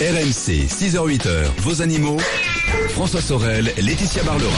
RMC, 0.00 0.66
6h-8h, 0.66 1.44
vos 1.58 1.82
animaux. 1.82 2.16
François 2.88 3.20
Sorel, 3.20 3.70
Laetitia 3.76 4.22
Barlerin. 4.22 4.50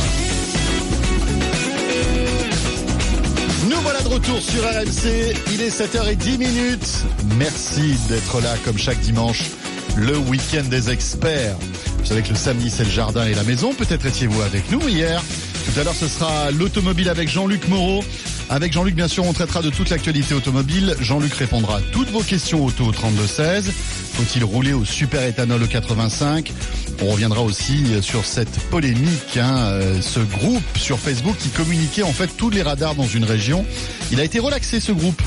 Nous 3.68 3.76
voilà 3.82 4.00
de 4.02 4.08
retour 4.08 4.40
sur 4.40 4.62
RMC. 4.62 5.34
Il 5.52 5.60
est 5.62 5.76
7h10 5.76 6.38
minutes. 6.38 7.02
Merci 7.38 7.96
d'être 8.08 8.40
là 8.40 8.54
comme 8.64 8.78
chaque 8.78 9.00
dimanche. 9.00 9.50
Le 9.96 10.16
week-end 10.16 10.62
des 10.70 10.90
experts. 10.90 11.56
Vous 11.98 12.06
savez 12.06 12.22
que 12.22 12.28
le 12.28 12.36
samedi 12.36 12.70
c'est 12.70 12.84
le 12.84 12.90
jardin 12.90 13.26
et 13.26 13.34
la 13.34 13.42
maison. 13.42 13.74
Peut-être 13.74 14.06
étiez-vous 14.06 14.42
avec 14.42 14.70
nous 14.70 14.86
hier. 14.88 15.24
Tout 15.64 15.80
à 15.80 15.82
l'heure 15.82 15.96
ce 15.96 16.06
sera 16.06 16.52
l'automobile 16.52 17.08
avec 17.08 17.28
Jean-Luc 17.28 17.66
Moreau. 17.66 18.04
Avec 18.50 18.72
Jean-Luc, 18.72 18.94
bien 18.94 19.08
sûr, 19.08 19.24
on 19.24 19.32
traitera 19.32 19.62
de 19.62 19.70
toute 19.70 19.90
l'actualité 19.90 20.34
automobile. 20.34 20.94
Jean-Luc 21.00 21.32
répondra 21.34 21.78
à 21.78 21.80
toutes 21.80 22.10
vos 22.10 22.20
questions 22.20 22.64
auto 22.64 22.84
au 22.84 22.92
32-16. 22.92 23.64
Faut-il 24.12 24.44
rouler 24.44 24.72
au 24.72 24.84
super 24.84 25.22
éthanol 25.22 25.62
au 25.62 25.66
85 25.66 26.52
On 27.00 27.06
reviendra 27.06 27.40
aussi 27.40 28.02
sur 28.02 28.24
cette 28.24 28.58
polémique, 28.70 29.38
hein, 29.38 29.56
euh, 29.56 30.00
ce 30.02 30.20
groupe 30.20 30.62
sur 30.76 30.98
Facebook 30.98 31.36
qui 31.38 31.48
communiquait 31.48 32.02
en 32.02 32.12
fait 32.12 32.28
tous 32.36 32.50
les 32.50 32.62
radars 32.62 32.94
dans 32.94 33.06
une 33.06 33.24
région. 33.24 33.64
Il 34.10 34.20
a 34.20 34.24
été 34.24 34.38
relaxé 34.38 34.80
ce 34.80 34.92
groupe 34.92 35.20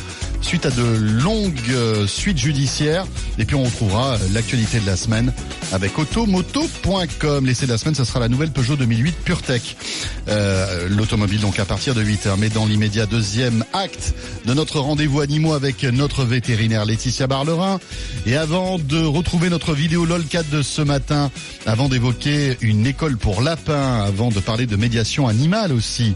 suite 0.46 0.68
à 0.68 0.70
de 0.70 0.84
longues 0.84 1.58
euh, 1.72 2.06
suites 2.06 2.38
judiciaires. 2.38 3.08
Et 3.40 3.46
puis 3.46 3.56
on 3.56 3.64
retrouvera 3.64 4.14
euh, 4.14 4.18
l'actualité 4.32 4.80
de 4.80 4.86
la 4.86 4.96
semaine 4.96 5.34
avec 5.72 5.98
automoto.com. 5.98 7.48
L'essai 7.48 7.66
de 7.66 7.72
la 7.72 7.80
semaine, 7.80 7.96
ce 7.96 8.04
sera 8.04 8.20
la 8.20 8.30
nouvelle 8.30 8.52
Peugeot 8.52 8.76
2008 8.76 9.16
PureTech. 9.26 9.76
Euh, 10.28 10.88
L'automobile 10.88 11.42
donc 11.42 11.58
à 11.58 11.66
partir 11.66 11.96
de 11.96 12.04
8h. 12.04 12.36
Mais 12.38 12.50
dans 12.50 12.68
l'immédiat, 12.68 13.08
deuxième 13.08 13.66
acte 13.74 14.14
de 14.46 14.54
notre 14.54 14.80
rendez-vous 14.80 15.20
animaux 15.20 15.54
avec 15.54 15.84
notre 15.84 16.24
vétérinaire 16.24 16.86
Laetitia 16.86 17.26
Barlerin. 17.26 17.80
Et 18.28 18.36
avant 18.36 18.78
de 18.78 19.04
retrouver 19.04 19.50
notre 19.50 19.74
vidéo 19.74 20.06
LOLCAT 20.06 20.44
de 20.52 20.62
ce 20.62 20.84
matin, 20.84 21.32
avant 21.66 21.90
d'évoquer 21.90 22.56
une 22.62 22.86
école 22.86 23.18
pour 23.18 23.42
lapins, 23.42 24.04
avant 24.04 24.30
de 24.30 24.40
parler 24.40 24.68
de 24.68 24.76
médiation 24.76 25.28
animale 25.28 25.74
aussi, 25.74 26.14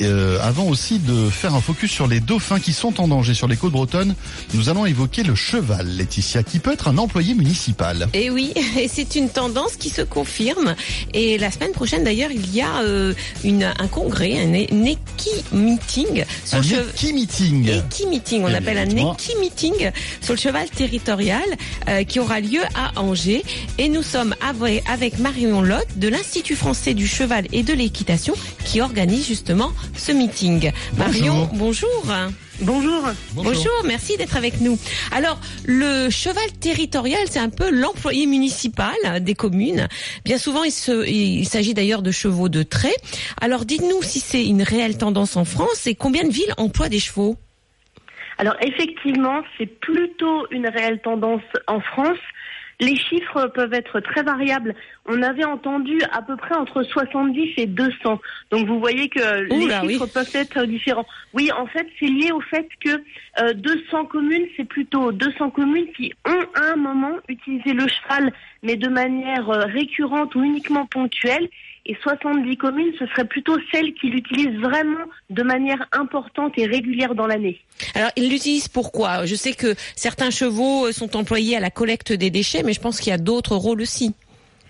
euh, 0.00 0.38
avant 0.42 0.66
aussi 0.66 0.98
de 0.98 1.28
faire 1.30 1.54
un 1.54 1.60
focus 1.60 1.90
sur 1.90 2.06
les 2.06 2.20
dauphins 2.20 2.60
qui 2.60 2.72
sont 2.72 3.00
en 3.00 3.08
danger 3.08 3.34
sur 3.34 3.48
les 3.48 3.56
côtes 3.56 3.72
bretonnes, 3.72 4.14
nous 4.52 4.68
allons 4.68 4.86
évoquer 4.86 5.22
le 5.22 5.34
cheval, 5.34 5.86
Laetitia, 5.86 6.42
qui 6.42 6.58
peut 6.58 6.72
être 6.72 6.88
un 6.88 6.98
employé 6.98 7.34
municipal. 7.34 8.08
Et 8.12 8.30
oui, 8.30 8.52
et 8.78 8.88
c'est 8.88 9.14
une 9.14 9.28
tendance 9.28 9.76
qui 9.76 9.90
se 9.90 10.02
confirme. 10.02 10.74
Et 11.12 11.38
la 11.38 11.50
semaine 11.50 11.72
prochaine, 11.72 12.04
d'ailleurs, 12.04 12.30
il 12.30 12.54
y 12.54 12.60
a 12.60 12.80
euh, 12.82 13.14
une, 13.44 13.64
un 13.64 13.88
congrès, 13.88 14.38
un, 14.38 14.52
équi-meeting. 14.52 16.24
Un 16.52 16.62
équi-meeting 16.62 17.68
Équi-meeting, 17.68 18.42
on 18.44 18.48
Eh 18.48 18.54
appelle 18.54 18.78
un 18.78 18.90
équi-meeting 18.90 19.90
sur 20.20 20.34
le 20.34 20.38
cheval 20.38 20.68
territorial 20.70 21.44
euh, 21.88 22.04
qui 22.04 22.20
aura 22.20 22.40
lieu 22.40 22.62
à 22.74 23.00
Angers. 23.00 23.44
Et 23.78 23.88
nous 23.88 24.02
sommes 24.02 24.34
avec 24.40 25.18
Marion 25.18 25.62
Lotte 25.62 25.86
de 25.96 26.08
l'Institut 26.08 26.56
français 26.56 26.94
du 26.94 27.06
cheval 27.06 27.46
et 27.52 27.62
de 27.62 27.72
l'équitation 27.72 28.34
qui 28.64 28.80
organise 28.80 29.26
justement 29.26 29.72
ce 29.96 30.12
meeting. 30.12 30.70
Marion, 30.96 31.48
bonjour. 31.54 32.06
Bonjour. 32.60 33.02
Bonjour, 33.34 33.72
merci 33.84 34.16
d'être 34.16 34.36
avec 34.36 34.60
nous. 34.60 34.78
Alors, 35.12 35.40
le 35.64 36.08
cheval 36.08 36.52
territorial, 36.60 37.20
c'est 37.28 37.40
un 37.40 37.48
peu 37.50 37.68
l'employé 37.70 38.26
municipal 38.26 38.94
des 39.20 39.34
communes. 39.34 39.88
Bien 40.24 40.38
souvent, 40.38 40.62
il, 40.62 40.70
se- 40.70 41.06
il 41.08 41.46
s'agit 41.46 41.74
d'ailleurs 41.74 42.02
de 42.02 42.12
chevaux 42.12 42.48
de 42.48 42.62
trait. 42.62 42.94
Alors, 43.40 43.64
dites-nous 43.64 44.02
si 44.02 44.20
c'est 44.20 44.44
une 44.46 44.62
réelle 44.62 44.96
tendance 44.98 45.36
en 45.36 45.44
France 45.44 45.86
et 45.88 45.94
combien 45.96 46.22
de 46.24 46.32
villes 46.32 46.54
emploient 46.56 46.88
des 46.88 47.00
chevaux? 47.00 47.36
Alors 48.36 48.56
effectivement, 48.62 49.42
c'est 49.56 49.66
plutôt 49.80 50.46
une 50.50 50.66
réelle 50.66 51.00
tendance 51.02 51.42
en 51.68 51.80
France. 51.80 52.18
Les 52.80 52.96
chiffres 52.96 53.46
peuvent 53.54 53.72
être 53.72 54.00
très 54.00 54.22
variables. 54.22 54.74
On 55.06 55.22
avait 55.22 55.44
entendu 55.44 55.98
à 56.12 56.22
peu 56.22 56.36
près 56.36 56.54
entre 56.54 56.82
70 56.82 57.52
et 57.56 57.66
200. 57.66 58.20
Donc 58.50 58.66
vous 58.66 58.80
voyez 58.80 59.08
que 59.08 59.42
les 59.42 59.70
chiffres 59.70 60.04
oui. 60.04 60.10
peuvent 60.12 60.30
être 60.34 60.64
différents. 60.64 61.06
Oui, 61.32 61.50
en 61.52 61.66
fait, 61.66 61.86
c'est 61.98 62.06
lié 62.06 62.32
au 62.32 62.40
fait 62.40 62.68
que 62.84 63.02
euh, 63.40 63.52
200 63.54 64.06
communes, 64.06 64.46
c'est 64.56 64.64
plutôt 64.64 65.12
200 65.12 65.50
communes 65.50 65.86
qui 65.96 66.12
ont 66.26 66.60
à 66.60 66.72
un 66.72 66.76
moment 66.76 67.16
utilisé 67.28 67.72
le 67.72 67.86
cheval, 67.88 68.32
mais 68.62 68.76
de 68.76 68.88
manière 68.88 69.48
euh, 69.50 69.66
récurrente 69.66 70.34
ou 70.34 70.42
uniquement 70.42 70.86
ponctuelle. 70.86 71.48
Et 71.86 71.96
70 72.02 72.56
communes, 72.56 72.92
ce 72.98 73.06
serait 73.08 73.26
plutôt 73.26 73.58
celles 73.70 73.92
qui 73.94 74.08
l'utilisent 74.08 74.58
vraiment 74.58 75.04
de 75.28 75.42
manière 75.42 75.86
importante 75.92 76.54
et 76.56 76.64
régulière 76.66 77.14
dans 77.14 77.26
l'année. 77.26 77.60
Alors, 77.94 78.10
ils 78.16 78.30
l'utilisent 78.30 78.68
pourquoi? 78.68 79.26
Je 79.26 79.34
sais 79.34 79.52
que 79.52 79.74
certains 79.94 80.30
chevaux 80.30 80.86
euh, 80.86 80.92
sont 80.92 81.14
employés 81.14 81.56
à 81.56 81.60
la 81.60 81.70
collecte 81.70 82.10
des 82.12 82.30
déchets, 82.30 82.62
mais 82.62 82.72
je 82.72 82.80
pense 82.80 83.00
qu'il 83.00 83.10
y 83.10 83.14
a 83.14 83.18
d'autres 83.18 83.54
rôles 83.56 83.82
aussi. 83.82 84.14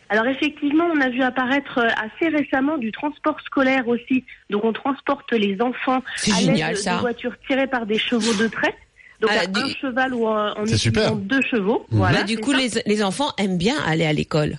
Alors 0.08 0.26
effectivement, 0.26 0.84
on 0.92 1.00
a 1.00 1.08
vu 1.08 1.22
apparaître 1.22 1.78
euh, 1.78 1.88
assez 1.96 2.28
récemment 2.28 2.78
du 2.78 2.90
transport 2.92 3.40
scolaire 3.42 3.86
aussi. 3.88 4.24
Donc 4.50 4.64
on 4.64 4.72
transporte 4.72 5.32
les 5.32 5.56
enfants 5.62 6.02
à 6.32 6.40
l'aide 6.40 6.56
de 6.84 7.00
voitures 7.00 7.34
tirées 7.46 7.66
par 7.68 7.86
des 7.86 7.98
chevaux 7.98 8.34
de 8.42 8.48
trait. 8.48 8.74
Donc 9.20 9.30
Ah, 9.32 9.40
à 9.42 9.46
du- 9.46 9.60
un 9.60 9.68
cheval 9.80 10.14
ou 10.14 10.26
en, 10.26 10.64
utilisant 10.66 11.14
deux 11.16 11.40
chevaux. 11.42 11.86
Voilà, 11.90 12.18
Bah, 12.18 12.24
du 12.24 12.34
c'est 12.34 12.40
coup, 12.40 12.52
les 12.86 13.02
enfants 13.04 13.30
aiment 13.38 13.56
bien 13.56 13.76
aller 13.86 14.04
à 14.04 14.12
l'école. 14.12 14.58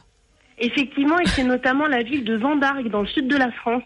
Effectivement, 0.58 1.20
et 1.20 1.28
c'est 1.28 1.44
notamment 1.44 1.88
la 1.88 2.04
ville 2.04 2.24
de 2.24 2.36
Vendargue, 2.38 2.90
dans 2.90 3.02
le 3.02 3.08
sud 3.08 3.28
de 3.28 3.36
la 3.36 3.52
France, 3.52 3.84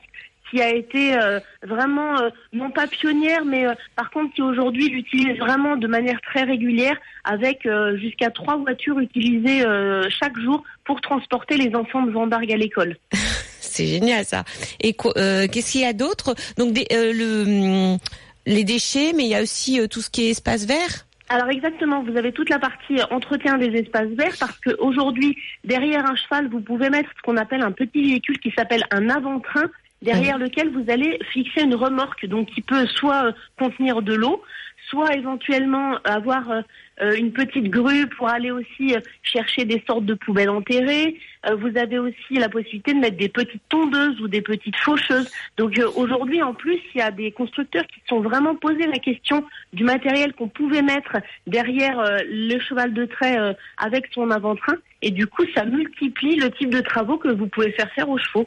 qui 0.50 0.62
a 0.62 0.74
été 0.74 1.16
euh, 1.16 1.40
vraiment, 1.64 2.20
euh, 2.20 2.30
non 2.54 2.72
pas 2.72 2.88
pionnière, 2.88 3.46
mais 3.46 3.68
euh, 3.68 3.74
par 3.96 4.10
contre 4.10 4.34
qui 4.34 4.42
aujourd'hui 4.42 4.90
l'utilise 4.90 5.38
vraiment 5.38 5.78
de 5.78 5.88
manière 5.88 6.20
très 6.22 6.44
régulière, 6.44 6.98
avec 7.24 7.66
euh, 7.66 7.98
jusqu'à 7.98 8.30
trois 8.30 8.58
voitures 8.58 9.00
utilisées 9.00 9.66
euh, 9.66 10.08
chaque 10.10 10.38
jour 10.40 10.64
pour 10.86 11.02
transporter 11.02 11.58
les 11.58 11.76
enfants 11.76 12.04
de 12.04 12.12
Vendargue 12.12 12.52
à 12.52 12.58
l'école. 12.58 12.98
C'est 13.60 13.86
génial 13.86 14.26
ça. 14.26 14.44
Et 14.82 14.96
euh, 15.18 15.48
qu'est-ce 15.48 15.72
qu'il 15.72 15.82
y 15.82 15.86
a 15.86 15.94
d'autre? 15.94 16.36
Donc 16.58 16.74
des, 16.74 16.86
le, 16.92 17.94
hum, 17.94 17.98
les 18.46 18.64
déchets, 18.64 19.14
mais 19.16 19.24
il 19.24 19.30
y 19.30 19.36
a 19.36 19.42
aussi 19.42 19.80
tout 19.90 20.02
ce 20.02 20.10
qui 20.10 20.26
est 20.26 20.32
espace 20.32 20.66
vert? 20.66 21.06
Alors 21.32 21.50
exactement, 21.50 22.02
vous 22.02 22.18
avez 22.18 22.32
toute 22.32 22.50
la 22.50 22.58
partie 22.58 23.00
entretien 23.12 23.60
des 23.60 23.68
espaces 23.68 24.10
verts 24.10 24.36
parce 24.40 24.60
qu'aujourd'hui, 24.62 25.38
derrière 25.64 26.04
un 26.10 26.16
cheval, 26.16 26.48
vous 26.50 26.60
pouvez 26.60 26.90
mettre 26.90 27.10
ce 27.16 27.22
qu'on 27.22 27.38
appelle 27.38 27.62
un 27.62 27.72
petit 27.72 28.02
véhicule 28.02 28.40
qui 28.40 28.52
s'appelle 28.58 28.84
un 28.90 29.10
avant-train, 29.10 29.70
derrière 30.02 30.40
lequel 30.40 30.72
vous 30.72 30.90
allez 30.90 31.20
fixer 31.32 31.62
une 31.62 31.76
remorque, 31.76 32.26
donc 32.26 32.48
qui 32.48 32.62
peut 32.62 32.88
soit 32.88 33.28
euh, 33.28 33.32
contenir 33.60 34.02
de 34.02 34.16
l'eau, 34.16 34.42
soit 34.90 35.16
éventuellement 35.16 35.98
avoir 36.04 36.50
euh, 36.50 36.62
euh, 37.02 37.16
une 37.16 37.32
petite 37.32 37.70
grue 37.70 38.08
pour 38.08 38.28
aller 38.28 38.52
aussi 38.52 38.96
euh, 38.96 39.00
chercher 39.24 39.66
des 39.66 39.84
sortes 39.88 40.06
de 40.06 40.16
poubelles 40.16 40.50
enterrées. 40.50 41.18
Vous 41.58 41.78
avez 41.78 42.00
aussi 42.00 42.34
la 42.34 42.50
possibilité 42.50 42.94
de 42.94 43.00
mettre 43.00 43.16
des 43.16 43.30
petites 43.30 43.62
tondeuses 43.70 44.20
ou 44.20 44.28
des 44.28 44.42
petites 44.42 44.76
faucheuses. 44.76 45.32
Donc 45.56 45.80
aujourd'hui, 45.96 46.44
en 46.44 46.54
plus, 46.54 46.78
il 46.94 46.98
y 46.98 47.02
a 47.02 47.12
des 47.12 47.32
constructeurs 47.32 47.86
qui 47.88 48.02
se 48.02 48.08
sont 48.10 48.20
vraiment 48.20 48.56
posé 48.56 48.86
la 48.86 49.00
question 49.00 49.46
du 49.72 49.86
matériel 49.86 50.34
qu'on 50.34 50.50
pouvait 50.50 50.82
mettre 50.82 51.16
derrière 51.48 52.04
le 52.26 52.60
cheval 52.60 52.94
de 52.94 53.06
trait 53.06 53.56
avec 53.78 54.08
son 54.14 54.30
avant-train. 54.32 54.76
Et 55.02 55.12
du 55.12 55.28
coup, 55.28 55.46
ça 55.56 55.64
multiplie 55.64 56.36
le 56.36 56.52
type 56.52 56.72
de 56.72 56.82
travaux 56.82 57.18
que 57.18 57.30
vous 57.30 57.48
pouvez 57.48 57.72
faire 57.72 57.90
faire 57.94 58.10
aux 58.10 58.18
chevaux. 58.18 58.46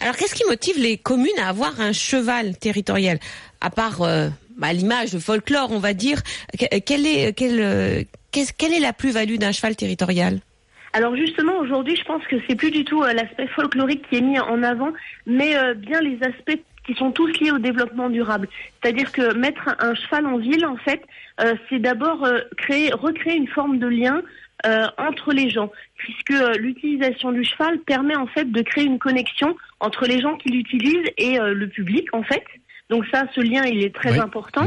Alors 0.00 0.16
qu'est-ce 0.16 0.34
qui 0.34 0.44
motive 0.48 0.78
les 0.78 0.96
communes 0.96 1.38
à 1.38 1.50
avoir 1.50 1.82
un 1.82 1.92
cheval 1.92 2.56
territorial 2.56 3.18
À 3.60 3.68
part 3.68 4.00
bah, 4.56 4.72
l'image, 4.72 5.16
folklore, 5.18 5.70
on 5.72 5.78
va 5.78 5.94
dire. 5.94 6.18
que- 6.58 6.78
Quelle 6.80 7.06
est, 7.06 7.28
euh, 7.42 8.02
qu'est-ce- 8.32 8.52
quelle 8.52 8.72
est 8.72 8.80
la 8.80 8.92
plus-value 8.92 9.36
d'un 9.36 9.52
cheval 9.52 9.76
territorial? 9.76 10.40
Alors 10.92 11.14
justement, 11.14 11.58
aujourd'hui, 11.58 11.94
je 11.96 12.04
pense 12.04 12.22
que 12.26 12.36
c'est 12.48 12.54
plus 12.56 12.70
du 12.70 12.84
tout 12.84 13.02
euh, 13.02 13.12
l'aspect 13.12 13.46
folklorique 13.48 14.08
qui 14.08 14.16
est 14.16 14.20
mis 14.22 14.38
en 14.38 14.62
avant, 14.62 14.92
mais 15.26 15.54
euh, 15.56 15.74
bien 15.74 16.00
les 16.00 16.18
aspects 16.22 16.58
qui 16.86 16.94
sont 16.94 17.10
tous 17.10 17.26
liés 17.40 17.50
au 17.50 17.58
développement 17.58 18.08
durable. 18.08 18.48
C'est-à-dire 18.80 19.12
que 19.12 19.34
mettre 19.34 19.74
un, 19.80 19.94
cheval 19.94 20.24
en 20.26 20.38
ville, 20.38 20.64
en 20.64 20.76
fait, 20.76 21.02
euh, 21.40 21.54
c'est 21.68 21.80
d'abord 21.80 22.24
euh, 22.24 22.40
créer, 22.56 22.92
recréer 22.92 23.34
une 23.36 23.48
forme 23.48 23.78
de 23.78 23.88
lien 23.88 24.22
euh, 24.64 24.86
entre 24.96 25.32
les 25.32 25.50
gens, 25.50 25.70
puisque 25.96 26.30
euh, 26.30 26.54
l'utilisation 26.54 27.30
du 27.32 27.44
cheval 27.44 27.78
permet 27.80 28.16
en 28.16 28.26
fait 28.28 28.50
de 28.50 28.62
créer 28.62 28.84
une 28.84 28.98
connexion 28.98 29.54
entre 29.80 30.06
les 30.06 30.20
gens 30.22 30.36
qui 30.36 30.48
l'utilisent 30.50 31.10
et 31.18 31.38
euh, 31.38 31.52
le 31.52 31.68
public, 31.68 32.06
en 32.14 32.22
fait. 32.22 32.44
Donc 32.90 33.04
ça, 33.12 33.24
ce 33.34 33.40
lien, 33.40 33.64
il 33.64 33.82
est 33.84 33.94
très 33.94 34.12
Oui. 34.12 34.18
important. 34.20 34.66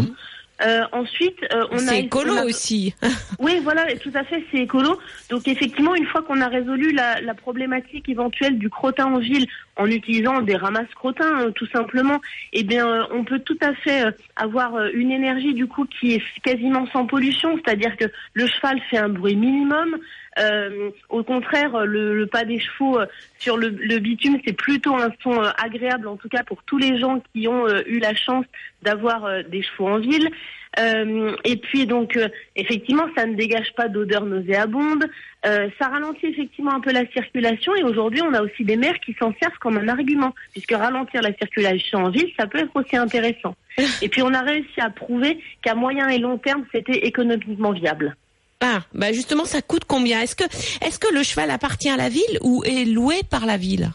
Euh, 0.61 0.81
ensuite, 0.91 1.37
euh, 1.53 1.63
on 1.71 1.77
a 1.77 1.79
C'est 1.79 1.99
écolo 2.01 2.35
a- 2.35 2.43
aussi. 2.43 2.93
oui, 3.39 3.61
voilà, 3.63 3.85
tout 3.95 4.11
à 4.13 4.25
fait, 4.25 4.43
c'est 4.51 4.57
écolo. 4.57 4.99
Donc 5.29 5.47
effectivement, 5.47 5.95
une 5.95 6.05
fois 6.05 6.21
qu'on 6.21 6.41
a 6.41 6.49
résolu 6.49 6.91
la, 6.91 7.21
la 7.21 7.33
problématique 7.33 8.09
éventuelle 8.09 8.57
du 8.59 8.69
crottin 8.69 9.05
en 9.05 9.19
ville 9.19 9.47
en 9.77 9.85
utilisant 9.85 10.41
des 10.41 10.57
ramasses 10.57 10.93
crottins, 10.95 11.43
euh, 11.45 11.51
tout 11.51 11.67
simplement, 11.67 12.19
eh 12.51 12.63
bien, 12.63 12.85
euh, 12.85 13.03
on 13.13 13.23
peut 13.23 13.39
tout 13.39 13.57
à 13.61 13.73
fait 13.75 14.07
euh, 14.07 14.11
avoir 14.35 14.75
euh, 14.75 14.89
une 14.93 15.11
énergie 15.11 15.53
du 15.53 15.65
coup 15.65 15.85
qui 15.85 16.15
est 16.15 16.23
quasiment 16.43 16.85
sans 16.91 17.05
pollution, 17.05 17.57
c'est-à-dire 17.63 17.95
que 17.95 18.05
le 18.33 18.45
cheval 18.45 18.81
fait 18.89 18.97
un 18.97 19.07
bruit 19.07 19.37
minimum. 19.37 19.95
Euh, 20.37 20.91
au 21.09 21.23
contraire, 21.23 21.85
le, 21.85 22.25
pas 22.25 22.45
des 22.45 22.59
chevaux 22.59 22.99
sur 23.39 23.57
le, 23.57 23.69
bitume, 23.99 24.37
c'est 24.45 24.53
plutôt 24.53 24.95
un 24.95 25.09
son 25.23 25.41
agréable, 25.57 26.07
en 26.07 26.17
tout 26.17 26.29
cas 26.29 26.43
pour 26.43 26.61
tous 26.63 26.77
les 26.77 26.99
gens 26.99 27.21
qui 27.33 27.47
ont 27.47 27.67
eu 27.85 27.99
la 27.99 28.13
chance 28.13 28.45
d'avoir 28.83 29.43
des 29.49 29.63
chevaux 29.63 29.87
en 29.87 29.99
ville. 29.99 30.29
Euh, 30.77 31.35
et 31.43 31.57
puis 31.57 31.87
donc 31.87 32.15
euh, 32.15 32.27
effectivement, 32.55 33.05
ça 33.17 33.25
ne 33.25 33.35
dégage 33.35 33.73
pas 33.75 33.87
d'odeur 33.87 34.25
nauséabonde. 34.25 35.05
Euh, 35.45 35.69
ça 35.79 35.87
ralentit 35.87 36.27
effectivement 36.27 36.73
un 36.73 36.79
peu 36.79 36.91
la 36.91 37.07
circulation. 37.11 37.75
Et 37.75 37.83
aujourd'hui, 37.83 38.21
on 38.21 38.33
a 38.33 38.41
aussi 38.41 38.63
des 38.63 38.77
maires 38.77 38.99
qui 38.99 39.15
s'en 39.19 39.33
servent 39.41 39.57
comme 39.59 39.77
un 39.77 39.87
argument, 39.87 40.33
puisque 40.51 40.73
ralentir 40.73 41.21
la 41.21 41.33
circulation 41.33 41.99
en 41.99 42.09
ville, 42.09 42.29
ça 42.37 42.45
peut 42.45 42.59
être 42.59 42.75
aussi 42.75 42.97
intéressant. 42.97 43.55
Et 44.01 44.09
puis 44.09 44.21
on 44.21 44.33
a 44.33 44.41
réussi 44.41 44.79
à 44.79 44.89
prouver 44.89 45.39
qu'à 45.61 45.75
moyen 45.75 46.07
et 46.09 46.19
long 46.19 46.37
terme, 46.37 46.65
c'était 46.71 46.99
économiquement 46.99 47.71
viable. 47.71 48.15
Ah, 48.61 48.81
bah 48.93 49.13
justement, 49.13 49.45
ça 49.45 49.61
coûte 49.61 49.85
combien? 49.87 50.21
Est-ce 50.21 50.35
que, 50.35 50.43
est-ce 50.85 50.99
que 50.99 51.13
le 51.13 51.23
cheval 51.23 51.49
appartient 51.49 51.89
à 51.89 51.95
la 51.95 52.09
ville 52.09 52.39
ou 52.41 52.61
est 52.65 52.83
loué 52.83 53.21
par 53.29 53.45
la 53.45 53.55
ville? 53.55 53.89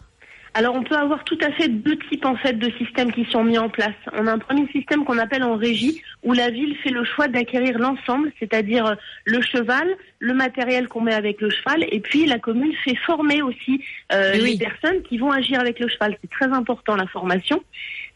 Alors 0.57 0.77
on 0.77 0.85
peut 0.85 0.95
avoir 0.95 1.25
tout 1.25 1.39
à 1.43 1.51
fait 1.51 1.69
deux 1.69 1.99
types 2.09 2.25
en 2.25 2.37
fait 2.37 2.53
de 2.53 2.71
systèmes 2.79 3.13
qui 3.13 3.25
sont 3.25 3.43
mis 3.43 3.59
en 3.59 3.69
place. 3.69 3.97
On 4.13 4.29
a 4.29 4.33
un 4.33 4.39
premier 4.39 4.69
système 4.69 5.05
qu'on 5.05 5.19
appelle 5.19 5.43
en 5.43 5.57
régie 5.57 6.01
où 6.23 6.33
la 6.33 6.49
ville 6.49 6.77
fait 6.77 6.91
le 6.91 7.05
choix 7.05 7.27
d'acquérir 7.27 7.77
l'ensemble, 7.77 8.31
c'est-à-dire 8.39 8.87
euh, 8.87 8.95
le 9.25 9.43
cheval, 9.43 9.89
le 10.21 10.33
matériel 10.33 10.87
qu'on 10.87 11.01
met 11.01 11.13
avec 11.13 11.41
le 11.41 11.51
cheval 11.51 11.85
et 11.91 11.99
puis 11.99 12.25
la 12.27 12.39
commune 12.39 12.73
fait 12.85 12.95
former 13.05 13.43
aussi 13.43 13.83
euh, 14.13 14.35
les 14.35 14.57
personnes 14.57 15.03
qui 15.03 15.19
vont 15.19 15.33
agir 15.33 15.59
avec 15.59 15.81
le 15.81 15.89
cheval. 15.89 16.17
C'est 16.23 16.31
très 16.31 16.47
important 16.47 16.95
la 16.95 17.09
formation. 17.09 17.61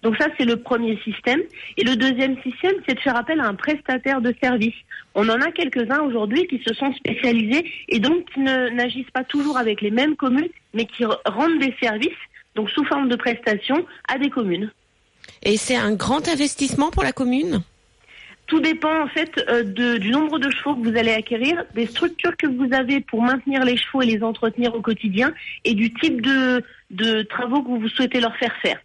Donc 0.03 0.17
ça 0.17 0.29
c'est 0.39 0.45
le 0.45 0.56
premier 0.56 0.97
système 1.03 1.41
et 1.77 1.85
le 1.85 1.97
deuxième 1.97 2.41
système 2.43 2.75
c'est 2.87 2.95
de 2.95 3.00
faire 3.00 3.17
appel 3.17 3.41
à 3.41 3.47
un 3.47 3.55
prestataire 3.55 4.21
de 4.21 4.35
service. 4.43 4.77
On 5.15 5.29
en 5.29 5.41
a 5.41 5.50
quelques-uns 5.50 6.00
aujourd'hui 6.00 6.47
qui 6.47 6.62
se 6.65 6.73
sont 6.75 6.93
spécialisés 6.95 7.65
et 7.89 7.99
donc 7.99 8.31
qui 8.33 8.41
n'agissent 8.41 9.11
pas 9.12 9.25
toujours 9.25 9.59
avec 9.59 9.81
les 9.81 9.91
mêmes 9.91 10.17
communes 10.17 10.49
mais 10.75 10.85
qui 10.85 11.05
rendent 11.05 11.59
des 11.59 11.75
services 11.83 12.11
donc 12.59 12.71
sous 12.71 12.85
forme 12.85 13.09
de 13.09 13.15
prestations, 13.15 13.87
à 14.09 14.19
des 14.19 14.31
communes. 14.31 14.73
Et 15.45 15.56
c'est 15.56 15.77
un 15.77 15.95
grand 15.95 16.27
investissement 16.29 16.91
pour 16.91 17.05
la 17.05 17.12
commune? 17.12 17.61
Tout 18.49 18.61
dépend 18.61 19.05
en 19.05 19.06
fait 19.06 19.31
euh, 19.49 19.62
du 19.99 20.11
nombre 20.11 20.39
de 20.41 20.51
chevaux 20.51 20.75
que 20.75 20.89
vous 20.89 20.97
allez 20.97 21.12
acquérir, 21.12 21.65
des 21.75 21.87
structures 21.87 22.37
que 22.37 22.49
vous 22.49 22.73
avez 22.73 23.01
pour 23.01 23.23
maintenir 23.23 23.62
les 23.65 23.77
chevaux 23.77 24.03
et 24.03 24.06
les 24.06 24.23
entretenir 24.23 24.75
au 24.75 24.81
quotidien, 24.81 25.33
et 25.65 25.75
du 25.75 25.93
type 25.94 26.21
de, 26.23 27.23
travaux 27.25 27.62
que 27.62 27.69
vous 27.69 27.89
souhaitez 27.89 28.21
leur 28.21 28.35
faire 28.37 28.56
faire. 28.61 28.81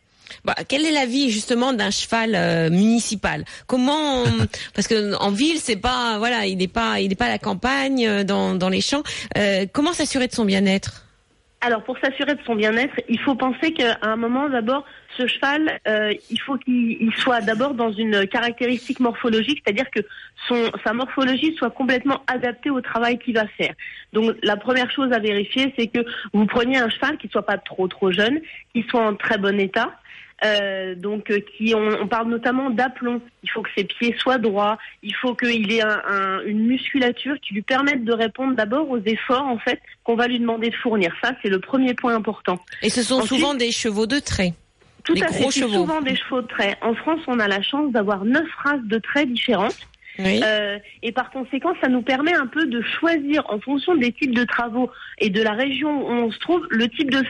Bah, 0.46 0.56
quelle 0.68 0.86
est 0.86 0.92
la 0.92 1.06
vie 1.06 1.30
justement 1.30 1.74
d'un 1.74 1.92
cheval 1.92 2.36
euh, 2.36 2.70
municipal? 2.70 3.46
Comment 3.68 4.24
parce 4.76 4.88
que 4.88 5.16
en 5.16 5.32
ville 5.32 5.60
c'est 5.60 5.76
pas 5.76 6.18
voilà 6.18 6.46
il 6.46 6.58
n'est 6.58 6.68
pas 6.68 7.00
il 7.00 7.10
n'est 7.10 7.16
pas 7.16 7.26
à 7.26 7.30
la 7.30 7.40
campagne 7.40 8.08
euh, 8.08 8.24
dans, 8.24 8.56
dans 8.56 8.70
les 8.70 8.82
champs. 8.82 9.04
comment 9.72 9.94
s'assurer 9.94 10.28
de 10.28 10.34
son 10.34 10.46
bien-être? 10.46 11.04
Alors 11.66 11.82
pour 11.84 11.98
s'assurer 11.98 12.36
de 12.36 12.42
son 12.46 12.56
bien-être, 12.56 12.94
il 13.08 13.18
faut 13.22 13.36
penser 13.36 13.72
qu'à 13.72 13.98
un 14.02 14.18
moment 14.18 14.50
d'abord, 14.50 14.84
ce 15.18 15.28
cheval, 15.28 15.80
euh, 15.88 16.12
il 16.30 16.42
faut 16.42 16.58
qu'il 16.58 17.10
soit 17.16 17.40
d'abord 17.40 17.74
dans 17.74 17.90
une 17.90 18.28
caractéristique 18.28 19.00
morphologique, 19.00 19.62
c'est-à-dire 19.64 19.90
que 19.90 20.02
son, 20.50 20.72
sa 20.84 20.92
morphologie 20.92 21.56
soit 21.56 21.70
complètement 21.70 22.22
adaptée 22.28 22.70
au 22.70 22.82
travail 22.82 23.18
qu'il 23.18 23.36
va 23.36 23.48
faire. 23.48 23.74
Donc 24.12 24.36
la 24.44 24.58
première 24.58 24.92
chose 24.92 25.14
à 25.14 25.20
vérifier, 25.20 25.74
c'est 25.78 25.88
que 25.88 26.00
vous 26.34 26.46
preniez 26.48 26.80
un 26.80 26.90
cheval 26.90 27.18
qui 27.18 27.30
soit 27.30 27.46
pas 27.46 27.58
trop 27.58 27.88
trop 27.88 28.12
jeune, 28.12 28.42
qui 28.76 28.84
soit 28.90 29.02
en 29.02 29.16
très 29.16 29.38
bon 29.38 29.58
état, 29.58 29.94
euh, 30.44 30.96
donc 30.96 31.32
euh, 31.32 31.40
qui 31.40 31.74
on, 31.76 32.08
parle 32.08 32.30
notamment 32.30 32.70
d'aplomb. 32.70 33.22
Il 33.44 33.50
faut 33.50 33.62
que 33.62 33.70
ses 33.76 33.84
pieds 33.84 34.16
soient 34.18 34.38
droits. 34.38 34.78
Il 35.02 35.16
faut 35.16 35.36
qu'il 35.36 35.72
ait 35.72 35.84
une 36.46 36.66
musculature 36.66 37.36
qui 37.42 37.54
lui 37.54 37.62
permette 37.62 38.04
de 38.04 38.14
répondre 38.14 38.56
d'abord 38.56 38.90
aux 38.90 39.00
efforts 39.00 39.46
en 39.46 39.58
fait 39.58 39.80
qu'on 40.04 40.16
va 40.16 40.28
lui 40.28 40.40
demander 40.40 40.70
de 40.70 40.76
fournir. 40.76 41.14
Ça 41.24 41.34
c'est 41.42 41.50
le 41.50 41.60
premier 41.60 41.94
point 41.94 42.16
important. 42.16 42.60
Et 42.82 42.90
ce 42.90 43.04
sont 43.04 43.22
souvent 43.22 43.54
des 43.54 43.72
chevaux 43.72 44.08
de 44.08 44.20
trait. 44.20 44.54
Tout 45.04 45.16
à 45.22 45.28
fait, 45.28 45.52
souvent 45.52 46.02
des 46.02 46.16
chevaux 46.16 46.42
de 46.42 46.48
trait. 46.48 46.78
En 46.82 46.94
France, 46.96 47.20
on 47.28 47.40
a 47.40 47.48
la 47.48 47.62
chance 47.62 47.92
d'avoir 47.92 48.24
neuf 48.24 48.48
races 48.64 48.84
de 48.86 49.00
traits 49.00 49.30
différentes. 49.30 49.88
Euh, 50.20 50.78
et 51.02 51.12
par 51.12 51.32
conséquent, 51.32 51.74
ça 51.82 51.90
nous 51.90 52.02
permet 52.02 52.34
un 52.34 52.46
peu 52.46 52.68
de 52.68 52.82
choisir 52.82 53.44
en 53.50 53.60
fonction 53.60 53.96
des 53.96 54.12
types 54.12 54.36
de 54.36 54.44
travaux 54.44 54.92
et 55.18 55.30
de 55.30 55.42
la 55.42 55.54
région 55.54 56.08
où 56.08 56.12
on 56.12 56.32
se 56.32 56.40
trouve 56.40 56.66
le 56.70 56.88
type 56.88 57.10
de, 57.10 57.24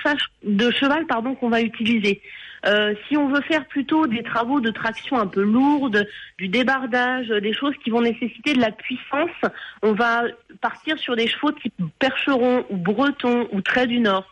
de 0.43 0.71
cheval 0.71 1.05
pardon 1.07 1.35
qu'on 1.35 1.49
va 1.49 1.61
utiliser. 1.61 2.21
Euh, 2.65 2.93
si 3.07 3.17
on 3.17 3.27
veut 3.27 3.41
faire 3.41 3.65
plutôt 3.65 4.07
des 4.07 4.23
travaux 4.23 4.61
de 4.61 4.69
traction 4.71 5.19
un 5.19 5.27
peu 5.27 5.41
lourdes, 5.41 6.07
du 6.37 6.47
débardage, 6.47 7.27
des 7.27 7.53
choses 7.53 7.73
qui 7.83 7.89
vont 7.89 8.01
nécessiter 8.01 8.53
de 8.53 8.61
la 8.61 8.71
puissance, 8.71 9.51
on 9.81 9.93
va 9.93 10.23
partir 10.61 10.97
sur 10.97 11.15
des 11.15 11.27
chevaux 11.27 11.51
type 11.51 11.73
percheron 11.99 12.65
ou 12.69 12.77
breton 12.77 13.47
ou 13.51 13.61
trait 13.61 13.87
du 13.87 13.99
nord. 13.99 14.31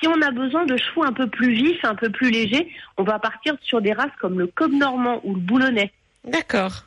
Si 0.00 0.08
on 0.08 0.20
a 0.22 0.30
besoin 0.30 0.64
de 0.64 0.76
chevaux 0.76 1.04
un 1.04 1.12
peu 1.12 1.28
plus 1.28 1.52
vifs, 1.52 1.84
un 1.84 1.94
peu 1.94 2.10
plus 2.10 2.30
légers, 2.30 2.68
on 2.96 3.04
va 3.04 3.18
partir 3.18 3.54
sur 3.62 3.80
des 3.80 3.92
races 3.92 4.14
comme 4.20 4.38
le 4.38 4.46
cob 4.46 4.72
normand 4.72 5.20
ou 5.24 5.34
le 5.34 5.40
boulonnais. 5.40 5.92
D'accord. 6.24 6.84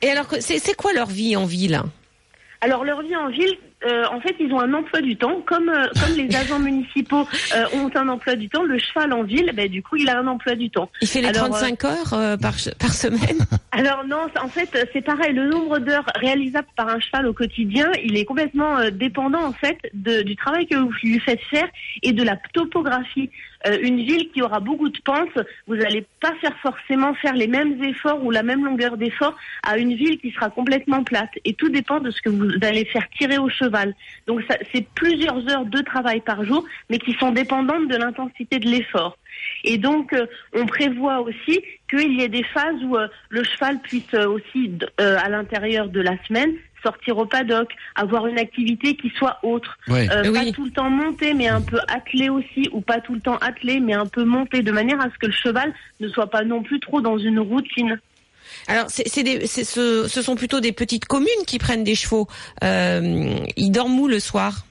Et 0.00 0.10
alors, 0.10 0.26
c'est 0.40 0.76
quoi 0.76 0.92
leur 0.92 1.08
vie 1.08 1.36
en 1.36 1.44
ville? 1.44 1.80
Alors 2.62 2.84
leur 2.84 3.02
vie 3.02 3.16
en 3.16 3.28
ville, 3.28 3.56
euh, 3.86 4.04
en 4.10 4.20
fait, 4.20 4.34
ils 4.38 4.52
ont 4.52 4.60
un 4.60 4.72
emploi 4.72 5.00
du 5.00 5.16
temps, 5.16 5.42
comme 5.46 5.68
euh, 5.68 5.86
comme 6.00 6.16
les 6.16 6.34
agents 6.36 6.58
municipaux 6.60 7.26
euh, 7.54 7.64
ont 7.74 7.90
un 7.94 8.08
emploi 8.08 8.36
du 8.36 8.48
temps. 8.48 8.62
Le 8.62 8.78
cheval 8.78 9.12
en 9.12 9.22
ville, 9.22 9.50
ben, 9.54 9.68
du 9.68 9.82
coup, 9.82 9.96
il 9.96 10.08
a 10.08 10.18
un 10.18 10.26
emploi 10.26 10.54
du 10.54 10.70
temps. 10.70 10.88
Il 11.00 11.08
fait 11.08 11.20
les 11.20 11.32
35 11.32 11.84
heures 11.84 12.38
par 12.40 12.54
par 12.78 12.92
semaine? 12.92 13.38
Alors 13.72 14.04
non, 14.06 14.26
en 14.40 14.48
fait, 14.48 14.68
c'est 14.92 15.00
pareil. 15.00 15.32
Le 15.32 15.48
nombre 15.48 15.78
d'heures 15.78 16.06
réalisables 16.16 16.68
par 16.76 16.88
un 16.88 17.00
cheval 17.00 17.26
au 17.26 17.32
quotidien, 17.32 17.90
il 18.04 18.16
est 18.16 18.24
complètement 18.24 18.76
dépendant 18.92 19.44
en 19.44 19.52
fait 19.52 19.78
de, 19.94 20.22
du 20.22 20.36
travail 20.36 20.66
que 20.66 20.76
vous 20.76 20.92
lui 21.02 21.18
faites 21.20 21.40
faire 21.50 21.68
et 22.02 22.12
de 22.12 22.22
la 22.22 22.36
topographie. 22.52 23.30
une 23.82 24.02
ville 24.04 24.28
qui 24.32 24.42
aura 24.42 24.60
beaucoup 24.60 24.88
de 24.88 24.98
pentes, 25.04 25.38
vous 25.66 25.76
n'allez 25.76 26.04
pas 26.20 26.32
faire 26.40 26.56
forcément 26.60 27.14
faire 27.14 27.34
les 27.34 27.46
mêmes 27.46 27.82
efforts 27.82 28.22
ou 28.24 28.30
la 28.30 28.42
même 28.42 28.64
longueur 28.64 28.96
d'effort 28.96 29.36
à 29.62 29.78
une 29.78 29.94
ville 29.94 30.18
qui 30.18 30.32
sera 30.32 30.50
complètement 30.50 31.02
plate. 31.02 31.30
Et 31.44 31.54
tout 31.54 31.68
dépend 31.68 32.00
de 32.00 32.10
ce 32.10 32.20
que 32.20 32.28
vous 32.28 32.50
allez 32.62 32.84
faire 32.86 33.08
tirer 33.18 33.38
au 33.38 33.48
cheval. 33.48 33.71
Donc 34.26 34.42
c'est 34.72 34.86
plusieurs 34.94 35.48
heures 35.50 35.66
de 35.66 35.80
travail 35.80 36.20
par 36.20 36.44
jour, 36.44 36.64
mais 36.90 36.98
qui 36.98 37.12
sont 37.14 37.32
dépendantes 37.32 37.88
de 37.88 37.96
l'intensité 37.96 38.58
de 38.58 38.68
l'effort. 38.68 39.16
Et 39.64 39.78
donc, 39.78 40.12
euh, 40.12 40.26
on 40.54 40.66
prévoit 40.66 41.20
aussi 41.20 41.62
qu'il 41.90 42.12
y 42.12 42.22
ait 42.22 42.28
des 42.28 42.44
phases 42.44 42.82
où 42.84 42.96
euh, 42.96 43.08
le 43.28 43.44
cheval 43.44 43.80
puisse 43.80 44.14
euh, 44.14 44.28
aussi, 44.28 44.72
à 44.98 45.28
l'intérieur 45.28 45.88
de 45.88 46.00
la 46.00 46.22
semaine, 46.24 46.52
sortir 46.82 47.18
au 47.18 47.26
paddock, 47.26 47.72
avoir 47.94 48.26
une 48.26 48.38
activité 48.38 48.96
qui 48.96 49.10
soit 49.10 49.38
autre. 49.42 49.78
Pas 50.32 50.52
tout 50.52 50.64
le 50.64 50.70
temps 50.70 50.90
monté, 50.90 51.34
mais 51.34 51.48
un 51.48 51.60
peu 51.60 51.78
attelé 51.88 52.28
aussi, 52.28 52.68
ou 52.72 52.80
pas 52.80 53.00
tout 53.00 53.14
le 53.14 53.20
temps 53.20 53.36
attelé, 53.36 53.80
mais 53.80 53.94
un 53.94 54.06
peu 54.06 54.24
monté, 54.24 54.62
de 54.62 54.72
manière 54.72 55.00
à 55.00 55.08
ce 55.10 55.18
que 55.18 55.26
le 55.26 55.32
cheval 55.32 55.72
ne 56.00 56.08
soit 56.08 56.28
pas 56.28 56.44
non 56.44 56.62
plus 56.62 56.80
trop 56.80 57.00
dans 57.00 57.18
une 57.18 57.38
routine. 57.38 58.00
Alors, 58.68 58.90
ce, 58.90 60.22
sont 60.22 60.34
plutôt 60.36 60.60
des 60.60 60.72
petites 60.72 61.06
communes 61.06 61.28
qui 61.46 61.58
prennent 61.58 61.84
des 61.84 61.94
chevaux. 61.94 62.26
Euh, 62.62 63.36
ils 63.56 63.70
dorment 63.70 63.98
où 64.00 64.08
le 64.08 64.20
soir? 64.20 64.64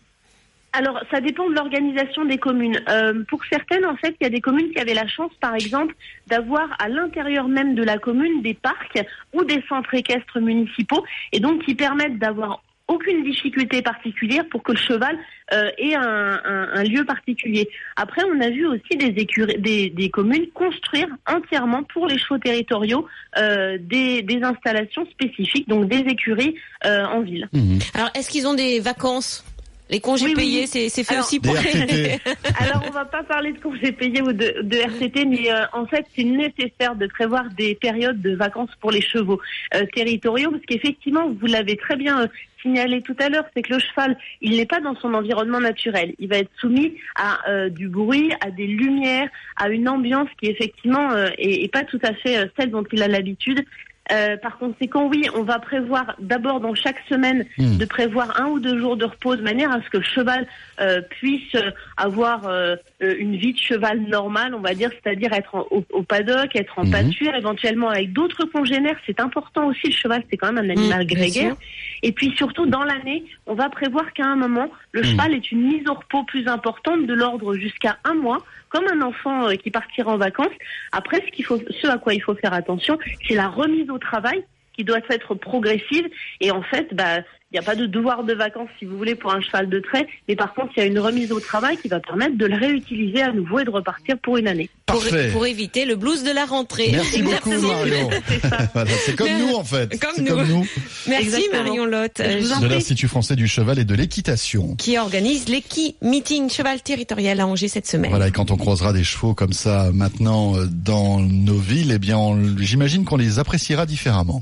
Alors, 0.74 1.01
ça 1.12 1.19
dépend 1.19 1.50
de 1.50 1.56
l'organisation 1.56 2.24
des 2.24 2.38
communes. 2.38 2.82
Euh, 2.88 3.24
pour 3.27 3.41
certaines, 3.51 3.86
en 3.86 3.98
fait, 3.98 4.15
il 4.22 4.24
y 4.24 4.27
a 4.27 4.29
des 4.29 4.39
communes 4.39 4.72
qui 4.72 4.79
avaient 4.79 4.94
la 4.94 5.08
chance, 5.08 5.32
par 5.41 5.53
exemple, 5.53 5.94
d'avoir 6.27 6.70
à 6.79 6.88
l'intérieur 6.88 7.50
même 7.50 7.75
de 7.75 7.84
la 7.84 7.98
commune 7.98 8.41
des 8.41 8.53
parcs 8.53 9.03
ou 9.34 9.44
des 9.44 9.62
centres 9.67 9.94
équestres 9.94 10.39
municipaux, 10.39 11.03
et 11.34 11.41
donc 11.41 11.65
qui 11.65 11.75
permettent 11.75 12.20
d'avoir 12.20 12.63
aucune 12.91 13.24
difficulté 13.24 13.81
particulière 13.81 14.43
pour 14.51 14.63
que 14.63 14.74
le 14.74 14.77
cheval 14.77 15.17
euh, 15.53 15.69
ait 15.77 15.95
un, 15.95 16.83
lieu 16.83 17.05
particulier. 17.05 17.69
Après, 17.95 18.21
on 18.24 18.39
a 18.41 18.50
vu 18.50 18.65
aussi 18.67 18.98
des, 18.98 19.12
des, 19.12 20.10
communes 20.10 20.48
construire 20.53 21.07
entièrement 21.27 21.83
pour 21.83 22.07
les 22.07 22.17
chevaux 22.17 22.38
territoriaux 22.38 23.05
euh, 23.38 23.77
des, 23.79 24.25
installations 24.43 25.05
spécifiques, 25.12 25.67
donc 25.69 25.88
des 25.88 26.00
écuries 26.00 26.55
euh, 26.86 27.05
en 27.05 27.21
ville. 27.21 27.48
Mmh. 27.53 27.79
Alors, 27.93 28.10
est-ce 28.15 28.29
qu'ils 28.29 28.48
ont 28.48 28.53
des 28.53 28.79
vacances? 28.79 29.43
Les 29.91 30.00
congés 30.00 30.33
payés, 30.33 30.67
c'est 30.67 31.03
fait 31.03 31.19
aussi 31.19 31.41
pour 31.41 31.53
les... 31.53 32.17
Alors, 32.60 32.81
on 32.88 32.91
va 32.91 33.03
pas 33.03 33.24
parler 33.24 33.51
de 33.51 33.60
congés 33.60 33.91
payés 33.91 34.21
ou 34.21 34.31
de, 34.31 34.62
de 34.62 34.77
RTT, 34.77 35.25
mais 35.25 35.51
euh, 35.51 35.65
en 35.74 35.86
fait, 35.86 36.05
c'est 36.15 36.24
nécessaire 36.24 36.95
de 36.95 37.07
prévoir 37.07 37.50
des 37.57 37.75
périodes 37.75 38.21
de 38.21 38.33
vacances 38.33 38.69
pour 38.79 38.91
les 38.91 39.01
chevaux 39.01 39.41
euh, 39.75 39.86
territoriaux, 39.93 40.50
parce 40.50 40.63
qu'effectivement, 40.65 41.29
vous 41.29 41.45
l'avez 41.45 41.75
très 41.75 41.98
bien 41.98 42.21
euh, 42.21 42.27
signalé 42.62 43.01
tout 43.01 43.17
à 43.19 43.27
l'heure, 43.27 43.43
c'est 43.53 43.63
que 43.63 43.74
le 43.74 43.79
cheval, 43.79 44.17
il 44.39 44.55
n'est 44.55 44.65
pas 44.65 44.79
dans 44.79 44.95
son 44.95 45.13
environnement 45.13 45.60
naturel. 45.60 46.15
Il 46.19 46.29
va 46.29 46.38
être 46.38 46.51
soumis 46.60 46.95
à 47.15 47.69
du 47.69 47.88
bruit, 47.88 48.31
à 48.39 48.51
des 48.51 48.67
lumières, 48.67 49.29
à 49.57 49.67
une 49.69 49.89
ambiance 49.89 50.29
qui 50.39 50.48
effectivement 50.48 51.10
est, 51.39 51.63
est, 51.63 51.71
pas 51.74 51.83
tout 51.83 52.00
à 52.03 52.13
fait 52.13 52.51
celle 52.55 52.69
dont 52.69 52.83
il 52.93 53.01
a 53.01 53.07
l'habitude. 53.07 53.65
Euh, 54.12 54.36
par 54.38 54.58
conséquent, 54.58 55.08
oui, 55.08 55.24
on 55.36 55.44
va 55.44 55.60
prévoir 55.60 56.15
d'abord 56.20 56.60
dans 56.60 56.75
chaque 56.75 57.00
semaine 57.08 57.46
hmm. 57.58 57.77
de 57.77 57.86
prévoir 57.86 58.41
un 58.41 58.48
ou 58.48 58.60
deux 58.60 58.77
jours 58.77 58.98
de 58.98 59.06
repos 59.06 59.36
de 59.36 59.41
manière 59.41 59.72
à 59.72 59.82
ce 59.82 59.89
que 59.89 59.98
le 59.98 60.03
cheval 60.03 60.48
euh, 60.82 61.01
puisse 61.01 61.56
avoir 61.96 62.48
euh, 62.48 62.75
une 63.00 63.38
vie 63.38 63.53
de 63.53 63.60
cheval 63.60 64.01
normale, 64.01 64.53
on 64.53 64.60
va 64.60 64.74
dire, 64.74 64.89
c'est-à-dire 64.91 65.32
être 65.32 65.68
au, 65.72 66.03
paddock, 66.03 66.56
être 66.56 66.77
en 66.77 66.86
hmm. 66.86 66.91
pâture, 66.91 67.36
éventuellement 67.36 67.89
avec 67.89 68.12
d'autres 68.12 68.46
congénères. 68.46 68.98
C'est 69.06 69.22
important 69.22 69.68
aussi, 69.68 69.88
le 69.88 69.94
cheval, 69.94 70.24
c'est 70.30 70.38
quand 70.38 70.51
même 70.51 70.65
un 70.65 70.70
animal 70.70 71.03
hmm, 71.03 71.08
grégaire. 71.08 71.56
Et 72.03 72.12
puis 72.12 72.34
surtout, 72.36 72.65
dans 72.65 72.84
l'année, 72.84 73.24
on 73.46 73.53
va 73.53 73.70
prévoir 73.70 74.12
qu'à 74.13 74.25
un 74.25 74.36
moment, 74.36 74.70
le 74.93 75.01
Mhm. 75.01 75.07
cheval 75.07 75.33
est 75.33 75.51
une 75.51 75.62
mise 75.62 75.88
au 75.88 75.93
repos 75.93 76.24
plus 76.24 76.48
importante 76.48 77.05
de 77.05 77.13
l'ordre 77.13 77.55
jusqu'à 77.55 77.98
un 78.03 78.13
mois, 78.13 78.39
comme 78.69 78.86
un 78.91 79.01
enfant 79.01 79.48
euh, 79.48 79.55
qui 79.55 79.71
partira 79.71 80.12
en 80.13 80.17
vacances. 80.17 80.53
Après, 80.91 81.24
ce 81.25 81.31
qu'il 81.31 81.45
faut, 81.45 81.60
ce 81.81 81.88
à 81.88 81.98
quoi 81.98 82.13
il 82.13 82.21
faut 82.21 82.36
faire 82.36 82.53
attention, 82.53 82.98
c'est 83.27 83.36
la 83.36 83.48
remise 83.48 83.89
au 83.89 83.98
travail 83.98 84.43
qui 84.74 84.83
doit 84.83 85.00
être 85.10 85.36
progressive. 85.36 86.07
Et 86.39 86.51
en 86.51 86.62
fait, 86.63 86.93
bah, 86.93 87.19
il 87.51 87.60
n'y 87.60 87.60
a 87.60 87.63
pas 87.63 87.75
de 87.75 87.86
devoir 87.86 88.24
de 88.24 88.34
vacances, 88.34 88.70
si 88.79 88.86
vous 88.86 88.98
voulez, 88.98 89.13
pour 89.13 89.34
un 89.34 89.41
cheval 89.41 89.67
de 89.67 89.79
trait. 89.79 90.08
Mais 90.29 90.38
par 90.38 90.53
contre, 90.53 90.72
il 90.77 90.79
y 90.79 90.84
a 90.84 90.86
une 90.86 91.00
remise 91.00 91.34
au 91.34 91.41
travail 91.41 91.75
qui 91.75 91.89
va 91.89 92.00
permettre 92.00 92.38
de 92.38 92.46
le 92.46 92.55
réutiliser 92.55 93.22
à 93.22 93.34
nouveau 93.34 93.60
et 93.60 93.65
de 93.65 93.70
repartir 93.70 94.17
pour 94.20 94.38
une 94.38 94.48
année. 94.48 94.70
Pour, 94.86 95.01
Parfait. 95.01 95.29
pour 95.34 95.46
éviter 95.46 95.84
le 95.84 95.98
blues 95.98 96.24
de 96.24 96.31
la 96.31 96.46
rentrée. 96.46 96.89
Merci 96.93 97.22
beaucoup. 97.22 97.50
Marion. 97.50 98.10
C'est 99.05 99.17
comme 99.17 99.38
nous, 99.38 99.53
en 99.55 99.65
fait. 99.65 100.00
Comme 100.00 100.24
nous. 100.24 100.36
comme 100.36 100.48
nous. 100.48 100.67
Merci 101.08 101.25
Exactement. 101.25 101.63
Marion 101.63 101.86
Lotte, 101.86 102.22
Je 102.25 102.38
vous 102.38 102.53
en 102.53 102.60
De 102.62 102.67
l'Institut 102.67 103.10
français 103.10 103.36
du 103.36 103.50
cheval 103.50 103.79
et 103.79 103.86
de 103.86 103.96
l'équitation. 103.96 104.75
qui 104.75 104.98
organise 104.98 105.50
l'Equi 105.50 105.96
Meeting 106.01 106.50
Cheval 106.50 106.81
Territorial 106.81 107.41
à 107.41 107.48
Angers 107.48 107.67
cette 107.67 107.88
semaine. 107.88 108.12
Voilà, 108.12 108.29
et 108.29 108.31
quand 108.31 108.51
on 108.51 108.58
croisera 108.58 108.93
des 108.93 109.03
chevaux 109.03 109.34
comme 109.34 109.53
ça 109.53 109.91
maintenant 109.93 110.55
euh, 110.55 110.67
dans 110.72 111.20
nos 111.20 111.58
villes, 111.58 111.91
eh 111.93 112.00
bien, 112.00 112.17
j'imagine 112.60 113.03
qu'on 113.03 113.17
les 113.17 113.39
appréciera 113.39 113.86
différemment. 113.86 114.41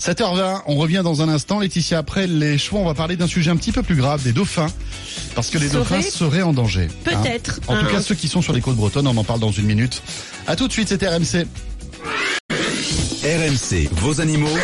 7h20, 0.00 0.62
on 0.66 0.76
revient 0.76 1.02
dans 1.04 1.20
un 1.20 1.28
instant. 1.28 1.60
Laetitia, 1.60 1.98
après 1.98 2.26
les 2.38 2.58
chevaux, 2.58 2.78
on 2.78 2.84
va 2.86 2.94
parler 2.94 3.16
d'un 3.16 3.26
sujet 3.26 3.50
un 3.50 3.56
petit 3.56 3.72
peu 3.72 3.82
plus 3.82 3.96
grave, 3.96 4.22
des 4.22 4.32
dauphins. 4.32 4.68
Parce 5.34 5.50
que 5.50 5.58
les 5.58 5.68
dauphins 5.68 6.00
seraient 6.02 6.42
en 6.42 6.52
danger. 6.52 6.88
hein. 6.90 7.10
Peut-être. 7.22 7.60
En 7.68 7.76
tout 7.78 7.86
cas, 7.86 8.00
ceux 8.02 8.14
qui 8.14 8.28
sont 8.28 8.42
sur 8.42 8.52
les 8.52 8.60
côtes 8.60 8.76
bretonnes, 8.76 9.06
on 9.06 9.16
en 9.16 9.24
parle 9.24 9.40
dans 9.40 9.52
une 9.52 9.66
minute. 9.66 10.02
À 10.46 10.56
tout 10.56 10.66
de 10.68 10.72
suite, 10.72 10.88
c'était 10.88 11.08
RMC. 11.08 11.46
RMC, 13.22 13.88
vos 13.92 14.20
animaux. 14.20 14.56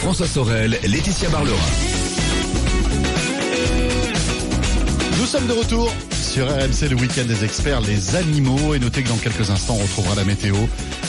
François 0.00 0.26
Sorel, 0.26 0.78
Laetitia 0.84 1.28
Barlerin. 1.30 1.56
Nous 5.18 5.26
sommes 5.26 5.46
de 5.46 5.52
retour 5.52 5.92
sur 6.36 6.48
RMC, 6.48 6.90
le 6.90 6.96
week-end 6.96 7.24
des 7.24 7.44
experts, 7.44 7.80
les 7.80 8.14
animaux. 8.14 8.74
Et 8.74 8.78
notez 8.78 9.02
que 9.02 9.08
dans 9.08 9.16
quelques 9.16 9.48
instants, 9.48 9.78
on 9.80 9.82
retrouvera 9.82 10.14
la 10.16 10.24
météo 10.24 10.54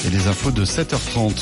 et 0.05 0.09
les 0.09 0.27
infos 0.27 0.51
de 0.51 0.63
7h30. 0.63 1.33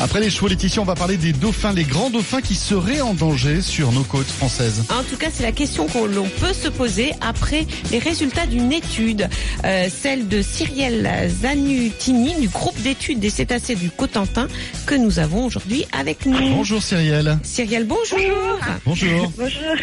Après 0.00 0.20
les 0.20 0.30
chevaux, 0.30 0.46
Laetitia, 0.46 0.80
on 0.80 0.84
va 0.84 0.94
parler 0.94 1.16
des 1.16 1.32
dauphins, 1.32 1.72
les 1.72 1.82
grands 1.82 2.10
dauphins 2.10 2.40
qui 2.40 2.54
seraient 2.54 3.00
en 3.00 3.12
danger 3.12 3.60
sur 3.60 3.90
nos 3.90 4.04
côtes 4.04 4.28
françaises. 4.28 4.84
En 4.88 5.02
tout 5.02 5.16
cas, 5.16 5.28
c'est 5.32 5.42
la 5.42 5.50
question 5.50 5.88
qu'on 5.88 6.06
l'on 6.06 6.28
peut 6.40 6.52
se 6.52 6.68
poser 6.68 7.12
après 7.20 7.66
les 7.90 7.98
résultats 7.98 8.46
d'une 8.46 8.72
étude, 8.72 9.28
euh, 9.64 9.88
celle 9.90 10.28
de 10.28 10.40
Cyrielle 10.40 11.28
Zanutini 11.28 12.34
du 12.40 12.48
groupe 12.48 12.80
d'études 12.82 13.18
des 13.18 13.30
cétacés 13.30 13.74
du 13.74 13.90
Cotentin 13.90 14.46
que 14.86 14.94
nous 14.94 15.18
avons 15.18 15.44
aujourd'hui 15.44 15.86
avec 15.90 16.24
nous. 16.26 16.38
Bonjour 16.38 16.80
Cyrielle. 16.80 17.38
Cyrielle, 17.42 17.84
bonjour. 17.84 18.18
Bonjour. 18.84 19.32
Bonjour. 19.36 19.74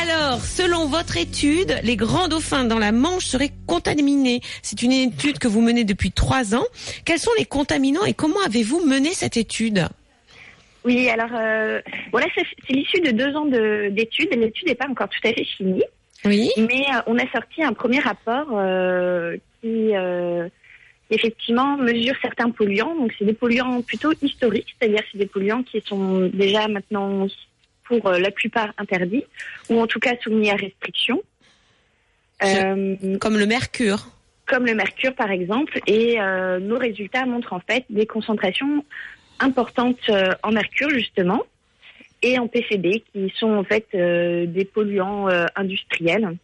Alors, 0.00 0.40
selon 0.42 0.86
votre 0.86 1.18
étude, 1.18 1.78
les 1.82 1.96
grands 1.96 2.28
dauphins 2.28 2.64
dans 2.64 2.77
la 2.78 2.92
Manche 2.92 3.26
seraient 3.26 3.52
contaminés. 3.66 4.40
C'est 4.62 4.82
une 4.82 4.92
étude 4.92 5.38
que 5.38 5.48
vous 5.48 5.60
menez 5.60 5.84
depuis 5.84 6.10
trois 6.12 6.54
ans. 6.54 6.64
Quels 7.04 7.18
sont 7.18 7.30
les 7.38 7.44
contaminants 7.44 8.04
et 8.04 8.14
comment 8.14 8.40
avez-vous 8.46 8.84
mené 8.86 9.10
cette 9.12 9.36
étude 9.36 9.86
Oui, 10.84 11.08
alors 11.08 11.30
euh, 11.34 11.80
voilà, 12.12 12.26
c'est 12.34 12.72
l'issue 12.72 13.00
de 13.00 13.10
deux 13.10 13.34
ans 13.36 13.46
de- 13.46 13.88
d'études. 13.90 14.30
L'étude 14.34 14.68
n'est 14.68 14.74
pas 14.74 14.88
encore 14.88 15.08
tout 15.08 15.26
à 15.28 15.32
fait 15.32 15.44
finie, 15.44 15.82
Oui. 16.24 16.50
mais 16.56 16.84
euh, 16.94 17.00
on 17.06 17.18
a 17.18 17.30
sorti 17.32 17.62
un 17.62 17.72
premier 17.72 17.98
rapport 18.00 18.48
euh, 18.52 19.36
qui 19.60 19.90
effectivement 21.10 21.76
mesure 21.78 22.14
certains 22.22 22.50
polluants. 22.50 22.94
Donc 22.94 23.12
c'est 23.18 23.24
des 23.24 23.32
polluants 23.32 23.80
plutôt 23.82 24.12
historiques, 24.22 24.74
c'est-à-dire 24.78 25.00
c'est 25.10 25.18
des 25.18 25.26
polluants 25.26 25.62
qui 25.62 25.80
sont 25.86 26.28
déjà 26.32 26.68
maintenant 26.68 27.26
pour 27.84 28.10
la 28.10 28.30
plupart 28.30 28.72
interdits 28.76 29.24
ou 29.70 29.80
en 29.80 29.86
tout 29.86 29.98
cas 29.98 30.14
soumis 30.22 30.50
à 30.50 30.56
restriction. 30.56 31.22
Euh, 32.42 33.18
Comme 33.18 33.36
le 33.38 33.46
mercure. 33.46 34.08
comme 34.46 34.64
le 34.64 34.74
mercure 34.74 35.14
par 35.14 35.30
exemple, 35.30 35.80
et 35.86 36.20
euh, 36.20 36.58
nos 36.58 36.78
résultats 36.78 37.26
montrent 37.26 37.52
en 37.52 37.60
fait 37.60 37.84
des 37.90 38.06
concentrations 38.06 38.84
importantes 39.40 40.08
euh, 40.08 40.32
en 40.42 40.52
mercure 40.52 40.90
justement 40.90 41.42
et 42.22 42.38
en 42.38 42.48
PCB 42.48 43.02
qui 43.12 43.32
sont 43.36 43.50
en 43.50 43.64
fait 43.64 43.86
euh, 43.94 44.46
des 44.46 44.64
polluants 44.64 45.28
euh, 45.28 45.46
industriels. 45.54 46.36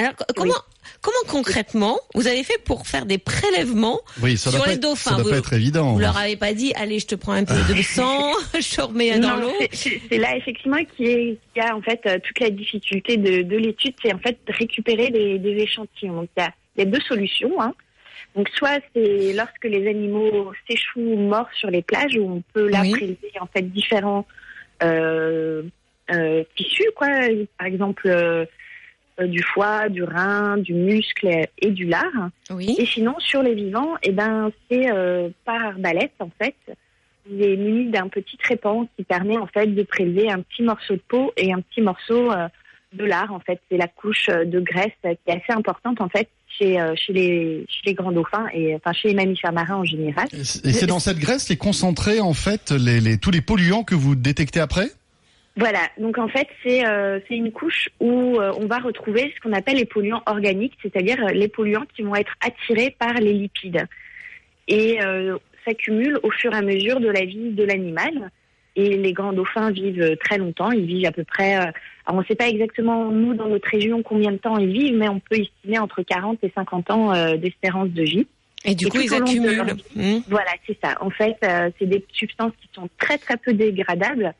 Alors, 0.00 0.16
co- 0.16 0.24
comment, 0.36 0.54
comment 1.02 1.16
concrètement 1.28 2.00
vous 2.14 2.26
avez 2.26 2.42
fait 2.44 2.58
pour 2.64 2.86
faire 2.86 3.06
des 3.06 3.18
prélèvements 3.18 4.00
Oui, 4.22 4.36
ça 4.36 4.50
Sur 4.50 4.64
les 4.66 4.72
être, 4.74 4.80
dauphins, 4.80 5.10
ça 5.10 5.16
doit 5.16 5.24
vous- 5.24 5.30
pas 5.30 5.36
être 5.38 5.52
évident. 5.52 5.92
Vous 5.92 5.98
leur 6.00 6.16
avez 6.16 6.36
pas 6.36 6.52
dit, 6.54 6.72
allez, 6.74 6.98
je 6.98 7.06
te 7.06 7.14
prends 7.14 7.32
un 7.32 7.44
peu 7.44 7.54
de 7.72 7.82
sang, 7.82 8.32
je 8.54 8.76
te 8.76 8.80
remets 8.80 9.18
dans 9.18 9.36
Non, 9.36 9.42
l'eau. 9.42 9.52
c'est- 9.72 10.00
là 10.18 10.36
effectivement 10.36 10.82
qui 10.96 11.04
est 11.06 11.38
qui 11.54 11.60
a 11.60 11.76
en 11.76 11.82
fait 11.82 12.00
euh, 12.06 12.18
toute 12.22 12.40
la 12.40 12.50
difficulté 12.50 13.16
de, 13.16 13.42
de 13.42 13.56
l'étude, 13.56 13.94
c'est 14.02 14.12
en 14.14 14.18
fait 14.18 14.38
de 14.46 14.52
récupérer 14.52 15.10
des, 15.10 15.38
des 15.38 15.56
échantillons. 15.62 16.14
Donc 16.22 16.28
il 16.36 16.40
y 16.40 16.44
a, 16.44 16.52
il 16.76 16.84
y 16.84 16.86
a 16.86 16.90
deux 16.90 17.00
solutions. 17.02 17.60
Hein. 17.60 17.74
Donc 18.36 18.48
soit 18.50 18.78
c'est 18.94 19.32
lorsque 19.32 19.64
les 19.64 19.88
animaux 19.88 20.52
s'échouent 20.68 21.16
morts 21.16 21.48
sur 21.58 21.68
les 21.70 21.82
plages 21.82 22.16
où 22.16 22.22
on 22.36 22.42
peut 22.54 22.68
là 22.68 22.80
Oui. 22.82 22.92
prélever 22.92 23.32
en 23.40 23.46
fait 23.46 23.62
différents 23.62 24.24
euh, 24.82 25.62
euh, 26.12 26.42
tissus, 26.56 26.90
quoi. 26.96 27.08
Par 27.58 27.66
exemple 27.66 28.06
euh, 28.08 28.44
du 29.26 29.42
foie, 29.42 29.88
du 29.88 30.02
rein, 30.04 30.56
du 30.58 30.74
muscle 30.74 31.28
et 31.58 31.70
du 31.70 31.86
lard. 31.86 32.30
Oui. 32.50 32.74
Et 32.78 32.86
sinon, 32.86 33.14
sur 33.18 33.42
les 33.42 33.54
vivants, 33.54 33.94
eh 34.02 34.12
ben, 34.12 34.50
c'est 34.70 34.90
euh, 34.92 35.28
par 35.44 35.62
arbalète, 35.64 36.12
en 36.20 36.30
fait. 36.40 36.54
Il 37.30 37.42
est 37.42 37.56
muni 37.56 37.90
d'un 37.90 38.08
petit 38.08 38.36
trépan 38.36 38.88
qui 38.96 39.04
permet, 39.04 39.36
en 39.36 39.46
fait, 39.46 39.66
de 39.66 39.82
prélever 39.82 40.30
un 40.30 40.40
petit 40.40 40.62
morceau 40.62 40.94
de 40.94 41.02
peau 41.06 41.32
et 41.36 41.52
un 41.52 41.60
petit 41.60 41.80
morceau 41.82 42.32
euh, 42.32 42.48
de 42.94 43.04
lard, 43.04 43.32
en 43.32 43.40
fait. 43.40 43.60
C'est 43.70 43.76
la 43.76 43.86
couche 43.88 44.28
euh, 44.30 44.44
de 44.44 44.58
graisse 44.58 44.90
euh, 45.04 45.14
qui 45.14 45.30
est 45.30 45.34
assez 45.42 45.52
importante, 45.56 46.00
en 46.00 46.08
fait, 46.08 46.28
chez, 46.58 46.80
euh, 46.80 46.94
chez, 46.96 47.12
les, 47.12 47.64
chez 47.68 47.82
les 47.86 47.94
grands 47.94 48.10
dauphins 48.10 48.46
et 48.52 48.74
enfin 48.74 48.92
chez 48.92 49.08
les 49.08 49.14
mammifères 49.14 49.52
marins 49.52 49.76
en 49.76 49.84
général. 49.84 50.26
Et 50.32 50.42
c'est 50.42 50.66
et 50.66 50.72
c'est 50.72 50.86
dans 50.86 50.98
cette 50.98 51.18
graisse 51.18 51.48
les 51.48 51.56
concentrés 51.56 52.20
en 52.20 52.34
fait 52.34 52.72
les, 52.72 53.00
les- 53.00 53.18
tous 53.18 53.30
les 53.30 53.40
polluants 53.40 53.84
que 53.84 53.94
vous 53.94 54.16
détectez 54.16 54.58
après? 54.58 54.88
Voilà, 55.56 55.80
donc 55.98 56.16
en 56.18 56.28
fait, 56.28 56.46
c'est 56.62 56.86
euh, 56.86 57.18
une 57.28 57.50
couche 57.50 57.88
où 57.98 58.38
euh, 58.38 58.52
on 58.58 58.66
va 58.66 58.78
retrouver 58.78 59.32
ce 59.34 59.40
qu'on 59.40 59.52
appelle 59.52 59.76
les 59.76 59.84
polluants 59.84 60.22
organiques, 60.26 60.74
c'est-à-dire 60.80 61.18
euh, 61.24 61.32
les 61.32 61.48
polluants 61.48 61.86
qui 61.94 62.02
vont 62.02 62.14
être 62.14 62.32
attirés 62.40 62.94
par 62.98 63.14
les 63.14 63.32
lipides 63.32 63.84
et 64.68 65.02
euh, 65.02 65.36
s'accumulent 65.64 66.20
au 66.22 66.30
fur 66.30 66.54
et 66.54 66.56
à 66.56 66.62
mesure 66.62 67.00
de 67.00 67.08
la 67.08 67.24
vie 67.24 67.50
de 67.50 67.64
l'animal. 67.64 68.30
Et 68.76 68.96
les 68.96 69.12
grands 69.12 69.32
dauphins 69.32 69.72
vivent 69.72 70.16
très 70.24 70.38
longtemps, 70.38 70.70
ils 70.70 70.86
vivent 70.86 71.06
à 71.06 71.12
peu 71.12 71.24
près, 71.24 71.54
alors 71.54 71.72
on 72.12 72.20
ne 72.20 72.24
sait 72.24 72.36
pas 72.36 72.48
exactement, 72.48 73.10
nous, 73.10 73.34
dans 73.34 73.48
notre 73.48 73.68
région, 73.68 74.00
combien 74.04 74.30
de 74.30 74.36
temps 74.36 74.56
ils 74.58 74.72
vivent, 74.72 74.96
mais 74.96 75.08
on 75.08 75.18
peut 75.18 75.40
estimer 75.40 75.80
entre 75.80 76.02
40 76.02 76.38
et 76.44 76.52
50 76.54 76.90
ans 76.92 77.36
d'espérance 77.36 77.88
de 77.88 78.02
vie. 78.04 78.26
Et 78.64 78.76
du 78.76 78.86
Et 78.86 78.88
coup, 78.88 79.00
ils 79.00 79.12
accumulent. 79.12 79.56
leur 79.56 79.76
Hmm. 79.96 80.20
Voilà, 80.28 80.52
c'est 80.68 80.78
ça. 80.82 80.96
En 81.00 81.10
fait, 81.10 81.36
c'est 81.78 81.86
des 81.86 82.06
substances 82.12 82.52
qui 82.62 82.68
sont 82.72 82.88
très 82.96 83.18
très 83.18 83.36
peu 83.36 83.52
dégradables 83.52 84.34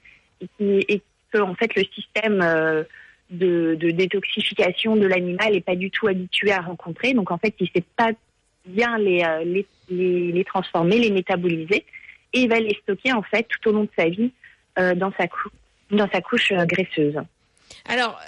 et, 0.61 1.03
que 1.33 1.39
en 1.39 1.55
fait 1.55 1.75
le 1.77 1.85
système 1.95 2.41
euh, 2.43 2.83
de, 3.31 3.77
détoxification 3.93 4.97
de 4.97 5.07
l'animal 5.07 5.53
n'est 5.53 5.61
pas 5.61 5.77
du 5.77 5.91
tout 5.91 6.09
habitué 6.09 6.51
à 6.53 6.61
rencontrer. 6.61 7.13
Donc 7.15 7.31
en 7.31 7.39
fait, 7.39 7.55
il 7.61 7.65
ne 7.65 7.81
sait 7.81 7.87
pas 7.97 8.11
bien 8.67 8.99
les, 8.99 9.23
euh, 9.23 9.63
les, 9.89 10.45
transformer, 10.45 10.99
les 10.99 11.11
métaboliser, 11.11 11.85
et 12.33 12.41
il 12.41 12.49
va 12.49 12.59
les 12.61 12.77
stocker 12.83 13.13
en 13.13 13.23
fait 13.23 13.47
tout 13.49 13.69
au 13.69 13.73
long 13.73 13.85
de 13.85 13.91
sa 13.97 14.09
vie 14.09 14.33
euh, 14.79 14.95
dans 14.95 15.13
sa 15.13 16.21
couche 16.21 16.53
graisseuse. 16.53 17.21
Alors, 17.87 18.19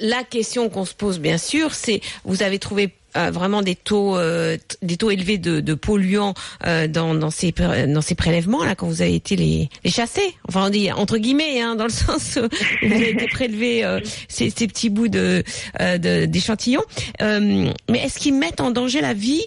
la, 0.00 0.24
question 0.24 0.68
qu'on 0.68 0.84
se 0.84 0.94
pose, 0.94 1.20
bien 1.20 1.38
sûr, 1.38 1.74
c'est 1.74 2.00
vous 2.24 2.42
avez 2.42 2.58
trouvé 2.58 2.90
vraiment 3.14 3.62
des 3.62 3.74
taux, 3.74 4.16
euh, 4.16 4.56
des 4.82 4.96
taux 4.96 5.10
élevés 5.10 5.38
de, 5.38 5.74
polluants 5.74 6.34
euh, 6.66 6.86
dans, 6.86 7.30
ces, 7.30 7.52
dans 7.52 8.02
ces 8.02 8.14
prélèvements 8.14 8.64
là 8.64 8.74
quand 8.74 8.86
vous 8.86 9.02
avez 9.02 9.14
été 9.14 9.36
les, 9.36 9.68
les 9.84 9.90
chasser. 9.90 10.34
Enfin, 10.48 10.66
on 10.66 10.70
dit 10.70 10.90
entre 10.92 11.18
guillemets, 11.18 11.60
hein, 11.60 11.76
dans 11.76 11.84
le 11.84 11.90
sens 11.90 12.36
où 12.36 12.86
vous 12.86 12.92
avez 12.92 13.10
été 13.10 13.26
prélevé 13.26 13.84
euh, 13.84 14.00
ces, 14.28 14.50
petits 14.50 14.90
bouts 14.90 15.08
de 15.08 15.42
euh, 15.80 16.26
d'échantillons. 16.26 16.84
Euh, 17.20 17.70
mais 17.90 17.98
est-ce 17.98 18.18
qu'ils 18.18 18.34
mettent 18.34 18.60
en 18.60 18.70
danger 18.70 19.00
la 19.00 19.14
vie, 19.14 19.44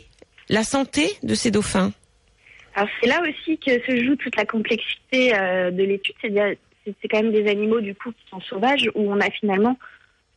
la 0.50 0.64
santé 0.64 1.10
de 1.24 1.36
ces 1.36 1.52
dauphins? 1.52 1.92
Alors 2.76 2.90
c'est 3.00 3.08
là 3.08 3.22
aussi 3.22 3.58
que 3.58 3.72
se 3.72 4.04
joue 4.04 4.16
toute 4.16 4.36
la 4.36 4.46
complexité 4.46 5.34
euh, 5.34 5.72
de 5.72 5.84
l'étude, 5.84 6.16
c'est-à-dire 6.22 6.56
c'est 6.86 6.94
c'est 7.02 7.08
quand 7.08 7.24
même 7.24 7.32
des 7.32 7.50
animaux 7.50 7.82
du 7.82 7.96
coup 7.96 8.12
qui 8.12 8.30
sont 8.30 8.42
sauvages 8.42 8.90
où 8.94 9.12
on 9.12 9.20
a 9.20 9.32
finalement 9.32 9.78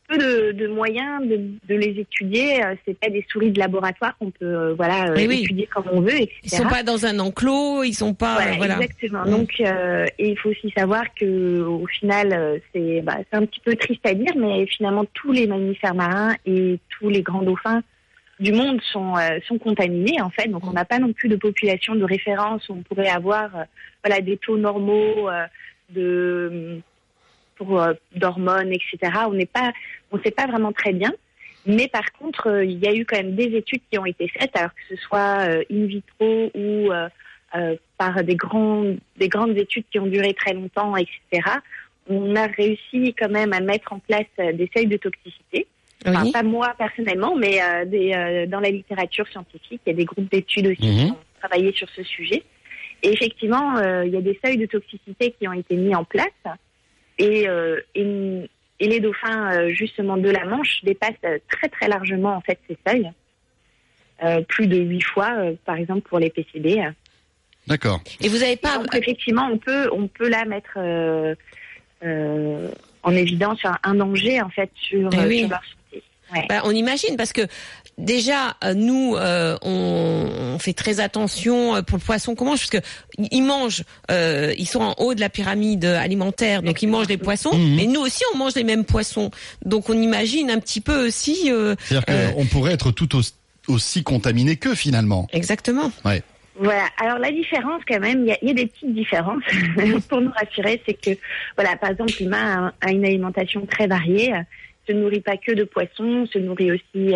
peu 0.09 0.17
de, 0.17 0.51
de 0.51 0.67
moyens 0.67 1.25
de, 1.25 1.37
de 1.67 1.75
les 1.75 1.99
étudier. 1.99 2.63
Euh, 2.63 2.75
C'est 2.85 2.99
pas 2.99 3.09
des 3.09 3.25
souris 3.31 3.51
de 3.51 3.59
laboratoire 3.59 4.17
qu'on 4.17 4.31
peut 4.31 4.45
euh, 4.45 4.73
voilà 4.73 5.09
euh, 5.09 5.15
oui. 5.15 5.41
étudier 5.43 5.67
comme 5.67 5.85
on 5.91 6.01
veut, 6.01 6.15
etc. 6.15 6.39
Ils 6.43 6.49
sont 6.49 6.67
pas 6.67 6.83
dans 6.83 7.05
un 7.05 7.19
enclos, 7.19 7.83
ils 7.83 7.93
sont 7.93 8.13
pas 8.13 8.35
Voilà, 8.35 8.57
voilà. 8.57 8.75
exactement. 8.81 9.25
Donc, 9.25 9.53
euh, 9.61 10.05
et 10.17 10.29
il 10.29 10.37
faut 10.37 10.49
aussi 10.49 10.71
savoir 10.75 11.03
que 11.13 11.61
au 11.61 11.85
final, 11.87 12.59
c'est 12.73 13.01
bah, 13.01 13.17
c'est 13.29 13.37
un 13.37 13.45
petit 13.45 13.61
peu 13.61 13.75
triste 13.75 14.05
à 14.05 14.13
dire, 14.13 14.33
mais 14.35 14.65
finalement 14.65 15.05
tous 15.13 15.31
les 15.31 15.47
mammifères 15.47 15.95
marins 15.95 16.35
et 16.45 16.79
tous 16.89 17.09
les 17.09 17.21
grands 17.21 17.43
dauphins 17.43 17.81
du 18.39 18.53
monde 18.53 18.81
sont 18.81 19.15
euh, 19.17 19.39
sont 19.47 19.57
contaminés 19.57 20.21
en 20.21 20.29
fait. 20.29 20.47
Donc, 20.47 20.65
on 20.65 20.73
n'a 20.73 20.85
pas 20.85 20.99
non 20.99 21.13
plus 21.13 21.29
de 21.29 21.35
population 21.35 21.95
de 21.95 22.03
référence 22.03 22.67
où 22.69 22.73
on 22.73 22.81
pourrait 22.81 23.09
avoir 23.09 23.55
euh, 23.55 23.63
voilà 24.03 24.21
des 24.21 24.37
taux 24.37 24.57
normaux 24.57 25.29
de 25.93 26.81
pour 27.59 27.79
euh, 27.81 27.93
d'hormones, 28.15 28.71
etc. 28.71 28.97
On 29.27 29.33
n'est 29.33 29.45
pas, 29.45 29.71
on 30.11 30.19
sait 30.23 30.31
pas 30.31 30.47
vraiment 30.47 30.71
très 30.71 30.93
bien. 30.93 31.13
Mais 31.65 31.87
par 31.89 32.11
contre, 32.13 32.47
euh, 32.47 32.65
il 32.65 32.79
y 32.79 32.87
a 32.87 32.95
eu 32.95 33.05
quand 33.05 33.17
même 33.17 33.35
des 33.35 33.55
études 33.55 33.81
qui 33.91 33.99
ont 33.99 34.05
été 34.05 34.27
faites, 34.29 34.55
alors 34.55 34.71
que 34.73 34.95
ce 34.95 34.95
soit 34.95 35.41
euh, 35.41 35.63
in 35.71 35.85
vitro 35.85 36.49
ou 36.55 36.89
par 37.97 38.23
des 38.23 38.35
grandes, 38.35 38.99
des 39.17 39.27
grandes 39.27 39.57
études 39.57 39.83
qui 39.91 39.99
ont 39.99 40.05
duré 40.05 40.33
très 40.35 40.53
longtemps, 40.53 40.95
etc. 40.95 41.41
On 42.07 42.35
a 42.35 42.45
réussi 42.45 43.13
quand 43.17 43.29
même 43.29 43.53
à 43.53 43.59
mettre 43.59 43.91
en 43.91 43.99
place 43.99 44.31
des 44.37 44.69
seuils 44.73 44.85
de 44.85 44.97
toxicité. 44.97 45.65
Enfin, 46.05 46.31
pas 46.31 46.43
moi 46.43 46.75
personnellement, 46.77 47.35
mais 47.35 47.59
des, 47.87 48.45
dans 48.47 48.59
la 48.59 48.69
littérature 48.69 49.27
scientifique, 49.27 49.81
il 49.85 49.89
y 49.89 49.93
a 49.93 49.95
des 49.95 50.05
groupes 50.05 50.29
d'études 50.31 50.67
aussi 50.67 50.87
Mhm. 50.87 51.05
qui 51.07 51.11
ont 51.11 51.39
travaillé 51.39 51.71
sur 51.73 51.89
ce 51.89 52.03
sujet. 52.03 52.43
Et 53.01 53.11
effectivement, 53.11 53.79
il 54.03 54.11
y 54.11 54.17
a 54.17 54.21
des 54.21 54.39
seuils 54.45 54.57
de 54.57 54.67
toxicité 54.67 55.33
qui 55.39 55.47
ont 55.47 55.53
été 55.53 55.75
mis 55.75 55.95
en 55.95 56.03
place. 56.03 56.27
Et, 57.19 57.47
euh, 57.47 57.79
et, 57.95 58.49
et 58.79 58.87
les 58.87 58.99
dauphins, 58.99 59.51
euh, 59.53 59.69
justement, 59.69 60.17
de 60.17 60.29
la 60.29 60.45
Manche 60.45 60.83
dépassent 60.83 61.13
euh, 61.25 61.37
très 61.49 61.69
très 61.69 61.87
largement 61.87 62.35
en 62.35 62.41
fait 62.41 62.59
ces 62.67 62.77
seuils. 62.87 63.11
Euh, 64.23 64.41
plus 64.41 64.67
de 64.67 64.77
huit 64.77 65.01
fois, 65.03 65.31
euh, 65.37 65.53
par 65.65 65.75
exemple, 65.75 66.01
pour 66.01 66.19
les 66.19 66.29
PCB. 66.29 66.81
D'accord. 67.67 68.01
Et 68.19 68.27
vous 68.27 68.39
n'avez 68.39 68.57
pas. 68.57 68.77
Donc 68.77 68.93
effectivement, 68.95 69.47
on 69.51 69.57
peut, 69.57 69.89
on 69.93 70.07
peut 70.07 70.27
là 70.27 70.43
mettre 70.45 70.73
euh, 70.77 71.35
euh, 72.03 72.69
en 73.03 73.11
évidence 73.11 73.59
un, 73.83 73.95
danger 73.95 74.41
en 74.41 74.49
fait 74.49 74.71
sur, 74.75 75.09
Eh 75.13 75.25
oui. 75.25 75.39
sur 75.39 75.49
leur 75.49 75.61
santé. 75.63 76.03
Ouais. 76.33 76.45
Bah, 76.49 76.61
on 76.65 76.71
imagine 76.71 77.15
parce 77.15 77.31
que 77.31 77.41
déjà 77.99 78.55
euh, 78.63 78.73
nous 78.73 79.15
euh, 79.15 79.57
on, 79.61 80.27
on 80.55 80.59
fait 80.59 80.73
très 80.73 80.99
attention 80.99 81.75
euh, 81.75 81.81
pour 81.81 81.97
le 81.97 82.03
poisson 82.03 82.33
qu'on 82.35 82.45
mange 82.45 82.59
parce 82.59 82.69
que 82.69 82.87
ils 83.31 83.43
mangent 83.43 83.83
euh, 84.09 84.53
ils 84.57 84.67
sont 84.67 84.81
en 84.81 84.95
haut 84.97 85.13
de 85.13 85.19
la 85.19 85.29
pyramide 85.29 85.85
alimentaire 85.85 86.63
donc 86.63 86.81
ils 86.81 86.87
mangent 86.87 87.07
des 87.07 87.17
poissons 87.17 87.53
Mhm. 87.53 87.75
mais 87.75 87.85
nous 87.85 87.99
aussi 88.01 88.23
on 88.33 88.37
mange 88.37 88.55
les 88.55 88.63
mêmes 88.63 88.85
poissons 88.85 89.29
donc 89.65 89.89
on 89.89 90.01
imagine 90.01 90.49
un 90.49 90.59
petit 90.59 90.81
peu 90.81 91.05
aussi 91.07 91.51
euh, 91.51 91.75
C'est-à-dire 91.85 92.05
Euh. 92.09 92.31
qu'on 92.31 92.45
pourrait 92.45 92.73
être 92.73 92.91
tout 92.91 93.15
aussi, 93.15 93.33
aussi 93.67 94.03
contaminé 94.03 94.55
que 94.55 94.73
finalement. 94.75 95.27
exactement 95.33 95.91
Voilà. 96.61 96.85
Alors 96.97 97.19
la 97.19 97.31
différence, 97.31 97.81
quand 97.87 98.01
même, 98.01 98.23
il 98.25 98.27
y 98.27 98.31
a, 98.33 98.37
il 98.41 98.47
y 98.49 98.51
a 98.51 98.53
des 98.53 98.65
petites 98.65 98.93
différences 98.93 99.43
pour 100.09 100.19
nous 100.19 100.31
rassurer, 100.31 100.81
c'est 100.85 100.93
que, 100.93 101.11
voilà, 101.55 101.77
par 101.77 101.91
exemple, 101.91 102.11
l'humain 102.19 102.73
a, 102.81 102.87
a 102.87 102.91
une 102.91 103.05
alimentation 103.05 103.65
très 103.65 103.87
variée, 103.87 104.33
se 104.85 104.91
nourrit 104.91 105.21
pas 105.21 105.37
que 105.37 105.53
de 105.53 105.63
poissons, 105.63 106.25
se 106.33 106.37
nourrit 106.37 106.71
aussi 106.73 107.13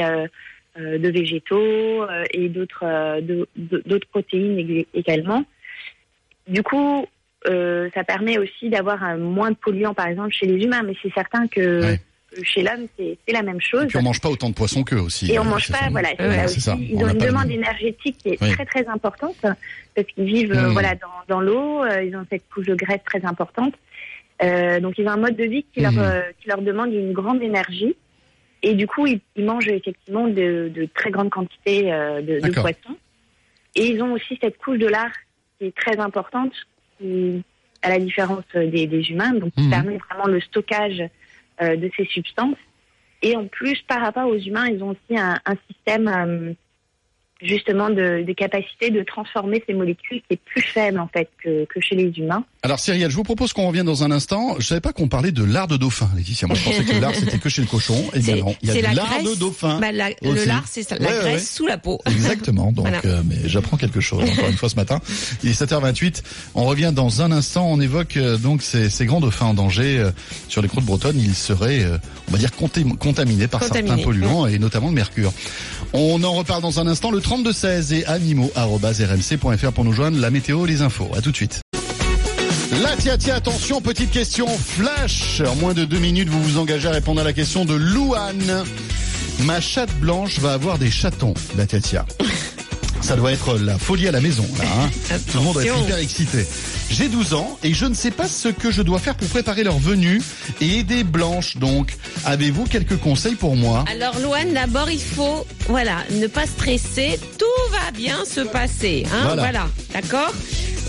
de 0.79 1.09
végétaux 1.09 2.03
euh, 2.03 2.23
et 2.31 2.49
d'autres 2.49 2.83
euh, 2.83 3.21
d'autres 3.85 4.07
protéines 4.07 4.57
ég- 4.57 4.87
également. 4.93 5.43
Du 6.47 6.63
coup, 6.63 7.05
euh, 7.47 7.89
ça 7.93 8.03
permet 8.03 8.37
aussi 8.37 8.69
d'avoir 8.69 9.03
un 9.03 9.17
moins 9.17 9.51
de 9.51 9.55
polluants, 9.55 9.93
par 9.93 10.07
exemple, 10.07 10.31
chez 10.33 10.45
les 10.45 10.63
humains, 10.63 10.81
mais 10.83 10.93
c'est 11.01 11.13
certain 11.13 11.47
que 11.47 11.81
Ouais. 11.81 11.99
chez 12.43 12.63
l'homme, 12.63 12.87
c'est 12.97 13.17
la 13.31 13.43
même 13.43 13.61
chose. 13.61 13.83
Et 13.83 13.87
puis 13.87 13.97
on 13.97 14.01
mange 14.01 14.19
pas 14.21 14.29
autant 14.29 14.49
de 14.49 14.55
poissons 14.55 14.83
qu'eux 14.83 14.99
aussi. 14.99 15.31
Et 15.31 15.37
on 15.39 15.43
euh, 15.43 15.49
mange 15.49 15.69
pas, 15.71 15.89
voilà, 15.91 16.09
Ouais, 16.19 16.45
aussi. 16.45 16.59
ça. 16.61 16.75
Ils 16.79 16.95
On 16.97 17.03
ont 17.05 17.09
une 17.11 17.17
demande 17.19 17.47
même. 17.47 17.59
énergétique 17.59 18.17
qui 18.17 18.29
est 18.29 18.41
Oui. 18.41 18.51
très 18.53 18.65
très 18.65 18.87
importante 18.87 19.35
parce 19.95 20.07
qu'ils 20.15 20.23
vivent 20.25 20.53
euh, 20.53 20.69
Mm. 20.69 20.73
voilà 20.73 20.95
dans, 20.95 21.35
dans 21.35 21.41
l'eau, 21.41 21.83
euh, 21.83 22.01
ils 22.03 22.15
ont 22.15 22.25
cette 22.29 22.43
couche 22.53 22.65
de 22.65 22.75
graisse 22.75 23.03
très 23.05 23.23
importante. 23.25 23.75
Euh, 24.41 24.79
donc 24.79 24.97
ils 24.97 25.05
ont 25.05 25.11
un 25.11 25.17
mode 25.17 25.35
de 25.37 25.43
vie 25.43 25.63
qui 25.73 25.79
Mm. 25.81 25.83
leur 25.83 25.99
euh, 25.99 26.21
qui 26.41 26.49
leur 26.49 26.61
demande 26.61 26.91
une 26.93 27.13
grande 27.13 27.41
énergie 27.43 27.95
et 28.63 28.73
du 28.73 28.87
coup 28.87 29.05
ils, 29.05 29.21
ils 29.35 29.45
mangent 29.45 29.67
effectivement 29.67 30.27
de, 30.27 30.71
de 30.73 30.87
très 30.93 31.11
grandes 31.11 31.29
quantités 31.29 31.93
euh, 31.93 32.21
de, 32.21 32.39
de 32.39 32.51
poissons 32.61 32.97
et 33.75 33.85
ils 33.87 34.01
ont 34.01 34.13
aussi 34.13 34.37
cette 34.41 34.57
couche 34.57 34.79
de 34.79 34.87
lard 34.87 35.11
qui 35.59 35.65
est 35.67 35.75
très 35.75 35.99
importante 35.99 36.53
qui, 36.97 37.43
à 37.83 37.89
la 37.89 37.99
différence 37.99 38.45
des, 38.55 38.87
des 38.87 39.09
humains 39.11 39.33
donc 39.33 39.53
qui 39.53 39.63
Mhm. 39.63 39.69
permet 39.69 39.97
vraiment 40.09 40.27
le 40.27 40.39
stockage 40.41 41.03
euh, 41.61 41.75
de 41.75 41.91
ces 41.95 42.05
substances 42.05 42.57
et 43.25 43.37
en 43.37 43.47
plus, 43.47 43.81
par 43.83 44.01
rapport 44.01 44.27
aux 44.27 44.37
humains, 44.37 44.67
ils 44.67 44.83
ont 44.83 44.89
aussi 44.89 45.17
un, 45.17 45.39
un 45.45 45.55
système 45.69 46.07
euh, 46.09 46.53
justement 47.41 47.89
de, 47.89 48.21
de 48.23 48.33
capacité 48.33 48.89
de 48.89 49.01
transformer 49.01 49.63
ces 49.65 49.73
molécules 49.73 50.19
qui 50.23 50.33
est 50.33 50.41
plus 50.43 50.61
faible 50.61 50.99
en 50.99 51.07
fait 51.07 51.29
que, 51.41 51.63
que 51.65 51.79
chez 51.79 51.95
les 51.95 52.11
humains. 52.19 52.43
Alors 52.65 52.79
Cyrielle, 52.79 53.11
je 53.11 53.15
vous 53.17 53.23
propose 53.23 53.51
qu'on 53.51 53.67
revienne 53.67 53.85
dans 53.85 54.05
un 54.05 54.11
instant. 54.11 54.55
Je 54.57 54.65
savais 54.65 54.79
pas 54.79 54.93
qu'on 54.93 55.09
parlait 55.09 55.33
de 55.33 55.43
lard 55.43 55.67
de 55.67 55.75
dauphin, 55.75 56.09
Laetitia. 56.15 56.47
Moi 56.47 56.55
je 56.55 56.63
pensais 56.63 56.85
que 56.85 56.93
le 56.93 57.01
lard 57.01 57.11
c'était 57.19 57.37
que 57.37 57.49
chez 57.49 57.61
le 57.61 57.67
cochon. 57.67 58.01
Eh 58.13 58.19
bien 58.19 58.37
non, 58.37 58.55
il 58.61 58.69
y 58.69 58.71
a 58.71 58.75
du 58.75 58.81
la 58.81 58.93
lard 58.93 59.09
graisse. 59.09 59.31
de 59.31 59.35
dauphin. 59.35 59.79
Bah, 59.81 59.91
la- 59.91 60.11
le 60.21 60.45
lard 60.45 60.63
c'est 60.71 60.89
la 60.91 60.97
Ouais, 60.97 61.03
graisse 61.19 61.33
ouais. 61.33 61.39
sous 61.39 61.67
la 61.67 61.77
peau 61.77 61.99
Exactement. 62.09 62.71
Donc, 62.71 62.87
Voilà. 62.87 63.01
euh, 63.03 63.21
mais 63.27 63.35
j'apprends 63.49 63.75
quelque 63.75 63.99
chose 63.99 64.23
encore 64.31 64.47
une 64.47 64.55
fois 64.55 64.69
ce 64.69 64.75
matin. 64.77 65.01
Il 65.43 65.49
est 65.49 65.61
7h28. 65.61 66.21
On 66.55 66.63
revient 66.63 66.93
dans 66.95 67.21
un 67.21 67.33
instant. 67.33 67.67
On 67.69 67.81
évoque 67.81 68.15
euh, 68.15 68.37
donc 68.37 68.61
ces, 68.61 68.89
ces 68.89 69.05
grands 69.05 69.19
dauphins 69.19 69.47
en 69.47 69.53
danger 69.53 69.99
euh, 69.99 70.11
sur 70.47 70.61
les 70.61 70.69
côtes 70.69 70.85
bretonnes. 70.85 71.19
Ils 71.19 71.35
seraient, 71.35 71.83
euh, 71.83 71.97
on 72.29 72.31
va 72.31 72.37
dire, 72.37 72.51
contam- 72.51 72.95
contaminés 72.97 73.49
par 73.49 73.61
certains 73.61 73.97
polluants 73.97 74.47
et 74.47 74.57
notamment 74.57 74.87
le 74.87 74.93
mercure. 74.93 75.33
On 75.91 76.23
en 76.23 76.31
reparle 76.31 76.61
dans 76.61 76.79
un 76.79 76.87
instant. 76.87 77.11
Le 77.11 77.19
32 77.19 77.51
16 77.51 77.91
et 77.91 78.05
animaux@rmc.fr 78.05 79.71
pour 79.73 79.83
nous 79.83 79.91
joindre. 79.91 80.17
La 80.17 80.29
météo, 80.31 80.65
les 80.65 80.81
infos. 80.81 81.11
À 81.13 81.19
tout 81.19 81.31
de 81.31 81.35
suite. 81.35 81.59
La 82.81 82.95
tia 82.97 83.17
tia, 83.17 83.35
attention, 83.35 83.81
petite 83.81 84.11
question 84.11 84.47
flash. 84.47 85.41
En 85.45 85.55
moins 85.55 85.73
de 85.73 85.85
deux 85.85 85.99
minutes, 85.99 86.29
vous 86.29 86.41
vous 86.41 86.57
engagez 86.57 86.87
à 86.87 86.91
répondre 86.91 87.21
à 87.21 87.23
la 87.23 87.33
question 87.33 87.65
de 87.65 87.73
Louane. 87.75 88.63
Ma 89.39 89.61
chatte 89.61 89.93
blanche 89.99 90.39
va 90.39 90.53
avoir 90.53 90.77
des 90.79 90.89
chatons, 90.91 91.33
la 91.57 91.65
tia 91.65 91.79
tia. 91.79 92.05
Ça 93.01 93.17
doit 93.17 93.33
être 93.33 93.57
la 93.57 93.77
folie 93.77 94.07
à 94.07 94.11
la 94.11 94.21
maison, 94.21 94.45
là. 94.57 94.63
Hein. 95.11 95.17
Tout 95.31 95.37
le 95.39 95.43
monde 95.43 95.57
être 95.57 95.65
Attention. 95.67 95.85
hyper 95.85 95.97
excité. 95.97 96.47
J'ai 96.89 97.09
12 97.09 97.33
ans 97.33 97.59
et 97.63 97.73
je 97.73 97.85
ne 97.85 97.93
sais 97.93 98.11
pas 98.11 98.27
ce 98.27 98.47
que 98.47 98.71
je 98.71 98.81
dois 98.81 98.99
faire 98.99 99.15
pour 99.15 99.27
préparer 99.27 99.63
leur 99.63 99.77
venue 99.77 100.21
et 100.61 100.79
aider 100.79 101.03
Blanche. 101.03 101.57
Donc, 101.57 101.97
avez-vous 102.23 102.63
quelques 102.65 102.97
conseils 102.97 103.35
pour 103.35 103.55
moi? 103.57 103.83
Alors 103.91 104.17
Loane, 104.19 104.53
d'abord 104.53 104.89
il 104.89 105.01
faut 105.01 105.45
voilà 105.67 105.97
ne 106.11 106.27
pas 106.27 106.45
stresser, 106.45 107.19
tout 107.37 107.71
va 107.71 107.91
bien 107.91 108.23
se 108.25 108.41
passer, 108.41 109.05
hein, 109.11 109.21
Voilà. 109.23 109.41
voilà, 109.41 109.67
d'accord? 109.93 110.31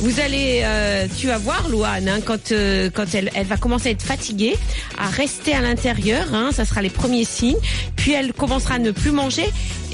Vous 0.04 0.20
allez, 0.20 0.60
euh, 0.62 1.06
tu 1.16 1.28
vas 1.28 1.38
voir 1.38 1.66
Loane, 1.70 2.10
hein, 2.10 2.18
quand 2.24 2.52
euh, 2.52 2.90
elle 3.14 3.46
va 3.46 3.56
commencer 3.56 3.88
à 3.88 3.92
être 3.92 4.02
fatiguée, 4.02 4.54
à 4.98 5.08
rester 5.08 5.54
à 5.54 5.62
l'intérieur, 5.62 6.26
hein, 6.34 6.50
ça 6.52 6.66
sera 6.66 6.82
les 6.82 6.90
premiers 6.90 7.24
signes. 7.24 7.56
Puis 8.04 8.12
elle 8.12 8.34
commencera 8.34 8.74
à 8.74 8.78
ne 8.78 8.90
plus 8.90 9.12
manger. 9.12 9.46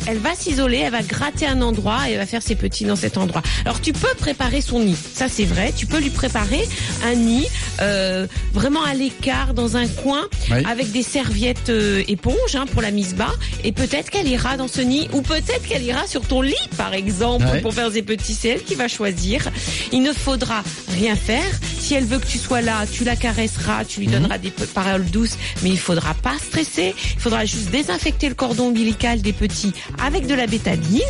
Elle 0.07 0.19
va 0.19 0.35
s'isoler, 0.35 0.79
elle 0.79 0.91
va 0.91 1.03
gratter 1.03 1.47
un 1.47 1.63
endroit 1.63 2.09
et 2.09 2.13
elle 2.13 2.19
va 2.19 2.27
faire 2.27 2.43
ses 2.43 2.57
petits 2.57 2.85
dans 2.87 2.97
cet 2.97 3.19
endroit. 3.19 3.41
Alors 3.65 3.81
tu 3.81 3.93
peux 3.93 4.13
préparer 4.19 4.63
son 4.63 4.81
nid, 4.81 4.97
ça 5.15 5.29
c'est 5.29 5.45
vrai. 5.45 5.73
Tu 5.77 5.87
peux 5.87 5.99
lui 6.01 6.11
préparer 6.11 6.67
un 7.05 7.15
nid 7.15 7.47
euh, 7.83 8.27
vraiment 8.53 8.83
à 8.83 8.95
l'écart 8.95 9.55
dans 9.55 9.77
un 9.77 9.87
coin 9.87 10.23
Oui. 10.51 10.65
avec 10.67 10.91
des 10.91 11.05
serviettes 11.05 11.69
euh, 11.69 12.03
éponges 12.09 12.57
hein, 12.57 12.65
pour 12.73 12.83
la 12.83 12.91
mise 12.91 13.15
bas 13.15 13.31
et 13.63 13.71
peut-être 13.71 14.11
qu'elle 14.11 14.27
ira 14.27 14.57
dans 14.57 14.67
ce 14.69 14.81
nid 14.81 15.09
ou 15.13 15.23
peut-être 15.23 15.63
qu'elle 15.69 15.85
ira 15.85 16.05
sur 16.09 16.23
ton 16.23 16.41
lit 16.43 16.55
par 16.77 16.95
exemple 16.95 17.61
pour 17.63 17.73
faire 17.75 17.93
ses 17.93 18.03
petits 18.03 18.35
c'est 18.35 18.49
elle 18.49 18.65
qui 18.65 18.75
va 18.75 18.89
choisir 18.89 19.49
il 19.93 20.03
ne 20.03 20.13
faudra 20.13 20.65
rien 20.99 21.15
faire 21.15 21.45
si 21.81 21.95
elle 21.95 22.05
veut 22.05 22.19
que 22.19 22.27
tu 22.27 22.39
sois 22.39 22.61
là 22.61 22.85
tu 22.91 23.05
la 23.05 23.17
caresseras 23.17 23.85
tu 23.85 24.01
lui 24.01 24.07
Mhm. 24.07 24.13
donneras 24.15 24.39
des 24.39 24.51
pe- 24.51 24.67
paroles 24.67 25.05
douces 25.07 25.37
mais 25.63 25.71
il 25.71 25.79
faudra 25.79 26.15
pas 26.15 26.37
stresser 26.39 26.95
il 27.15 27.21
faudra 27.21 27.45
juste 27.45 27.71
désinfecter 27.71 28.29
le 28.29 28.35
cordon 28.35 28.69
ombilical 28.69 29.21
des 29.23 29.33
petits 29.33 29.73
avec 30.03 30.27
de 30.27 30.35
la 30.35 30.47
bétadine 30.47 31.01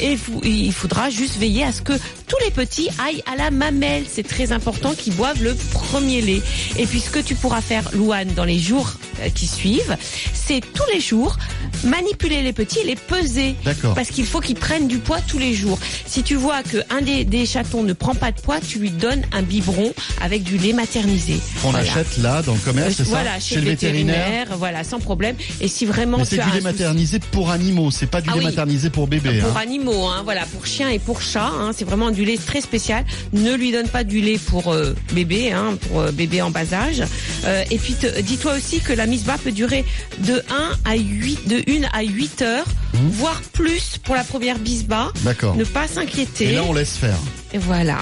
et 0.00 0.16
il 0.44 0.72
faudra 0.72 1.10
juste 1.10 1.36
veiller 1.38 1.64
à 1.64 1.72
ce 1.72 1.82
que 1.82 1.94
tous 2.28 2.36
les 2.44 2.50
petits 2.50 2.88
aillent 3.04 3.22
à 3.26 3.36
la 3.36 3.50
mamelle 3.50 4.04
c'est 4.10 4.26
très 4.26 4.52
important 4.52 4.94
qu'ils 4.94 5.14
boivent 5.14 5.42
le 5.42 5.54
premier 5.72 6.20
lait 6.20 6.42
et 6.78 6.86
puis 6.86 7.00
ce 7.00 7.10
que 7.10 7.18
tu 7.20 7.34
pourras 7.34 7.60
faire 7.60 7.88
Louane 7.94 8.28
dans 8.34 8.44
les 8.44 8.58
jours 8.58 8.92
euh, 9.22 9.28
qui 9.30 9.46
suivent 9.46 9.96
c'est 10.34 10.60
tous 10.74 10.84
les 10.92 11.00
jours 11.00 11.36
manipuler 11.84 12.42
les 12.42 12.52
petits 12.52 12.80
et 12.80 12.84
les 12.84 12.96
peser 12.96 13.54
D'accord. 13.64 13.94
parce 13.94 14.08
qu'il 14.08 14.26
faut 14.26 14.40
qu'ils 14.40 14.56
prennent 14.56 14.88
du 14.88 14.98
poids 14.98 15.20
tous 15.20 15.38
les 15.38 15.54
jours. 15.54 15.78
Si 16.06 16.22
tu 16.22 16.34
vois 16.34 16.62
qu'un 16.62 17.02
des, 17.02 17.24
des 17.24 17.46
chatons 17.46 17.82
ne 17.82 17.92
prend 17.92 18.14
pas 18.14 18.32
de 18.32 18.40
poids, 18.40 18.58
tu 18.60 18.78
lui 18.78 18.90
donnes 18.90 19.22
un 19.32 19.42
biberon 19.42 19.92
avec 20.20 20.42
du 20.42 20.58
lait 20.58 20.72
maternisé. 20.72 21.34
On 21.64 21.70
Voilà. 21.70 21.88
achète 21.90 22.18
là, 22.18 22.42
dans 22.42 22.54
le 22.54 22.58
commerce, 22.60 22.88
Euh, 22.88 22.94
c'est 22.96 23.04
ça 23.04 23.10
voilà, 23.10 23.38
chez, 23.38 23.56
le 23.56 23.62
vétérinaire, 23.70 24.56
voilà, 24.56 24.82
sans 24.84 24.98
problème. 24.98 25.36
Et 25.60 25.68
si 25.68 25.86
vraiment 25.86 26.24
c'est 26.24 26.36
du 26.36 26.42
un 26.42 26.46
lait 26.46 26.50
souci- 26.52 26.62
maternisé 26.64 27.18
pour 27.30 27.50
animaux, 27.50 27.90
c'est 27.90 28.06
pas 28.06 28.20
du 28.20 28.28
Ah 28.30 28.34
lait 28.34 28.38
oui. 28.40 28.44
maternisé 28.46 28.90
pour 28.90 29.06
bébé. 29.06 29.38
pour 29.40 29.56
hein. 29.56 29.60
animaux, 29.62 30.08
hein, 30.08 30.22
voilà, 30.24 30.46
pour 30.46 30.66
chiens 30.66 30.88
et 30.88 30.98
pour 30.98 31.22
chats, 31.22 31.52
hein, 31.60 31.70
c'est 31.76 31.84
vraiment 31.84 32.10
du 32.10 32.17
lait 32.24 32.38
très 32.38 32.60
spécial. 32.60 33.04
Ne 33.32 33.54
lui 33.54 33.72
donne 33.72 33.88
pas 33.88 34.04
du 34.04 34.20
lait 34.20 34.38
pour 34.38 34.72
euh, 34.72 34.94
bébé, 35.12 35.52
hein, 35.52 35.76
pour 35.88 36.00
euh, 36.00 36.10
bébé 36.12 36.42
en 36.42 36.50
bas 36.50 36.72
âge. 36.72 37.02
Euh, 37.44 37.64
et 37.70 37.78
puis 37.78 37.96
dis-toi 38.22 38.54
aussi 38.56 38.80
que 38.80 38.92
la 38.92 39.06
mise 39.06 39.24
bas 39.24 39.36
peut 39.42 39.52
durer 39.52 39.84
de 40.20 40.42
1 40.50 40.90
à 40.90 40.96
8, 40.96 41.48
de 41.48 41.62
1 41.68 41.88
à 41.92 42.02
8 42.02 42.42
heures, 42.42 42.66
Mmh. 42.94 43.08
voire 43.10 43.40
plus 43.52 43.98
pour 44.02 44.14
la 44.14 44.24
première 44.24 44.56
bas. 44.86 45.12
D'accord. 45.22 45.54
Ne 45.56 45.64
pas 45.64 45.84
Et 45.84 45.88
s'inquiéter. 45.88 46.52
là, 46.52 46.64
on 46.66 46.72
laisse 46.72 46.96
faire. 46.96 47.18
Et 47.52 47.58
voilà, 47.58 47.98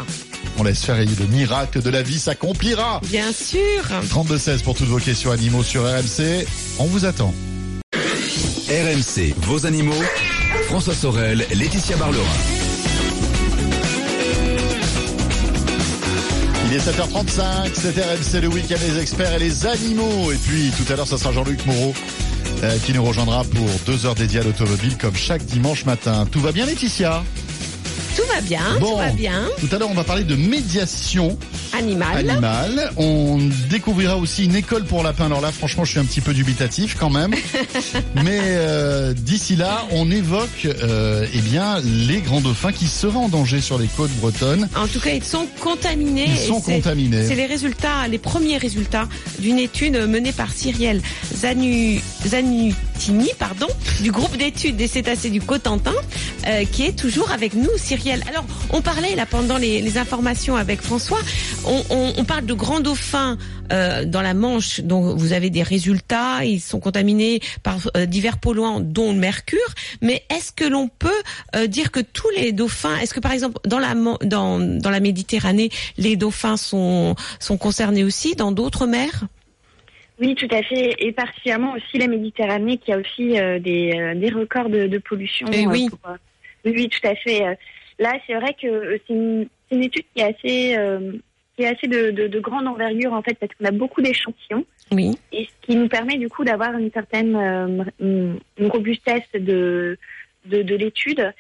On 0.59 0.63
laisse 0.63 0.85
faire 0.85 0.99
et 1.01 1.05
le 1.05 1.27
miracle 1.27 1.83
de 1.83 1.91
la 1.91 2.03
vie 2.03 2.19
s'accomplira. 2.21 3.01
bien 3.11 3.33
sûr. 3.33 3.59
32-16 4.09 4.63
pour 4.63 4.77
toutes 4.77 4.87
vos 4.87 4.99
questions 4.99 5.33
animaux 5.33 5.65
sur 5.65 5.83
RMC. 5.83 6.47
On 6.79 6.85
vous 6.85 7.05
attend. 7.05 7.35
RMC, 8.69 9.35
vos 9.39 9.67
animaux. 9.67 9.93
François 10.69 10.95
Sorel, 10.95 11.45
Laetitia 11.53 11.97
Barlerin. 11.97 12.56
Il 16.77 16.83
est 16.83 16.93
7h35, 16.93 17.71
c'est 17.73 17.99
RMC 17.99 18.43
le 18.43 18.49
week-end 18.49 18.77
des 18.79 19.01
experts 19.01 19.33
et 19.33 19.39
les 19.39 19.65
animaux. 19.65 20.31
Et 20.31 20.37
puis 20.37 20.71
tout 20.77 20.93
à 20.93 20.97
l'heure, 20.97 21.07
ça 21.07 21.17
sera 21.17 21.33
Jean-Luc 21.33 21.65
Moreau 21.65 21.95
euh, 22.63 22.77
qui 22.85 22.93
nous 22.93 23.03
rejoindra 23.03 23.45
pour 23.45 23.67
deux 23.87 24.05
heures 24.05 24.15
dédiées 24.15 24.41
à 24.41 24.43
l'automobile 24.43 24.99
comme 24.99 25.17
chaque 25.17 25.43
dimanche 25.47 25.87
matin. 25.87 26.27
Tout 26.31 26.41
va 26.41 26.53
bien 26.53 26.67
Laetitia? 26.67 27.25
Tout 28.17 28.23
va 28.35 28.41
bien, 28.41 28.61
Bon. 28.81 28.93
tout 28.93 28.97
va 28.97 29.11
bien. 29.11 29.45
Tout 29.61 29.69
à 29.75 29.79
l'heure, 29.79 29.91
on 29.91 29.95
va 29.95 30.05
parler 30.05 30.25
de 30.25 30.35
médiation 30.37 31.39
Animal. 31.77 32.31
animale. 32.31 32.91
On 32.97 33.39
découvrira 33.69 34.17
aussi 34.17 34.45
une 34.47 34.57
école 34.57 34.85
pour 34.85 35.03
lapins. 35.03 35.27
Alors 35.27 35.41
là, 35.43 35.53
franchement, 35.53 35.85
je 35.85 35.91
suis 35.91 36.01
un 36.01 36.05
petit 36.05 36.21
peu 36.23 36.33
dubitatif 36.33 36.97
quand 36.99 37.11
même. 37.11 37.35
Mais 38.25 38.39
euh, 38.43 39.13
d'ici 39.13 39.57
là, 39.57 39.85
on 39.91 40.11
évoque 40.11 40.65
euh, 40.67 41.27
eh 41.35 41.39
bien 41.41 41.79
les 41.85 42.21
grands 42.23 42.41
dauphins 42.41 42.73
qui 42.73 42.87
seraient 42.87 43.17
en 43.17 43.29
danger 43.29 43.61
sur 43.61 43.79
les 43.79 43.89
côtes 43.89 44.13
bretonnes. 44.13 44.69
En 44.77 44.87
tout 44.87 45.01
cas, 45.01 45.11
ils 45.13 45.25
sont 45.25 45.47
contaminés. 45.61 46.27
Ils 46.31 46.39
sont 46.49 46.63
c'est- 46.65 46.77
contaminés. 46.77 47.27
C'est 47.27 47.35
les 47.35 47.47
résultats, 47.47 48.09
les 48.09 48.19
premiers 48.19 48.57
résultats 48.59 49.09
d'une 49.39 49.59
étude 49.59 49.97
menée 50.09 50.33
par 50.33 50.53
Cyrielle 50.53 51.03
Zanu, 51.35 52.01
Zanutini, 52.97 53.31
pardon, 53.39 53.67
du 54.01 54.11
groupe 54.11 54.37
d'études 54.37 54.77
des 54.77 54.87
cétacés 54.89 55.31
du 55.31 55.41
Cotentin, 55.41 55.93
euh, 56.47 56.65
qui 56.65 56.85
est 56.85 56.93
toujours 56.99 57.31
avec 57.31 57.55
nous, 57.55 57.69
Cyrielle. 57.77 58.23
Alors, 58.29 58.45
on 58.71 58.81
parlait 58.81 59.15
là 59.15 59.27
pendant 59.27 59.59
les, 59.59 59.81
les 59.83 59.99
informations 59.99 60.57
avec 60.57 60.81
François, 60.81 61.19
on, 61.67 61.83
on- 61.91 62.13
on 62.17 62.25
parle 62.25 62.47
de 62.47 62.55
grands 62.55 62.81
dauphins 62.81 63.37
euh, 63.73 64.05
dans 64.05 64.23
la 64.23 64.33
Manche, 64.35 64.81
dont 64.81 65.15
vous 65.15 65.33
avez 65.33 65.51
des 65.51 65.63
résultats, 65.63 66.45
ils 66.45 66.61
sont 66.61 66.81
contaminés 66.81 67.41
par 67.63 67.77
euh, 67.97 68.07
divers 68.07 68.39
polluants, 68.39 68.81
dont 68.81 69.13
le 69.13 69.19
mercure. 69.19 69.59
Mais 70.01 70.23
est-ce 70.31 70.53
que 70.53 70.65
l'on 70.65 70.89
peut 70.89 71.11
euh, 71.55 71.67
dire 71.67 71.91
que 71.91 72.01
tous 72.01 72.31
les 72.37 72.53
dauphins, 72.53 72.97
est-ce 72.99 73.13
que 73.13 73.21
par 73.21 73.33
exemple 73.33 73.59
dans 73.67 73.79
la 73.79 73.95
dans 74.25 74.59
dans 74.59 74.91
la 74.91 75.01
Méditerranée, 75.01 75.71
les 75.99 76.17
dauphins 76.17 76.57
sont 76.57 77.15
sont 77.41 77.57
concernés 77.59 78.05
aussi 78.05 78.35
dans 78.37 78.53
d'autres 78.53 78.87
mers? 78.87 79.25
Oui, 80.21 80.35
tout 80.35 80.49
à 80.51 80.63
fait, 80.63 80.95
et 80.99 81.13
particulièrement 81.13 81.75
aussi 81.75 81.99
la 81.99 82.07
Méditerranée 82.09 82.79
qui 82.79 82.93
a 82.93 82.99
aussi 82.99 83.39
euh, 83.39 83.59
des, 83.59 83.93
euh, 83.95 84.15
des 84.15 84.31
records 84.31 84.71
de, 84.71 84.87
de 84.87 84.99
pollution. 84.99 85.47
Eh 85.53 85.67
oui. 85.67 85.89
pour, 85.91 86.11
euh, 86.11 86.17
oui, 86.65 86.73
oui, 86.75 86.89
tout 86.89 87.07
à 87.07 87.15
fait. 87.15 87.45
Euh, 87.47 87.55
Là, 87.99 88.13
c'est 88.27 88.35
vrai 88.35 88.55
que 88.61 88.67
euh, 88.67 88.99
c'est 89.07 89.15
une, 89.15 89.49
c'est 89.69 89.77
une 89.77 89.85
étude 89.85 90.05
qui 90.15 90.21
est 90.21 90.25
assez, 90.25 90.77
euh, 90.77 91.13
qui 91.57 91.63
est 91.63 91.67
assez 91.67 91.87
de, 91.87 92.11
de, 92.11 92.27
de 92.29 92.41
grande 92.41 92.67
envergure 92.69 93.15
en 93.15 93.23
fait, 93.23 93.39
parce 93.39 93.51
qu'on 93.55 93.65
a 93.65 93.71
beaucoup 93.71 94.03
d'échantillons, 94.03 94.67
Oui. 94.93 95.17
et 95.33 95.47
ce 95.47 95.67
qui 95.67 95.77
nous 95.77 95.89
permet 95.89 96.19
du 96.19 96.29
coup 96.29 96.45
d'avoir 96.45 96.77
une 96.77 96.91
certaine 96.93 97.35
euh, 97.35 97.85
une 97.99 98.67
robustesse 98.69 99.23
de, 99.33 99.97
de, 100.45 100.63
de 100.63 100.75
l'étude. 100.77 101.33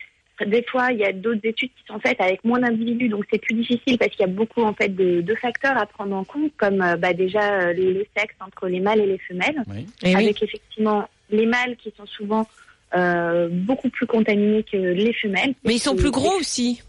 Des 0.45 0.63
fois, 0.65 0.93
il 0.93 0.99
y 0.99 1.05
a 1.05 1.13
d'autres 1.13 1.41
études 1.45 1.71
qui 1.71 1.85
sont 1.89 1.99
faites 2.01 2.21
avec 2.21 2.45
moins 2.45 2.59
d'individus, 2.59 3.09
donc 3.09 3.25
c'est 3.33 3.39
plus 3.41 3.55
difficile 3.55 3.97
parce 3.99 4.11
qu'il 4.11 4.21
y 4.21 4.25
a 4.25 4.33
beaucoup 4.33 4.63
en 4.63 4.75
fait 4.75 4.91
de, 4.91 5.21
de 5.23 5.35
facteurs 5.35 5.79
à 5.79 5.87
prendre 5.87 6.15
en 6.15 6.25
compte, 6.25 6.53
comme 6.59 6.83
euh, 6.83 6.97
bah, 6.97 7.13
déjà 7.15 7.61
euh, 7.61 7.73
le, 7.73 7.93
le 7.93 8.07
sexe 8.17 8.35
entre 8.41 8.69
les 8.69 8.81
mâles 8.81 9.01
et 9.01 9.07
les 9.07 9.19
femelles 9.19 9.63
Oui. 9.69 9.87
Et 10.03 10.11
Eh 10.11 10.17
oui. 10.17 10.25
avec 10.25 10.43
effectivement 10.43 11.09
les 11.31 11.47
mâles 11.47 11.77
qui 11.77 11.93
sont 11.97 12.07
souvent 12.07 12.47
euh, 12.95 13.49
beaucoup 13.51 13.89
plus 13.89 14.07
contaminés 14.07 14.63
que 14.63 14.77
les 14.77 15.13
femelles. 15.15 15.55
Mais 15.65 15.75
ils 15.75 15.79
sont 15.81 15.97
plus 15.97 16.11
gros 16.11 16.33
aussi. 16.39 16.83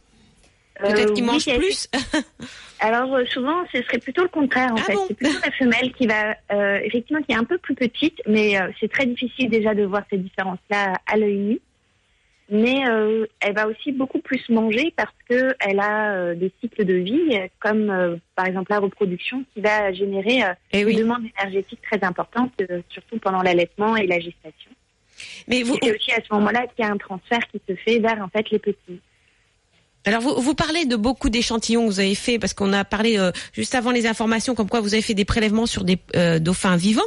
Euh, 0.83 0.91
Peut-être 0.91 1.13
qu'ils 1.15 1.23
mangent 1.25 1.55
plus. 1.57 1.87
Alors 2.79 3.15
euh, 3.15 3.25
souvent, 3.25 3.63
ce 3.73 3.81
serait 3.81 3.97
plutôt 3.97 4.21
le 4.21 4.27
contraire 4.27 4.71
en 4.73 4.75
Ah 4.77 4.81
fait. 4.83 4.93
bon 4.93 5.05
c'est 5.07 5.15
plutôt 5.15 5.39
la 5.43 5.51
femelle 5.51 5.91
qui 5.93 6.05
va 6.05 6.35
euh, 6.51 6.79
effectivement 6.83 7.21
qui 7.23 7.31
est 7.31 7.35
un 7.37 7.43
peu 7.45 7.57
plus 7.57 7.73
petite, 7.73 8.21
mais 8.27 8.61
euh, 8.61 8.67
c'est 8.79 8.91
très 8.91 9.07
difficile 9.07 9.49
déjà 9.49 9.73
de 9.73 9.83
voir 9.83 10.03
ces 10.11 10.17
différences-là 10.17 10.93
à 11.07 11.17
l'œil 11.17 11.37
nu. 11.37 11.59
Mais 12.49 12.87
euh, 12.87 13.25
elle 13.41 13.55
va 13.55 13.67
aussi 13.67 13.91
beaucoup 13.91 14.19
plus 14.19 14.47
manger 14.49 14.93
parce 14.95 15.13
que 15.27 15.53
elle 15.59 15.79
a 15.81 16.13
euh, 16.13 16.35
des 16.35 16.51
cycles 16.61 16.85
de 16.85 16.93
vie, 16.93 17.37
comme 17.59 17.89
euh, 17.89 18.15
par 18.35 18.45
exemple 18.45 18.71
la 18.71 18.79
reproduction, 18.79 19.43
qui 19.53 19.61
va 19.61 19.91
générer 19.91 20.43
euh, 20.43 20.53
Et 20.71 20.81
une 20.81 20.97
demande 20.97 21.23
énergétique 21.37 21.81
très 21.81 22.01
importante, 22.05 22.53
euh, 22.61 22.81
surtout 22.89 23.19
pendant 23.19 23.41
l'allaitement 23.41 23.97
et 23.97 24.07
la 24.07 24.19
gestation. 24.19 24.71
Mais 25.47 25.63
vous, 25.63 25.77
c'est 25.81 25.93
aussi 25.93 26.11
à 26.11 26.21
ce 26.21 26.33
moment-là 26.35 26.67
qu'il 26.67 26.85
y 26.85 26.87
a 26.87 26.91
un 26.91 26.97
transfert 26.97 27.45
qui 27.51 27.61
se 27.67 27.75
fait 27.75 27.99
vers 27.99 28.21
en 28.23 28.29
fait 28.29 28.49
les 28.49 28.59
petits. 28.59 29.01
Alors 30.07 30.21
vous, 30.21 30.41
vous 30.41 30.53
parlez 30.55 30.85
de 30.85 30.95
beaucoup 30.95 31.29
d'échantillons 31.29 31.85
que 31.85 31.91
vous 31.91 31.99
avez 31.99 32.15
fait 32.15 32.39
parce 32.39 32.53
qu'on 32.53 32.71
a 32.71 32.85
parlé 32.85 33.19
euh, 33.19 33.31
juste 33.51 33.75
avant 33.75 33.91
les 33.91 34.07
informations 34.07 34.55
comme 34.55 34.69
quoi 34.69 34.79
vous 34.79 34.93
avez 34.93 35.01
fait 35.03 35.13
des 35.13 35.25
prélèvements 35.25 35.65
sur 35.65 35.83
des 35.83 35.99
euh, 36.15 36.39
dauphins 36.39 36.77
vivants. 36.77 37.01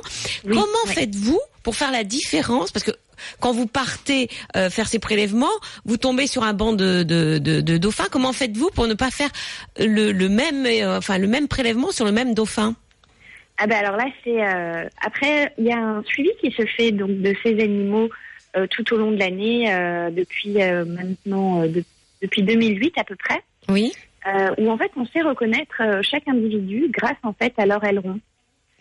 Oui, 0.45 0.51
Comment 0.55 0.67
oui. 0.87 0.93
faites-vous 0.93 1.41
pour 1.63 1.77
faire 1.77 1.93
la 1.93 2.05
différence? 2.05 2.71
Parce 2.71 2.85
que 2.85 2.91
quand 3.39 3.53
vous 3.53 3.67
partez 3.67 4.29
euh, 4.55 4.69
faire 4.69 4.87
ces 4.87 4.99
prélèvements, 4.99 5.49
vous 5.87 5.97
tombez 5.97 6.27
sur 6.27 6.43
un 6.43 6.53
banc 6.53 6.75
de, 6.75 7.03
de, 7.03 7.39
de, 7.39 7.63
de 7.63 7.79
dauphins. 7.79 8.09
Comment 8.11 8.35
faites-vous 8.35 8.69
pour 8.75 8.87
ne 8.87 8.93
pas 8.95 9.11
faire 9.11 9.31
le, 9.79 10.13
le 10.13 10.29
même 10.29 10.67
enfin 10.87 11.17
le 11.17 11.27
même 11.27 11.49
prélèvement 11.49 11.93
sur 11.93 12.05
le 12.05 12.13
même 12.13 12.35
dauphin? 12.35 12.77
Ah 13.57 13.67
ben 13.67 13.77
alors 13.77 13.97
là, 13.97 14.07
c'est 14.25 14.43
après 15.05 15.55
il 15.57 15.65
y 15.65 15.73
a 15.73 15.79
un 15.79 16.03
suivi 16.05 16.31
qui 16.41 16.51
se 16.53 16.67
fait 16.77 16.93
donc 16.93 17.11
de 17.11 17.35
ces 17.43 17.61
animaux 17.61 18.11
tout 18.71 18.95
au 18.95 18.99
long 18.99 19.11
de 19.11 19.19
l'année 19.19 19.67
depuis 20.17 20.55
maintenant 20.87 21.65
depuis 22.23 22.43
2008 22.43 22.99
à 22.99 23.05
peu 23.05 23.17
près, 23.17 23.43
Oui. 23.69 23.93
euh, 24.27 24.55
où 24.59 24.71
en 24.71 24.77
fait 24.79 24.91
on 24.97 25.07
sait 25.07 25.23
reconnaître 25.23 25.81
euh, 25.81 26.03
chaque 26.03 26.29
individu 26.29 26.87
grâce 26.91 27.17
en 27.23 27.33
fait 27.33 27.53
à 27.59 27.67
leur 27.67 27.83
aileron 27.85 28.21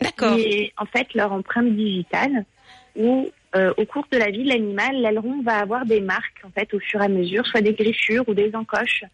D'accord. 0.00 0.36
et 0.38 0.72
en 0.76 0.86
fait 0.86 1.12
leur 1.14 1.32
empreinte 1.32 1.74
digitale, 1.74 2.44
où 2.96 3.28
euh, 3.56 3.72
au 3.76 3.84
cours 3.84 4.06
de 4.12 4.18
la 4.18 4.30
vie 4.30 4.44
de 4.44 4.48
l'animal, 4.48 4.96
l'aileron 5.00 5.42
va 5.42 5.58
avoir 5.58 5.84
des 5.86 6.00
marques 6.00 6.40
en 6.44 6.50
fait 6.50 6.72
au 6.74 6.78
fur 6.80 7.00
et 7.02 7.04
à 7.04 7.08
mesure, 7.08 7.46
soit 7.46 7.60
des 7.62 7.74
griffures 7.74 8.24
ou 8.28 8.34
des 8.34 8.54
encoches, 8.54 9.04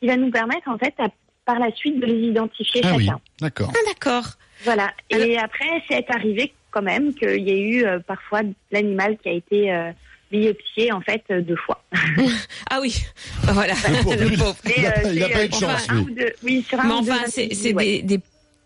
qui 0.00 0.08
va 0.08 0.16
nous 0.16 0.30
permettre 0.30 0.68
en 0.68 0.78
fait 0.78 0.94
à- 0.98 1.08
par 1.44 1.58
la 1.58 1.72
suite 1.74 1.98
de 2.00 2.06
les 2.06 2.28
identifier 2.28 2.80
Ah 2.84 2.92
oui, 2.96 3.06
chacun. 3.06 3.20
d'accord. 3.40 3.72
Ah 3.74 3.78
d'accord. 3.88 4.32
Voilà. 4.64 4.92
Et 5.10 5.36
après, 5.38 5.82
c'est 5.90 6.08
arrivé 6.10 6.52
quand 6.70 6.82
même 6.82 7.14
qu'il 7.14 7.42
y 7.48 7.50
a 7.50 7.56
eu 7.56 7.84
euh, 7.84 7.98
parfois 7.98 8.42
l'animal 8.70 9.18
qui 9.18 9.28
a 9.28 9.32
été 9.32 9.72
euh, 9.72 9.90
biopsié 10.32 10.90
en 10.92 11.00
fait 11.00 11.22
euh, 11.30 11.40
deux 11.42 11.56
fois. 11.56 11.82
Ah 12.70 12.78
oui. 12.80 13.04
Voilà. 13.42 13.74
Le 13.74 14.02
pauvre. 14.02 14.16
Le 14.16 14.36
pauvre. 14.36 14.56
Il 14.64 14.70
Mais, 14.82 14.90
pas- 14.90 14.98
euh, 15.08 15.12
il 15.12 15.22
euh, 15.22 15.44
eu 15.44 15.48
de 15.48 15.54
chance, 15.54 15.86
un 15.90 15.94
lui. 15.94 16.00
ou 16.02 16.10
deux- 16.14 16.32
Oui, 16.42 16.64
sur 16.68 16.80
un 16.80 16.84
Mais 16.84 16.92
enfin, 16.94 17.18
c'est 17.28 17.74
ouais. 17.74 17.84
des, 17.84 18.02
des 18.02 18.20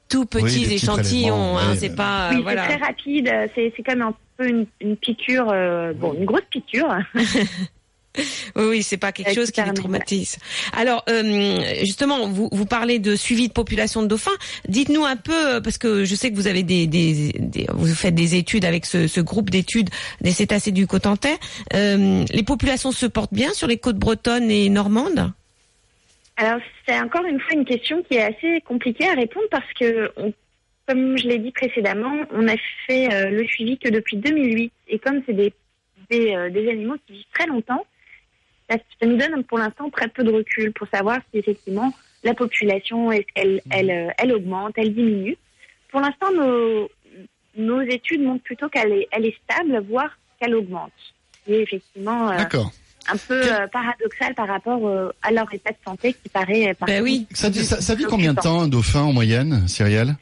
tout 0.08 0.24
petits 0.26 0.44
Oui, 0.44 0.66
des 0.68 0.74
échantillons. 0.74 1.58
Hein, 1.58 1.70
ouais. 1.72 1.76
c'est 1.76 1.94
pas 1.96 2.30
Oui, 2.32 2.42
voilà. 2.42 2.62
c'est 2.68 2.76
très 2.76 2.86
rapide. 2.86 3.28
euh, 3.28 3.46
C'est, 3.54 3.72
c'est 3.76 3.82
comme 3.82 4.02
un 4.02 4.14
peu 4.36 4.48
une, 4.48 4.66
une 4.80 4.96
piqûre, 4.96 5.48
euh, 5.52 5.92
bon, 5.94 6.14
une 6.14 6.24
grosse 6.24 6.42
piqûre. 6.50 6.86
Oui, 8.56 8.82
c'est 8.82 8.96
pas 8.96 9.12
quelque 9.12 9.34
chose 9.34 9.50
qui 9.50 9.60
les 9.62 9.72
traumatise. 9.74 10.38
Alors, 10.72 11.04
euh, 11.08 11.58
justement, 11.80 12.28
vous, 12.28 12.48
vous 12.52 12.66
parlez 12.66 12.98
de 12.98 13.16
suivi 13.16 13.48
de 13.48 13.52
population 13.52 14.02
de 14.02 14.06
dauphins. 14.08 14.30
Dites-nous 14.68 15.04
un 15.04 15.16
peu, 15.16 15.56
euh, 15.56 15.60
parce 15.60 15.78
que 15.78 16.04
je 16.04 16.14
sais 16.14 16.30
que 16.30 16.36
vous 16.36 16.46
avez 16.46 16.62
des, 16.62 16.86
des, 16.86 17.32
des- 17.38 17.66
vous 17.72 17.86
faites 17.94 18.14
des 18.14 18.34
études 18.34 18.64
avec 18.64 18.86
ce, 18.86 19.06
ce 19.06 19.20
groupe 19.20 19.50
d'études 19.50 19.90
des 20.20 20.32
cétacés 20.32 20.72
du 20.72 20.86
Cotentin. 20.86 21.34
Euh, 21.74 22.24
les 22.30 22.42
populations 22.42 22.92
se 22.92 23.06
portent 23.06 23.34
bien 23.34 23.52
sur 23.52 23.66
les 23.68 23.76
côtes 23.78 23.96
bretonnes 23.98 24.50
et 24.50 24.68
normandes? 24.68 25.32
Alors, 26.36 26.60
c'est 26.86 26.98
encore 27.00 27.24
une 27.24 27.40
fois 27.40 27.54
une 27.54 27.64
question 27.64 28.02
qui 28.02 28.16
est 28.16 28.22
assez 28.22 28.60
compliquée 28.66 29.08
à 29.08 29.14
répondre 29.14 29.46
parce 29.50 29.72
que, 29.78 30.10
on- 30.16 30.32
comme 30.86 31.16
je 31.18 31.26
l'ai 31.26 31.38
dit 31.38 31.50
précédemment, 31.50 32.12
on 32.32 32.46
a 32.46 32.54
fait 32.86 33.12
euh, 33.12 33.30
le 33.30 33.44
suivi 33.46 33.76
que 33.78 33.88
depuis 33.88 34.18
2008. 34.18 34.70
Et 34.88 34.98
comme 34.98 35.20
c'est 35.26 35.32
des, 35.32 35.52
des, 36.10 36.34
euh, 36.34 36.50
des 36.50 36.68
animaux 36.70 36.94
qui 37.06 37.14
vivent 37.14 37.24
très 37.34 37.46
longtemps, 37.46 37.84
ça, 38.68 38.76
ça 39.00 39.06
nous 39.06 39.16
donne 39.16 39.42
pour 39.44 39.58
l'instant 39.58 39.88
très 39.90 40.08
peu 40.08 40.24
de 40.24 40.30
recul 40.32 40.72
pour 40.72 40.88
savoir 40.88 41.18
si 41.32 41.38
effectivement 41.38 41.92
la 42.24 42.34
population, 42.34 43.12
est-ce 43.12 43.26
qu'elle 43.34 43.62
elle, 43.70 43.90
euh, 43.90 44.08
elle 44.18 44.32
augmente, 44.32 44.72
elle 44.76 44.94
diminue. 44.94 45.36
Pour 45.90 46.00
l'instant, 46.00 46.32
nos, 46.34 46.88
nos 47.56 47.80
études 47.82 48.22
montrent 48.22 48.42
plutôt 48.42 48.68
qu'elle 48.68 48.92
est, 48.92 49.08
elle 49.12 49.26
est 49.26 49.36
stable, 49.44 49.84
voire 49.88 50.10
qu'elle 50.40 50.54
augmente. 50.54 50.92
Et 51.46 51.60
effectivement, 51.60 52.30
euh, 52.30 52.36
D'accord. 52.38 52.72
un 53.08 53.16
peu 53.16 53.40
euh, 53.52 53.66
paradoxal 53.68 54.34
par 54.34 54.48
rapport 54.48 54.86
euh, 54.88 55.10
à 55.22 55.30
leur 55.30 55.52
état 55.54 55.70
de 55.70 55.76
santé 55.84 56.14
qui 56.14 56.28
paraît 56.28 56.70
euh, 56.70 56.74
par 56.74 56.86
Ben 56.88 57.02
oui. 57.02 57.26
Ça, 57.32 57.52
ça, 57.52 57.80
ça 57.80 57.94
vit 57.94 58.04
combien 58.04 58.34
de 58.34 58.40
temps 58.40 58.62
un 58.62 58.68
dauphin 58.68 59.02
en 59.02 59.12
moyenne, 59.12 59.68
Cyrielle? 59.68 60.16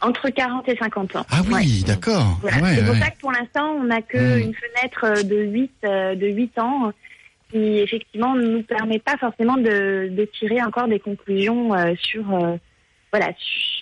Entre 0.00 0.30
40 0.30 0.68
et 0.68 0.76
50 0.76 1.16
ans. 1.16 1.26
Ah 1.28 1.40
oui, 1.48 1.52
Ouais. 1.52 1.64
d'accord. 1.84 2.38
Voilà. 2.40 2.58
Ah 2.60 2.62
ouais, 2.62 2.74
c'est 2.76 2.84
pour 2.84 2.94
ouais. 2.94 3.00
ça 3.00 3.10
que 3.10 3.18
pour 3.18 3.32
l'instant, 3.32 3.72
on 3.80 3.82
n'a 3.84 4.00
que 4.00 4.16
Mm. 4.36 4.40
une 4.40 4.54
fenêtre 4.54 5.24
de 5.24 5.36
8, 5.42 5.72
euh, 5.84 6.14
de 6.14 6.28
8 6.28 6.58
ans 6.60 6.92
qui 7.50 7.78
effectivement 7.78 8.34
ne 8.34 8.46
nous 8.46 8.62
permet 8.62 8.98
pas 8.98 9.16
forcément 9.16 9.56
de, 9.56 10.08
de 10.10 10.24
tirer 10.38 10.62
encore 10.62 10.88
des 10.88 10.98
conclusions 11.00 11.74
euh, 11.74 11.94
sur 11.98 12.34
euh, 12.34 12.56
voilà, 13.10 13.30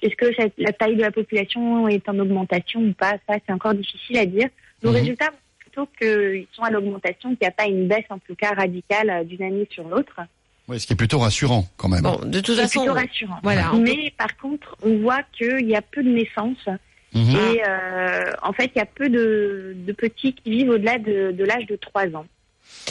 est-ce 0.03 0.15
que 0.15 0.33
cette- 0.37 0.55
la 0.59 0.73
taille 0.73 0.97
de 0.97 1.01
la 1.03 1.11
population 1.11 1.89
est 1.89 2.09
en 2.09 2.19
augmentation 2.19 2.81
ou 2.81 2.93
pas? 2.93 3.15
Ça, 3.29 3.37
c'est 3.45 3.53
encore 3.53 3.75
difficile 3.75 4.19
à 4.19 4.27
dire. 4.27 4.49
Nos 4.83 4.91
Mhm. 4.91 4.97
résultats 4.97 5.31
plutôt 5.59 5.89
qu'ils 5.99 6.47
sont 6.53 6.63
à 6.63 6.71
l'augmentation, 6.71 7.31
qu'il 7.31 7.39
n'y 7.43 7.49
a 7.49 7.51
pas 7.51 7.67
une 7.67 7.89
baisse 7.89 8.05
en 8.11 8.19
tout 8.21 8.37
cas 8.37 8.53
radicale 8.55 9.11
euh, 9.11 9.25
d'une 9.25 9.43
année 9.43 9.67
sur 9.71 9.89
l'autre. 9.89 10.21
Ouais, 10.69 10.79
ce 10.79 10.87
qui 10.87 10.93
est 10.93 10.97
plutôt 10.97 11.19
rassurant 11.19 11.65
quand 11.77 11.89
même. 11.89 12.03
Bon, 12.03 12.19
de 12.25 12.41
toute 12.41 12.55
C'est 12.57 12.63
façon, 12.63 12.81
plutôt 12.81 12.95
rassurant. 12.95 13.39
voilà. 13.43 13.73
Mais 13.81 14.13
par 14.17 14.37
contre, 14.37 14.77
on 14.83 14.97
voit 14.99 15.23
qu'il 15.37 15.67
y 15.69 15.75
a 15.77 15.83
peu 15.83 16.03
de 16.05 16.09
naissances 16.11 16.69
Mhm. 17.15 17.31
et 17.37 17.63
euh, 17.67 18.31
en 18.43 18.53
fait, 18.53 18.71
il 18.75 18.79
y 18.79 18.83
a 18.83 18.87
peu 18.87 19.09
de, 19.09 19.75
de 19.77 19.93
petits 19.93 20.35
qui 20.35 20.51
vivent 20.51 20.71
au-delà 20.71 20.99
de, 20.99 21.33
de 21.33 21.45
l'âge 21.45 21.67
de 21.67 21.77
3 21.77 22.07
ans. 22.15 22.27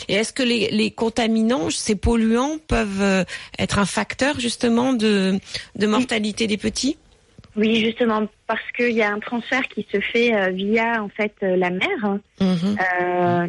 Et 0.08 0.14
est-ce 0.14 0.34
que 0.34 0.44
les, 0.44 0.70
les, 0.72 0.92
contaminants, 0.92 1.70
ces 1.70 1.96
polluants, 1.96 2.58
peuvent 2.68 3.02
euh, 3.02 3.24
être 3.60 3.80
un 3.80 3.86
facteur 3.86 4.40
justement 4.40 4.94
de, 4.94 5.40
de 5.76 5.88
mortalité 5.88 6.48
des 6.48 6.58
petits? 6.58 6.98
Oui, 7.56 7.80
justement, 7.80 8.28
parce 8.48 8.70
qu'il 8.76 8.92
y 8.92 9.02
a 9.02 9.12
un 9.12 9.20
transfert 9.20 9.68
qui 9.70 9.88
se 9.92 10.00
fait 10.02 10.36
euh, 10.36 10.50
via 10.50 11.02
en 11.02 11.10
fait 11.10 11.34
euh, 11.44 11.56
la 11.56 11.70
mer. 11.70 12.20
Mhm. 12.42 12.78
Euh, 13.02 13.48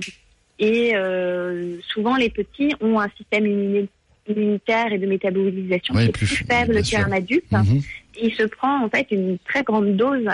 et 0.58 0.96
euh, 0.96 1.76
souvent, 1.92 2.16
les 2.16 2.30
petits 2.30 2.72
ont 2.80 3.00
un 3.00 3.08
système 3.16 3.44
immuni- 3.46 3.88
immunitaire 4.28 4.92
et 4.92 4.98
de 4.98 5.06
métabolisation 5.06 5.94
qui 5.94 6.04
est 6.04 6.12
plus- 6.12 6.26
plus, 6.26 6.46
faible 6.46 6.82
qu'un 6.82 7.10
adulte. 7.12 7.50
Mhm. 7.50 7.82
il 8.22 8.32
se 8.34 8.44
prend 8.44 8.84
en 8.84 8.88
fait 8.88 9.08
une 9.10 9.38
très 9.40 9.62
grande 9.62 9.96
dose 9.96 10.28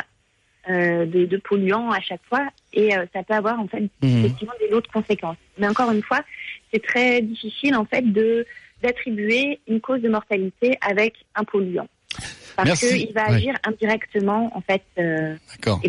euh, 0.71 1.05
de, 1.07 1.25
de 1.25 1.37
polluants 1.39 1.91
à 1.91 2.01
chaque 2.01 2.21
fois 2.29 2.47
et 2.73 2.97
euh, 2.97 3.05
ça 3.13 3.23
peut 3.23 3.35
avoir 3.35 3.59
en 3.61 3.67
fait 3.69 3.83
Mhm. 4.03 4.19
effectivement 4.25 4.55
des 4.61 4.69
lots 4.69 4.81
de 4.81 4.87
conséquences. 4.89 5.37
Mais 5.59 5.69
encore 5.69 5.91
une 5.91 6.03
fois, 6.03 6.21
c'est 6.73 6.83
très 6.83 7.21
difficile 7.23 7.75
en 7.77 7.85
fait 7.85 8.03
de 8.13 8.47
d'attribuer 8.83 9.61
une 9.69 9.81
cause 9.81 10.01
de 10.03 10.09
mortalité 10.09 10.77
avec 10.81 11.15
un 11.37 11.45
polluant 11.45 11.87
parce 12.57 12.81
qu'il 12.81 13.13
va 13.13 13.29
Ouais. 13.31 13.37
agir 13.37 13.55
indirectement 13.65 14.51
en 14.57 14.61
fait. 14.61 14.83
euh, 14.99 15.37
D'accord. 15.53 15.81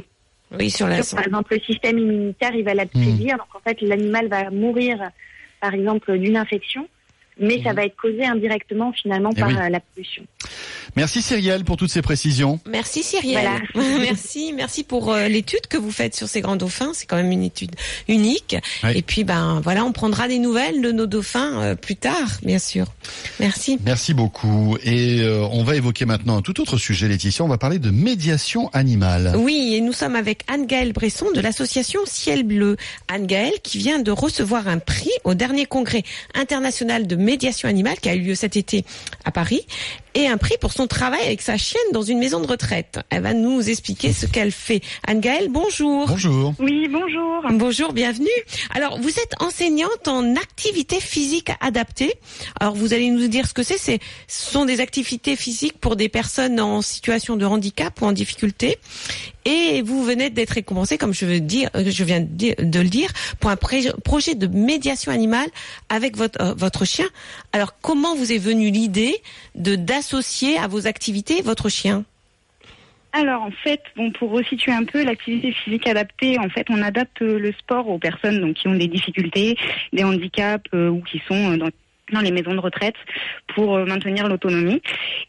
Oui, 0.58 0.70
sur 0.70 0.88
la 0.88 0.98
par 1.04 1.26
exemple, 1.26 1.56
le 1.56 1.60
système 1.62 1.98
immunitaire, 1.98 2.54
il 2.54 2.64
va 2.64 2.76
l'affaiblir. 2.76 3.38
Donc, 3.38 3.48
en 3.56 3.60
fait, 3.60 3.82
l'animal 3.82 4.28
va 4.28 4.52
mourir, 4.52 5.10
par 5.60 5.74
exemple, 5.74 6.16
d'une 6.20 6.38
infection, 6.38 6.88
mais 7.40 7.64
ça 7.64 7.74
va 7.74 7.86
être 7.86 7.96
causé 7.96 8.24
indirectement, 8.24 8.92
finalement, 8.94 9.32
Eh 9.36 9.40
par 9.40 9.50
oui. 9.50 9.56
euh, 9.58 9.70
la 9.70 9.80
pollution. 9.80 10.24
Merci 10.96 11.22
Cyrielle 11.22 11.64
pour 11.64 11.78
toutes 11.78 11.92
ces 11.92 12.02
précisions. 12.02 12.60
Merci 12.70 13.04
Cyrielle. 13.04 13.50
Voilà. 13.74 13.98
merci, 14.00 14.54
merci 14.54 14.84
pour 14.84 15.12
euh, 15.12 15.28
l'étude 15.28 15.66
que 15.68 15.78
vous 15.78 15.92
faites 15.92 16.16
sur 16.16 16.28
ces 16.28 16.42
grands 16.42 16.56
dauphins. 16.56 16.92
C'est 16.94 17.06
quand 17.06 17.16
même 17.16 17.32
une 17.32 17.44
étude 17.44 17.72
unique. 18.08 18.56
Oui. 18.84 18.92
Et 18.96 19.02
puis 19.02 19.24
ben 19.24 19.60
voilà, 19.64 19.86
on 19.86 19.92
prendra 19.92 20.28
des 20.28 20.40
nouvelles 20.40 20.82
de 20.82 20.92
nos 20.92 21.08
dauphins 21.08 21.62
euh, 21.62 21.76
plus 21.76 21.96
tard, 21.96 22.30
bien 22.44 22.60
sûr. 22.60 22.86
Merci. 23.40 23.80
Merci 23.84 24.14
beaucoup. 24.14 24.78
Et 24.84 25.22
euh, 25.22 25.48
on 25.52 25.64
va 25.64 25.76
évoquer 25.76 26.06
maintenant 26.06 26.38
un 26.38 26.42
tout 26.42 26.62
autre 26.62 26.78
sujet, 26.78 27.08
Laetitia. 27.08 27.44
On 27.44 27.48
va 27.48 27.58
parler 27.58 27.80
de 27.80 27.90
médiation 27.90 28.70
animale. 28.74 29.34
Oui, 29.38 29.74
et 29.76 29.82
nous 29.82 29.94
sommes 29.94 30.16
avec 30.16 30.44
Anne-Gaëlle 30.48 30.94
Bresson 30.94 31.32
de 31.34 31.42
l'association 31.42 32.02
Ciel 32.06 32.44
Bleu. 32.44 32.78
Anne-Gaëlle 33.08 33.60
qui 33.64 33.80
vient 33.80 34.00
de 34.00 34.12
recevoir 34.12 34.68
un 34.68 34.80
prix 34.80 35.12
au 35.24 35.34
dernier 35.34 35.66
congrès 35.66 36.04
international 36.36 37.08
de 37.08 37.16
médiation 37.16 37.68
animale 37.68 38.00
qui 38.00 38.10
a 38.10 38.16
eu 38.16 38.22
lieu 38.22 38.36
cet 38.36 38.58
été 38.58 38.86
à 39.26 39.32
Paris 39.32 39.66
et 40.16 40.28
un 40.28 40.38
prix 40.44 40.58
pour 40.60 40.74
son 40.74 40.88
travail 40.88 41.22
avec 41.22 41.42
sa 41.42 41.58
chienne 41.58 41.82
dans 41.94 42.02
une 42.02 42.20
maison 42.20 42.42
de 42.42 42.48
retraite. 42.48 43.00
Elle 43.10 43.22
va 43.22 43.34
nous 43.34 43.70
expliquer 43.70 44.12
ce 44.12 44.26
qu'elle 44.26 44.52
fait. 44.52 44.82
Anne-Gaëlle, 45.08 45.48
bonjour. 45.50 46.06
Bonjour. 46.06 46.54
Oui, 46.60 46.90
bonjour. 46.90 47.44
Bonjour, 47.52 47.94
bienvenue. 47.94 48.28
Alors, 48.76 49.00
vous 49.00 49.10
êtes 49.10 49.36
enseignante 49.40 50.06
en 50.06 50.36
activité 50.36 51.00
physique 51.00 51.50
adaptée. 51.62 52.14
Alors, 52.60 52.76
vous 52.76 52.94
allez 52.94 53.10
nous 53.10 53.30
dire 53.30 53.48
ce 53.48 53.54
que 53.54 53.64
c'est. 53.64 53.78
C'est, 53.78 54.00
ce 54.28 54.52
sont 54.52 54.66
des 54.66 54.82
activités 54.82 55.38
physiques 55.38 55.80
pour 55.80 55.96
des 55.96 56.10
personnes 56.10 56.60
en 56.60 56.82
situation 56.82 57.38
de 57.38 57.46
handicap 57.46 58.02
ou 58.02 58.06
en 58.06 58.12
difficulté. 58.12 58.80
Et 59.46 59.82
vous 59.82 60.04
venez 60.04 60.30
d'être 60.30 60.52
récompensée, 60.52 60.98
comme 60.98 61.14
je 61.14 61.26
veux 61.26 61.40
dire, 61.40 61.70
euh, 61.76 61.84
je 61.88 62.04
viens 62.04 62.22
de 62.22 62.80
le 62.80 62.90
dire, 62.90 63.10
pour 63.40 63.50
un 63.50 63.58
projet 63.58 64.36
de 64.36 64.48
médiation 64.48 65.12
animale 65.12 65.48
avec 65.90 66.16
votre, 66.16 66.42
euh, 66.42 66.54
votre 66.56 66.86
chien. 66.86 67.06
Alors, 67.52 67.74
comment 67.82 68.16
vous 68.16 68.32
est 68.32 68.38
venue 68.38 68.70
l'idée 68.70 69.16
de 69.56 69.76
d'associer 69.76 70.58
à 70.58 70.68
vos 70.68 70.88
activités 70.88 71.42
votre 71.42 71.70
chien? 71.70 72.06
Alors 73.16 73.44
en 73.44 73.52
fait, 73.52 73.84
bon 73.96 74.12
pour 74.12 74.32
resituer 74.32 74.72
un 74.72 74.86
peu 74.86 75.04
l'activité 75.04 75.52
physique 75.52 75.88
adaptée, 75.88 76.40
en 76.40 76.50
fait, 76.50 76.66
on 76.70 76.82
adapte 76.82 77.22
le 77.22 77.52
sport 77.54 77.88
aux 77.88 78.00
personnes 78.00 78.42
donc 78.42 78.56
qui 78.56 78.68
ont 78.68 78.74
des 78.74 78.88
difficultés, 78.88 79.56
des 79.94 80.04
handicaps 80.04 80.66
euh, 80.74 80.90
ou 80.90 81.02
qui 81.02 81.22
sont 81.28 81.56
dans 81.58 81.70
dans 82.12 82.22
les 82.22 82.32
maisons 82.32 82.54
de 82.54 82.60
retraite 82.60 82.96
pour 83.56 83.76
euh, 83.76 83.86
maintenir 83.86 84.28
l'autonomie. 84.28 84.82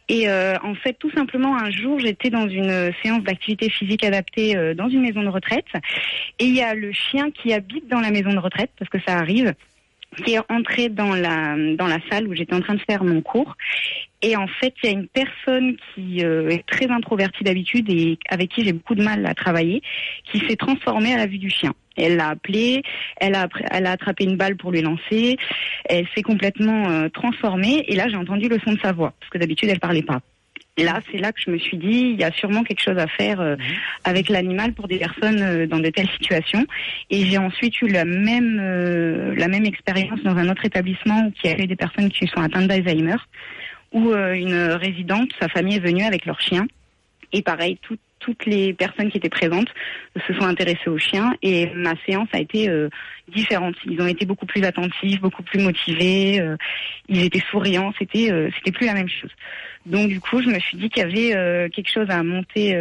Et 0.09 0.29
euh, 0.29 0.57
en 0.63 0.75
fait, 0.75 0.95
tout 0.95 1.11
simplement, 1.11 1.57
un 1.57 1.71
jour, 1.71 1.99
j'étais 2.01 2.31
dans 2.31 2.49
une 2.49 2.71
euh, 2.71 2.91
séance 3.03 3.23
d'activité 3.23 3.71
physique 3.71 4.05
adaptée 4.05 4.75
dans 4.75 4.89
une 4.89 5.03
maison 5.03 5.23
de 5.23 5.29
retraite. 5.29 5.67
Et 6.39 6.47
il 6.47 6.55
y 6.55 6.63
a 6.63 6.75
le 6.75 6.93
chien 6.93 7.31
qui 7.31 7.53
habite 7.53 7.89
dans 7.89 8.01
la 8.01 8.11
maison 8.11 8.33
de 8.33 8.39
retraite, 8.39 8.71
parce 8.79 8.91
que 8.91 8.99
ça 9.07 9.17
arrive, 9.17 9.55
qui 10.15 10.35
est 10.35 10.53
entré 10.53 10.89
dans 10.89 11.15
la, 11.15 11.57
dans 11.77 11.87
la 11.87 11.99
salle 12.11 12.29
où 12.29 12.35
j'étais 12.35 12.55
en 12.55 12.61
train 12.61 12.75
de 12.75 12.83
faire 12.89 13.05
mon 13.05 13.21
cours. 13.21 13.57
Et 14.23 14.37
en 14.37 14.47
fait, 14.47 14.75
il 14.83 14.87
y 14.87 14.89
a 14.89 14.93
une 14.93 15.09
personne 15.09 15.77
qui 15.95 16.25
euh, 16.25 16.49
est 16.49 16.65
très 16.67 16.91
introvertie 16.91 17.45
d'habitude 17.45 17.91
et 17.91 18.19
avec 18.31 18.51
qui 18.51 18.65
j'ai 18.65 18.73
beaucoup 18.73 18.95
de 18.95 19.03
mal 19.03 19.27
à 19.27 19.35
travailler, 19.35 19.83
qui 20.33 20.41
s'est 20.49 20.57
transformée 20.57 21.13
à 21.13 21.19
la 21.19 21.27
vue 21.27 21.39
du 21.39 21.51
chien. 21.51 21.75
Elle 21.97 22.17
l'a 22.17 22.31
appelé, 22.31 22.83
elle 23.19 23.35
a, 23.35 23.49
elle 23.71 23.87
a 23.87 23.93
attrapé 23.93 24.25
une 24.25 24.37
balle 24.37 24.57
pour 24.57 24.73
lui 24.73 24.81
lancer, 24.81 25.37
elle 25.85 26.07
s'est 26.15 26.23
complètement 26.23 26.89
euh, 26.89 27.09
transformée. 27.09 27.85
Et 27.89 27.97
là, 27.97 28.09
j'ai 28.09 28.17
entendu 28.17 28.49
le 28.49 28.59
son 28.65 28.73
de 28.73 28.81
sa 28.81 28.93
voix, 28.93 29.13
parce 29.21 29.31
que 29.31 29.39
d'habitude, 29.39 29.69
elle 29.69 29.81
parlait 29.81 30.03
pas. 30.03 30.21
Et 30.77 30.83
là, 30.85 31.01
c'est 31.11 31.19
là 31.19 31.31
que 31.33 31.41
je 31.41 31.51
me 31.51 31.59
suis 31.59 31.77
dit, 31.77 32.11
il 32.15 32.21
y 32.21 32.25
a 32.25 32.33
sûrement 32.33 32.65
quelque 32.65 32.83
chose 32.83 32.99
à 32.99 33.07
faire 33.07 33.41
euh, 33.41 33.55
avec 34.03 34.29
l'animal 34.29 34.73
pour 34.73 34.89
des 34.89 34.99
personnes 34.99 35.41
euh, 35.41 35.67
dans 35.69 35.79
de 35.79 35.89
telles 35.89 36.09
situations. 36.19 36.67
Et 37.11 37.25
j'ai 37.27 37.39
ensuite 37.39 37.81
eu 37.81 37.87
la 37.87 38.05
même 38.05 38.59
euh, 38.61 39.35
la 39.37 39.47
même 39.47 39.67
expérience 39.67 40.21
dans 40.25 40.37
un 40.37 40.49
autre 40.49 40.65
établissement 40.65 41.31
qui 41.31 41.49
avait 41.49 41.69
des 41.69 41.77
personnes 41.77 42.11
qui 42.11 42.27
sont 42.27 42.41
atteintes 42.41 42.67
d'Alzheimer, 42.67 43.17
où 43.93 44.11
euh, 44.11 44.33
une 44.35 44.55
résidente, 44.73 45.31
sa 45.41 45.49
famille 45.49 45.77
est 45.77 45.81
venue 45.81 46.03
avec 46.03 46.27
leur 46.27 46.41
chien. 46.41 46.67
Et 47.33 47.43
pareil, 47.43 47.79
tout- 47.83 47.99
toutes 48.25 48.47
les 48.47 48.73
personnes 48.73 49.11
qui 49.11 49.19
étaient 49.19 49.29
présentes 49.29 49.69
se 50.27 50.33
sont 50.35 50.45
intéressées 50.45 50.89
au 50.89 50.99
chien 50.99 51.35
et 51.43 51.69
ma 51.75 51.93
séance 52.07 52.29
a 52.33 52.41
été 52.41 52.71
euh, 52.71 52.89
différente. 53.29 53.75
Ils 53.85 54.01
ont 54.01 54.07
été 54.07 54.25
beaucoup 54.25 54.47
plus 54.47 54.65
attentifs, 54.65 55.21
beaucoup 55.21 55.43
plus 55.43 55.63
motivés, 55.63 56.41
euh, 56.41 56.57
ils 57.09 57.25
étaient 57.25 57.43
souriants, 57.51 57.93
c'était 57.99 58.33
euh, 58.33 58.49
c'était 58.57 58.73
plus 58.73 58.87
la 58.87 58.95
même 58.95 59.09
chose. 59.09 59.31
Donc 59.85 60.09
du 60.09 60.21
coup, 60.21 60.41
je 60.43 60.49
me 60.49 60.59
suis 60.59 60.79
dit 60.79 60.89
qu'il 60.89 61.03
y 61.03 61.07
avait 61.33 61.69
quelque 61.69 61.91
chose 61.93 62.09
à 62.09 62.23
monter 62.23 62.75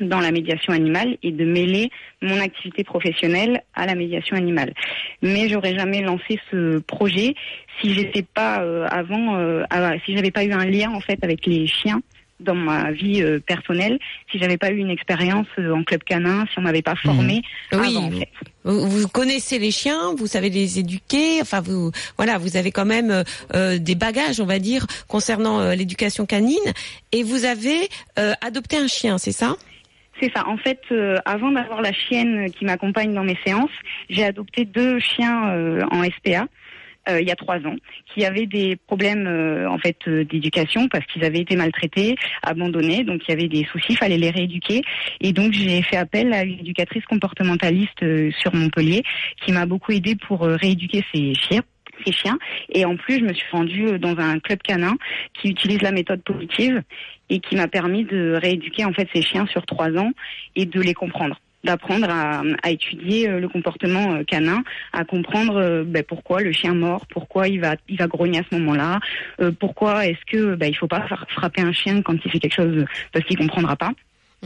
dans 0.00 0.18
la 0.18 0.32
médiation 0.32 0.72
animale 0.72 1.16
et 1.22 1.30
de 1.30 1.44
mêler 1.44 1.88
mon 2.20 2.40
activité 2.40 2.82
professionnelle 2.82 3.62
à 3.74 3.86
la 3.86 3.94
médiation 3.94 4.36
animale. 4.36 4.74
Mais 5.22 5.48
j'aurais 5.48 5.78
jamais 5.78 6.02
lancé 6.02 6.40
ce 6.50 6.78
projet 6.78 7.34
si 7.80 7.94
j'étais 7.94 8.24
pas 8.24 8.56
avant, 8.90 9.64
si 10.04 10.16
j'avais 10.16 10.32
pas 10.32 10.42
eu 10.42 10.50
un 10.50 10.64
lien 10.64 10.90
en 10.90 11.00
fait 11.00 11.22
avec 11.22 11.46
les 11.46 11.68
chiens 11.68 12.00
dans 12.40 12.54
ma 12.54 12.92
vie 12.92 13.22
euh, 13.22 13.40
personnelle, 13.40 13.98
si 14.30 14.38
j'avais 14.38 14.58
pas 14.58 14.70
eu 14.70 14.76
une 14.76 14.90
expérience 14.90 15.46
euh, 15.58 15.74
en 15.74 15.82
club 15.84 16.02
canin, 16.04 16.44
si 16.52 16.58
on 16.58 16.62
m'avait 16.62 16.82
pas 16.82 16.96
formé 16.96 17.42
Oui, 17.72 17.96
avant, 17.96 18.06
en 18.06 18.10
fait. 18.10 18.28
Vous, 18.64 18.88
vous 18.88 19.08
connaissez 19.08 19.58
les 19.58 19.70
chiens, 19.70 20.14
vous 20.16 20.26
savez 20.26 20.50
les 20.50 20.78
éduquer. 20.78 21.40
Enfin, 21.40 21.60
vous, 21.60 21.90
voilà, 22.16 22.38
vous 22.38 22.56
avez 22.56 22.72
quand 22.72 22.84
même 22.84 23.10
euh, 23.10 23.22
euh, 23.54 23.78
des 23.78 23.94
bagages, 23.94 24.40
on 24.40 24.46
va 24.46 24.58
dire, 24.58 24.86
concernant 25.08 25.60
euh, 25.60 25.74
l'éducation 25.74 26.26
canine. 26.26 26.56
Et 27.12 27.22
vous 27.22 27.44
avez 27.44 27.88
euh, 28.18 28.32
adopté 28.40 28.76
un 28.76 28.88
chien, 28.88 29.18
c'est 29.18 29.32
ça? 29.32 29.56
C'est 30.20 30.32
ça. 30.34 30.46
En 30.48 30.56
fait, 30.56 30.80
euh, 30.92 31.18
avant 31.24 31.50
d'avoir 31.50 31.82
la 31.82 31.92
chienne 31.92 32.50
qui 32.50 32.64
m'accompagne 32.64 33.14
dans 33.14 33.24
mes 33.24 33.38
séances, 33.44 33.70
j'ai 34.08 34.24
adopté 34.24 34.64
deux 34.64 34.98
chiens 34.98 35.50
euh, 35.50 35.82
en 35.90 36.02
SPA. 36.04 36.46
Euh, 37.08 37.20
il 37.20 37.28
y 37.28 37.30
a 37.30 37.36
trois 37.36 37.56
ans, 37.58 37.76
qui 38.12 38.24
avaient 38.24 38.46
des 38.46 38.76
problèmes 38.76 39.26
euh, 39.26 39.68
en 39.68 39.78
fait 39.78 39.96
euh, 40.08 40.24
d'éducation 40.24 40.88
parce 40.88 41.04
qu'ils 41.06 41.24
avaient 41.24 41.40
été 41.40 41.56
maltraités, 41.56 42.16
abandonnés, 42.42 43.04
donc 43.04 43.22
il 43.26 43.30
y 43.30 43.34
avait 43.34 43.48
des 43.48 43.64
soucis, 43.64 43.92
il 43.92 43.96
fallait 43.96 44.18
les 44.18 44.30
rééduquer. 44.30 44.82
Et 45.20 45.32
donc 45.32 45.52
j'ai 45.52 45.82
fait 45.82 45.96
appel 45.96 46.32
à 46.32 46.42
une 46.42 46.58
éducatrice 46.58 47.04
comportementaliste 47.04 48.04
sur 48.38 48.54
Montpellier 48.54 49.02
qui 49.44 49.52
m'a 49.52 49.66
beaucoup 49.66 49.92
aidé 49.92 50.16
pour 50.16 50.42
rééduquer 50.42 51.04
ces 51.14 51.34
chiens 51.34 51.62
ces 52.04 52.12
chiens. 52.12 52.38
Et 52.68 52.84
en 52.84 52.96
plus 52.96 53.20
je 53.20 53.24
me 53.24 53.32
suis 53.32 53.46
rendue 53.50 53.98
dans 53.98 54.18
un 54.18 54.38
club 54.38 54.58
canin 54.62 54.96
qui 55.34 55.48
utilise 55.48 55.80
la 55.80 55.92
méthode 55.92 56.22
positive 56.22 56.82
et 57.30 57.40
qui 57.40 57.56
m'a 57.56 57.68
permis 57.68 58.04
de 58.04 58.38
rééduquer 58.40 58.84
en 58.84 58.92
fait 58.92 59.08
ces 59.14 59.22
chiens 59.22 59.46
sur 59.46 59.64
trois 59.64 59.90
ans 59.96 60.10
et 60.54 60.66
de 60.66 60.80
les 60.80 60.94
comprendre 60.94 61.40
d'apprendre 61.66 62.08
à, 62.08 62.70
étudier 62.70 63.28
euh, 63.28 63.40
le 63.40 63.48
comportement 63.48 64.14
euh, 64.14 64.24
canin, 64.24 64.62
à 64.92 65.04
comprendre 65.04 65.56
euh, 65.56 65.84
ben, 65.84 66.02
pourquoi 66.02 66.40
le 66.40 66.52
chien 66.52 66.74
mord, 66.74 67.06
pourquoi 67.06 67.48
il 67.48 67.60
va 67.60 67.74
il 67.88 67.98
va 67.98 68.06
grogner 68.06 68.38
à 68.38 68.42
ce 68.50 68.56
moment-là, 68.56 69.00
pourquoi 69.60 70.06
est-ce 70.06 70.24
que 70.26 70.54
ben, 70.54 70.66
il 70.66 70.74
faut 70.74 70.86
pas 70.86 71.06
frapper 71.28 71.60
un 71.60 71.72
chien 71.72 72.00
quand 72.02 72.14
il 72.24 72.30
fait 72.30 72.38
quelque 72.38 72.54
chose 72.54 72.84
parce 73.12 73.24
qu'il 73.26 73.36
comprendra 73.36 73.76
pas 73.76 73.92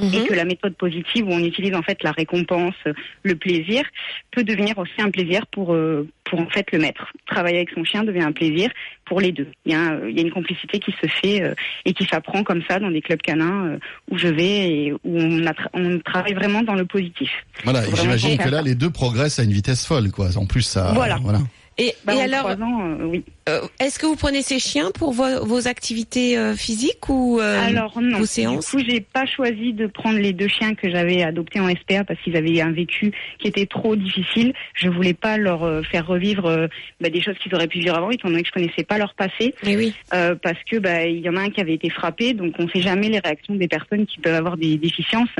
Mhm. 0.00 0.14
et 0.14 0.26
que 0.26 0.34
la 0.34 0.44
méthode 0.44 0.74
positive 0.76 1.26
où 1.26 1.32
on 1.32 1.44
utilise 1.44 1.74
en 1.74 1.82
fait 1.82 2.02
la 2.02 2.12
récompense, 2.12 2.74
euh, 2.86 2.92
le 3.22 3.34
plaisir, 3.36 3.82
peut 4.30 4.44
devenir 4.44 4.78
aussi 4.78 5.00
un 5.00 5.10
plaisir 5.10 5.46
pour 5.48 5.74
euh, 5.74 6.08
pour 6.24 6.40
en 6.40 6.48
fait 6.48 6.66
le 6.72 6.78
maître. 6.78 7.12
Travailler 7.26 7.56
avec 7.58 7.70
son 7.70 7.84
chien 7.84 8.04
devient 8.04 8.22
un 8.22 8.32
plaisir 8.32 8.70
pour 9.04 9.20
les 9.20 9.32
deux. 9.32 9.48
Il 9.66 9.72
y 9.72 9.74
a, 9.74 9.98
il 10.08 10.16
y 10.16 10.20
a 10.20 10.22
une 10.22 10.30
complicité 10.30 10.78
qui 10.78 10.92
se 10.92 11.06
fait 11.08 11.42
euh, 11.42 11.54
et 11.84 11.92
qui 11.92 12.04
s'apprend 12.04 12.44
comme 12.44 12.62
ça 12.68 12.78
dans 12.78 12.90
des 12.90 13.00
clubs 13.00 13.20
canins 13.20 13.66
euh, 13.66 13.78
où 14.10 14.16
je 14.16 14.28
vais 14.28 14.68
et 14.70 14.92
où 14.92 14.98
on, 15.04 15.44
a 15.46 15.50
tra- 15.52 15.68
on 15.74 15.98
travaille 15.98 16.34
vraiment 16.34 16.62
dans 16.62 16.74
le 16.76 16.84
positif. 16.84 17.30
Voilà, 17.64 17.82
j'imagine 17.94 18.38
que 18.38 18.48
là, 18.48 18.58
ça. 18.58 18.62
les 18.62 18.76
deux 18.76 18.90
progressent 18.90 19.40
à 19.40 19.44
une 19.44 19.52
vitesse 19.52 19.84
folle, 19.86 20.12
quoi. 20.12 20.36
En 20.36 20.46
plus, 20.46 20.62
ça. 20.62 20.92
Voilà. 20.94 21.18
voilà. 21.22 21.40
Et, 21.78 21.94
Bah, 22.04 22.14
et 22.14 22.20
alors, 22.22 22.46
ans, 22.60 22.90
euh, 23.00 23.04
oui. 23.04 23.24
euh, 23.48 23.62
est-ce 23.78 23.98
que 23.98 24.04
vous 24.04 24.16
prenez 24.16 24.42
ces 24.42 24.58
chiens 24.58 24.90
pour 24.92 25.12
vos, 25.12 25.44
vos 25.46 25.66
activités 25.66 26.36
euh, 26.36 26.54
physiques 26.54 27.08
ou 27.08 27.40
Alors 27.40 28.00
non. 28.02 28.18
vos 28.18 28.26
séances 28.26 28.70
Du 28.74 28.82
coup, 28.82 28.90
j'ai 28.90 29.00
pas 29.00 29.24
choisi 29.24 29.72
de 29.72 29.86
prendre 29.86 30.18
les 30.18 30.32
deux 30.34 30.48
chiens 30.48 30.74
que 30.74 30.90
j'avais 30.90 31.22
adoptés 31.22 31.58
en 31.58 31.68
SPA 31.70 32.04
parce 32.04 32.20
qu'ils 32.20 32.36
avaient 32.36 32.60
un 32.60 32.72
vécu 32.72 33.12
qui 33.38 33.48
était 33.48 33.64
trop 33.64 33.96
difficile. 33.96 34.52
Je 34.74 34.88
voulais 34.90 35.14
pas 35.14 35.38
leur 35.38 35.84
faire 35.86 36.06
revivre 36.06 36.68
bah, 37.00 37.08
des 37.08 37.22
choses 37.22 37.38
qu'ils 37.38 37.54
auraient 37.54 37.68
pu 37.68 37.78
vivre 37.78 37.94
avant, 37.96 38.10
étant 38.10 38.28
donné 38.28 38.42
que 38.42 38.48
je 38.48 38.52
connaissais 38.52 38.84
pas 38.84 38.98
leur 38.98 39.14
passé. 39.14 39.54
Mais 39.64 39.76
oui. 39.76 39.94
Parce 40.10 40.62
que 40.70 40.76
bah 40.76 41.06
il 41.06 41.20
y 41.20 41.28
en 41.30 41.36
a 41.36 41.40
un 41.40 41.50
qui 41.50 41.60
avait 41.62 41.74
été 41.74 41.88
frappé, 41.88 42.34
donc 42.34 42.54
on 42.58 42.68
sait 42.68 42.82
jamais 42.82 43.08
les 43.08 43.20
réactions 43.20 43.54
des 43.54 43.68
personnes 43.68 44.06
qui 44.06 44.18
peuvent 44.18 44.34
avoir 44.34 44.56
des 44.58 44.76
déficiences. 44.76 45.30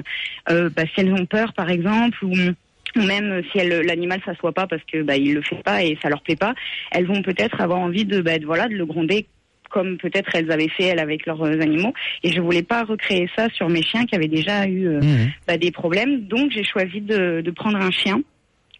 Bah, 0.49 0.85
si 0.95 1.01
elles 1.01 1.13
ont 1.13 1.27
peur, 1.27 1.53
par 1.53 1.69
exemple, 1.71 2.25
ou 2.25 2.33
même 2.97 3.43
si 3.53 3.59
l'animal 3.59 4.21
s'assoit 4.25 4.53
pas 4.53 4.67
parce 4.67 4.83
que 4.85 5.03
bah 5.03 5.17
il 5.17 5.35
le 5.35 5.43
fait 5.43 5.63
pas 5.63 5.83
et 5.83 5.99
ça 6.03 6.09
leur 6.09 6.23
plaît 6.23 6.37
pas, 6.37 6.55
elles 6.91 7.07
vont 7.07 7.23
peut-être 7.23 7.61
avoir 7.61 7.79
envie 7.81 8.05
de 8.05 8.21
bah, 8.21 8.39
de- 8.39 8.47
voilà 8.47 8.69
de 8.69 8.75
le 8.75 8.87
gronder 8.87 9.27
comme 9.69 9.99
peut-être 9.99 10.35
elles 10.35 10.51
avaient 10.51 10.69
fait 10.69 10.83
elles 10.85 10.99
avec 10.99 11.27
leurs 11.27 11.43
euh, 11.45 11.61
animaux 11.61 11.95
et 12.25 12.33
je 12.33 12.41
voulais 12.41 12.65
pas 12.65 12.83
recréer 12.83 13.29
ça 13.37 13.49
sur 13.51 13.69
mes 13.69 13.83
chiens 13.83 14.05
qui 14.05 14.17
avaient 14.17 14.27
déjà 14.27 14.67
eu 14.67 14.89
euh, 14.89 15.01
Mhm. 15.01 15.31
bah, 15.47 15.57
des 15.57 15.71
problèmes 15.71 16.23
donc 16.27 16.51
j'ai 16.51 16.65
choisi 16.65 17.01
de, 17.01 17.41
de 17.41 17.51
prendre 17.53 17.79
un 17.79 17.91
chien 17.93 18.21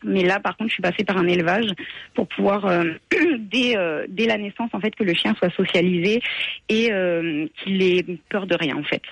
mais 0.03 0.23
là, 0.25 0.41
par 0.41 0.57
contre, 0.57 0.71
je 0.71 0.75
suis 0.77 0.83
passée 0.83 1.05
par 1.05 1.19
un 1.19 1.27
élevage 1.29 1.67
pour 2.15 2.27
pouvoir, 2.27 2.65
euh, 2.65 2.85
dès, 3.39 3.77
euh, 3.77 4.07
dès 4.09 4.25
la 4.25 4.39
naissance, 4.39 4.71
en 4.73 4.81
fait, 4.81 4.95
que 4.97 5.05
le 5.05 5.13
chien 5.13 5.35
soit 5.37 5.51
socialisé 5.55 6.23
et 6.71 6.91
euh, 6.91 7.47
qu'il 7.63 7.83
ait 7.83 8.03
peur 8.31 8.47
de 8.47 8.55
rien, 8.59 8.79
en 8.79 8.83
fait. 8.83 9.03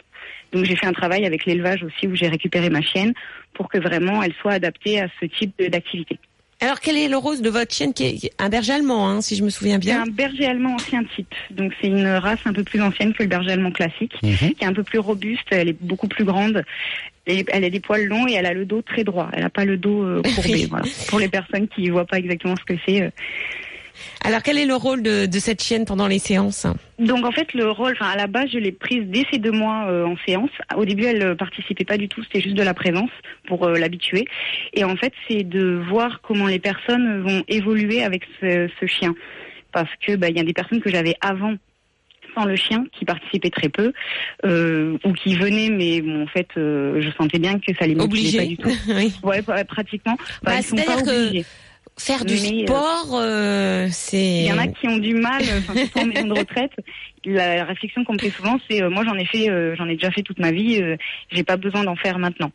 Donc, 0.52 0.64
j'ai 0.64 0.76
fait 0.76 0.86
un 0.86 0.92
travail 0.92 1.26
avec 1.26 1.44
l'élevage 1.46 1.82
aussi 1.82 2.06
où 2.06 2.14
j'ai 2.14 2.28
récupéré 2.28 2.70
ma 2.70 2.80
chienne 2.82 3.12
pour 3.54 3.68
que 3.68 3.78
vraiment 3.78 4.22
elle 4.22 4.32
soit 4.40 4.52
adaptée 4.52 5.00
à 5.00 5.08
ce 5.20 5.26
type 5.26 5.52
d'activité. 5.70 6.18
Alors, 6.60 6.80
quel 6.80 6.96
est 6.96 7.08
le 7.08 7.16
rose 7.16 7.40
de 7.40 7.50
votre 7.50 7.72
chienne 7.72 7.94
qui 7.94 8.04
est 8.04 8.32
un 8.38 8.48
berger 8.48 8.72
allemand, 8.72 9.08
hein, 9.08 9.20
si 9.20 9.36
je 9.36 9.44
me 9.44 9.48
souviens 9.50 9.74
C'est 9.74 9.80
bien 9.90 10.02
un 10.02 10.06
berger 10.10 10.46
allemand 10.46 10.74
ancien 10.74 11.04
type. 11.14 11.32
Donc, 11.50 11.72
c'est 11.80 11.86
une 11.86 12.06
race 12.08 12.40
un 12.46 12.52
peu 12.52 12.64
plus 12.64 12.82
ancienne 12.82 13.12
que 13.14 13.22
le 13.22 13.28
berger 13.28 13.52
allemand 13.52 13.70
classique, 13.70 14.14
Mhm. 14.24 14.54
qui 14.54 14.64
est 14.64 14.66
un 14.66 14.72
peu 14.72 14.82
plus 14.82 14.98
robuste. 14.98 15.46
Elle 15.50 15.68
est 15.68 15.80
beaucoup 15.80 16.08
plus 16.08 16.24
grande. 16.24 16.64
Et 17.28 17.44
elle 17.48 17.62
a 17.62 17.70
des 17.70 17.78
poils 17.78 18.06
longs 18.06 18.26
et 18.26 18.32
elle 18.32 18.46
a 18.46 18.54
le 18.54 18.64
dos 18.64 18.82
très 18.82 19.04
droit. 19.04 19.28
Elle 19.34 19.42
n'a 19.42 19.50
pas 19.50 19.66
le 19.66 19.76
dos 19.76 20.02
euh, 20.02 20.22
courbé. 20.34 20.66
voilà. 20.70 20.86
Pour 21.08 21.20
les 21.20 21.28
personnes 21.28 21.68
qui 21.68 21.90
voient 21.90 22.06
pas 22.06 22.18
exactement 22.18 22.54
ce 22.56 22.64
que 22.64 22.80
c'est. 22.86 23.12
Alors, 24.24 24.42
quel 24.42 24.58
est 24.58 24.66
le 24.66 24.74
rôle 24.74 25.02
de, 25.02 25.26
de 25.26 25.38
cette 25.38 25.62
chienne 25.62 25.84
pendant 25.84 26.06
les 26.06 26.18
séances 26.18 26.66
Donc 26.98 27.24
en 27.24 27.30
fait 27.32 27.52
le 27.54 27.70
rôle, 27.70 27.96
à 28.00 28.16
la 28.16 28.26
base 28.26 28.48
je 28.52 28.58
l'ai 28.58 28.72
prise 28.72 29.04
dès 29.06 29.24
ces 29.32 29.38
deux 29.38 29.52
mois 29.52 29.86
euh, 29.88 30.04
en 30.06 30.16
séance. 30.26 30.50
Au 30.76 30.84
début 30.84 31.04
elle 31.04 31.22
euh, 31.22 31.34
participait 31.34 31.84
pas 31.84 31.96
du 31.96 32.08
tout, 32.08 32.22
c'était 32.24 32.40
juste 32.40 32.56
de 32.56 32.62
la 32.62 32.74
présence 32.74 33.10
pour 33.46 33.64
euh, 33.64 33.78
l'habituer. 33.78 34.26
Et 34.74 34.84
en 34.84 34.96
fait 34.96 35.12
c'est 35.28 35.44
de 35.44 35.80
voir 35.88 36.20
comment 36.22 36.46
les 36.46 36.58
personnes 36.58 37.22
vont 37.22 37.42
évoluer 37.48 38.02
avec 38.02 38.22
ce, 38.40 38.68
ce 38.80 38.86
chien, 38.86 39.14
parce 39.72 39.90
que 40.06 40.16
bah 40.16 40.28
il 40.28 40.36
y 40.36 40.40
a 40.40 40.44
des 40.44 40.52
personnes 40.52 40.80
que 40.80 40.90
j'avais 40.90 41.14
avant 41.20 41.54
sans 42.36 42.44
le 42.44 42.56
chien 42.56 42.84
qui 42.92 43.04
participaient 43.06 43.50
très 43.50 43.68
peu 43.70 43.92
euh, 44.44 44.98
ou 45.04 45.12
qui 45.12 45.34
venaient 45.34 45.70
mais 45.70 46.02
bon 46.02 46.24
en 46.24 46.26
fait 46.26 46.48
euh, 46.58 47.00
je 47.00 47.10
sentais 47.16 47.38
bien 47.38 47.58
que 47.58 47.72
ça 47.78 47.86
les 47.86 47.94
motivait 47.94 48.38
pas 48.38 48.44
du 48.46 48.56
tout. 48.58 48.68
Oui. 48.88 49.12
Ouais 49.22 49.42
pratiquement. 49.64 50.16
Bah, 50.42 50.52
ils 50.58 50.62
sont 50.62 50.76
pas 50.76 50.82
c'est-à-dire 50.82 51.04
que- 51.04 51.28
obligés. 51.28 51.44
Faire 51.98 52.24
du 52.24 52.34
Mais, 52.34 52.62
euh, 52.62 52.66
sport, 52.66 53.20
euh, 53.20 53.88
c'est... 53.90 54.16
Il 54.16 54.46
y 54.46 54.52
en 54.52 54.58
a 54.58 54.68
qui 54.68 54.86
ont 54.86 54.98
du 54.98 55.14
mal, 55.14 55.42
euh, 55.42 55.58
enfin, 55.58 55.74
surtout 55.74 55.98
en 55.98 56.06
maison 56.06 56.26
de 56.28 56.32
retraite. 56.38 56.72
La, 57.24 57.64
réflexion 57.64 58.04
qu'on 58.04 58.14
me 58.14 58.18
fait 58.18 58.30
souvent, 58.30 58.58
c'est 58.68 58.82
euh, 58.82 58.90
moi 58.90 59.04
j'en 59.04 59.16
ai 59.16 59.24
fait, 59.24 59.50
euh, 59.50 59.74
j'en 59.76 59.88
ai 59.88 59.94
déjà 59.94 60.10
fait 60.10 60.22
toute 60.22 60.38
ma 60.38 60.52
vie, 60.52 60.80
euh, 60.80 60.96
j'ai 61.30 61.42
pas 61.42 61.56
besoin 61.56 61.84
d'en 61.84 61.96
faire 61.96 62.18
maintenant. 62.18 62.52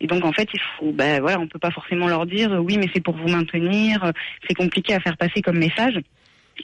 Et 0.00 0.06
donc 0.06 0.24
en 0.24 0.32
fait, 0.32 0.48
il 0.52 0.60
faut, 0.78 0.92
ben 0.92 1.20
voilà, 1.20 1.40
on 1.40 1.46
peut 1.46 1.58
pas 1.58 1.70
forcément 1.70 2.08
leur 2.08 2.26
dire 2.26 2.52
oui, 2.62 2.76
mais 2.78 2.88
c'est 2.94 3.02
pour 3.02 3.16
vous 3.16 3.28
maintenir. 3.28 4.12
C'est 4.46 4.54
compliqué 4.54 4.94
à 4.94 5.00
faire 5.00 5.16
passer 5.16 5.40
comme 5.40 5.58
message. 5.58 5.98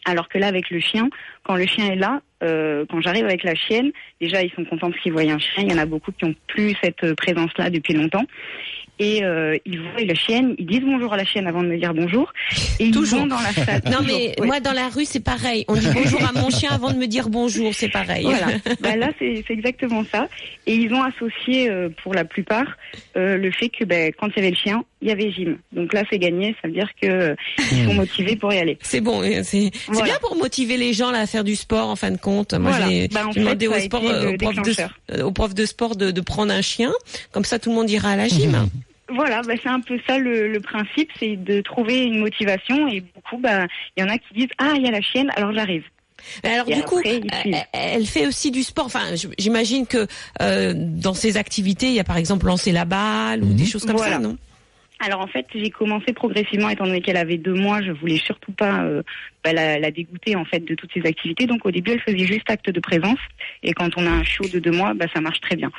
Alors 0.04 0.28
que 0.28 0.38
là, 0.38 0.46
avec 0.46 0.70
le 0.70 0.80
chien, 0.80 1.09
quand 1.42 1.56
le 1.56 1.66
chien 1.66 1.90
est 1.90 1.96
là, 1.96 2.20
euh, 2.42 2.85
quand 2.88 3.00
j'arrive 3.00 3.24
avec 3.24 3.42
la 3.42 3.54
chienne, 3.54 3.90
déjà 4.20 4.42
ils 4.42 4.52
sont 4.52 4.64
contents 4.64 4.90
parce 4.90 5.02
qu'ils 5.02 5.12
voient 5.12 5.22
un 5.22 5.38
chien. 5.38 5.64
Il 5.64 5.72
y 5.72 5.74
en 5.74 5.78
a 5.78 5.87
beaucoup 5.87 6.12
qui 6.12 6.24
ont 6.24 6.35
plus 6.46 6.76
cette 6.83 7.14
présence-là 7.14 7.70
depuis 7.70 7.94
longtemps. 7.94 8.24
Et 9.02 9.24
euh, 9.24 9.56
ils 9.64 9.80
voient 9.80 10.02
la 10.04 10.14
chienne, 10.14 10.54
ils 10.58 10.66
disent 10.66 10.82
bonjour 10.84 11.14
à 11.14 11.16
la 11.16 11.24
chienne 11.24 11.46
avant 11.46 11.62
de 11.62 11.68
me 11.68 11.78
dire 11.78 11.94
bonjour. 11.94 12.30
Et 12.78 12.84
ils 12.84 12.90
Toujours. 12.90 13.20
vont 13.20 13.26
dans 13.28 13.40
la 13.40 13.50
salle. 13.52 13.80
Non 13.90 14.00
mais 14.06 14.34
ouais. 14.38 14.46
moi 14.46 14.60
dans 14.60 14.74
la 14.74 14.90
rue 14.90 15.06
c'est 15.06 15.24
pareil. 15.24 15.64
On 15.68 15.74
dit 15.74 15.86
bonjour 15.94 16.20
à 16.22 16.32
mon 16.38 16.50
chien 16.50 16.68
avant 16.70 16.90
de 16.92 16.98
me 16.98 17.06
dire 17.06 17.30
bonjour, 17.30 17.72
c'est 17.74 17.88
pareil. 17.88 18.24
Voilà. 18.24 18.48
bah 18.80 18.96
là, 18.96 19.08
c'est 19.18 19.42
exactement 19.48 20.04
ça. 20.12 20.28
Et 20.66 20.74
ils 20.74 20.92
ont 20.92 21.02
associé, 21.02 21.70
euh, 21.70 21.88
pour 22.02 22.12
la 22.12 22.26
plupart, 22.26 22.66
euh, 23.16 23.38
le 23.38 23.50
fait 23.50 23.70
que 23.70 23.84
ben, 23.84 24.12
quand 24.20 24.26
il 24.28 24.36
y 24.36 24.38
avait 24.40 24.50
le 24.50 24.56
chien, 24.56 24.84
il 25.00 25.08
y 25.08 25.10
avait 25.12 25.32
gym. 25.32 25.56
Donc 25.72 25.94
là, 25.94 26.04
c'est 26.10 26.18
gagné. 26.18 26.54
Ça 26.60 26.68
veut 26.68 26.74
dire 26.74 26.90
que 27.00 27.34
ils 27.72 27.86
sont 27.86 27.94
motivés 27.94 28.36
pour 28.36 28.52
y 28.52 28.58
aller. 28.58 28.76
C'est 28.82 29.00
bon, 29.00 29.22
c'est 29.42 29.70
Voilà. 29.88 30.04
bien 30.04 30.18
pour 30.20 30.36
motiver 30.36 30.76
les 30.76 30.92
gens 30.92 31.10
là 31.10 31.20
à 31.20 31.26
faire 31.26 31.42
du 31.44 31.56
sport 31.56 31.88
en 31.88 31.96
fin 31.96 32.10
de 32.10 32.18
compte. 32.18 32.52
Moi 32.52 32.70
Voilà. 32.72 32.90
j'ai 32.90 33.08
Bah, 33.08 33.22
demandé 33.34 33.66
au, 33.66 33.78
sport, 33.78 34.02
au, 34.04 34.36
prof 34.36 34.54
de, 34.56 34.60
déclencheur. 34.60 34.98
au 35.24 35.32
prof 35.32 35.54
de 35.54 35.64
sport 35.64 35.96
de, 35.96 36.10
de 36.10 36.20
prendre 36.20 36.52
un 36.52 36.60
chien, 36.60 36.92
comme 37.32 37.44
ça 37.46 37.58
tout 37.58 37.70
le 37.70 37.76
monde 37.76 37.88
ira 37.90 38.10
à 38.10 38.16
la 38.16 38.28
gym. 38.28 38.68
Voilà, 39.14 39.42
bah, 39.42 39.55
c'est 39.62 39.68
un 39.68 39.81
peu 39.81 39.99
ça 40.09 40.18
le, 40.18 40.49
le 40.49 40.61
principe, 40.61 41.11
c'est 41.18 41.37
de 41.37 41.61
trouver 41.61 42.05
une 42.05 42.20
motivation. 42.20 42.88
Et 42.88 43.01
beaucoup, 43.01 43.38
bah, 43.38 43.66
il 43.96 44.03
y 44.03 44.05
en 44.05 44.09
a 44.09 44.18
qui 44.18 44.35
disent 44.35 44.49
ah, 44.59 44.73
il 44.77 44.83
y 44.83 44.88
a 44.88 44.90
la 44.90 45.01
chienne, 45.01 45.31
alors 45.37 45.53
j'arrive. 45.53 45.85
Mais 46.44 46.51
Alors 46.55 46.68
Et 46.68 46.75
du 46.75 46.83
coup, 46.83 46.99
après, 46.99 47.23
elle 47.73 48.07
fait 48.07 48.27
aussi 48.27 48.51
du 48.51 48.62
sport. 48.62 48.87
Enfin, 48.87 49.14
j'imagine 49.38 49.87
que 49.87 50.07
euh, 50.42 50.75
dans 50.77 51.14
ses 51.14 51.37
activités, 51.37 51.87
il 51.87 51.94
y 51.94 52.01
a 52.01 52.05
par 52.05 52.18
exemple 52.18 52.46
lancer 52.46 52.73
la 52.73 52.85
balle 52.85 53.42
ou 53.42 53.53
des 53.55 53.64
choses 53.64 53.85
comme 53.87 53.96
Voilà. 53.96 54.14
ça, 54.14 54.18
non? 54.18 54.37
Alors 55.02 55.20
en 55.22 55.26
fait, 55.26 55.46
j'ai 55.54 55.70
commencé 55.70 56.12
progressivement, 56.12 56.68
étant 56.68 56.84
donné 56.84 57.00
qu'elle 57.00 57.16
avait 57.16 57.38
deux 57.38 57.54
mois, 57.54 57.80
je 57.80 57.90
voulais 57.90 58.18
surtout 58.18 58.52
pas 58.52 58.82
euh, 58.82 59.02
bah, 59.42 59.54
la, 59.54 59.90
dégoûter 59.90 60.36
en 60.36 60.44
fait 60.44 60.60
de 60.60 60.74
toutes 60.74 60.92
ces 60.92 61.06
activités. 61.06 61.46
Donc 61.46 61.64
au 61.64 61.70
début, 61.70 61.92
elle 61.92 62.00
faisait 62.00 62.26
juste 62.26 62.50
acte 62.50 62.68
de 62.68 62.80
présence, 62.80 63.18
et 63.62 63.72
quand 63.72 63.88
on 63.96 64.06
a 64.06 64.10
un 64.10 64.24
chiot 64.24 64.44
de 64.52 64.58
deux 64.58 64.72
mois, 64.72 64.92
bah, 64.92 65.06
ça 65.14 65.22
marche 65.22 65.40
très 65.40 65.56
bien. 65.56 65.72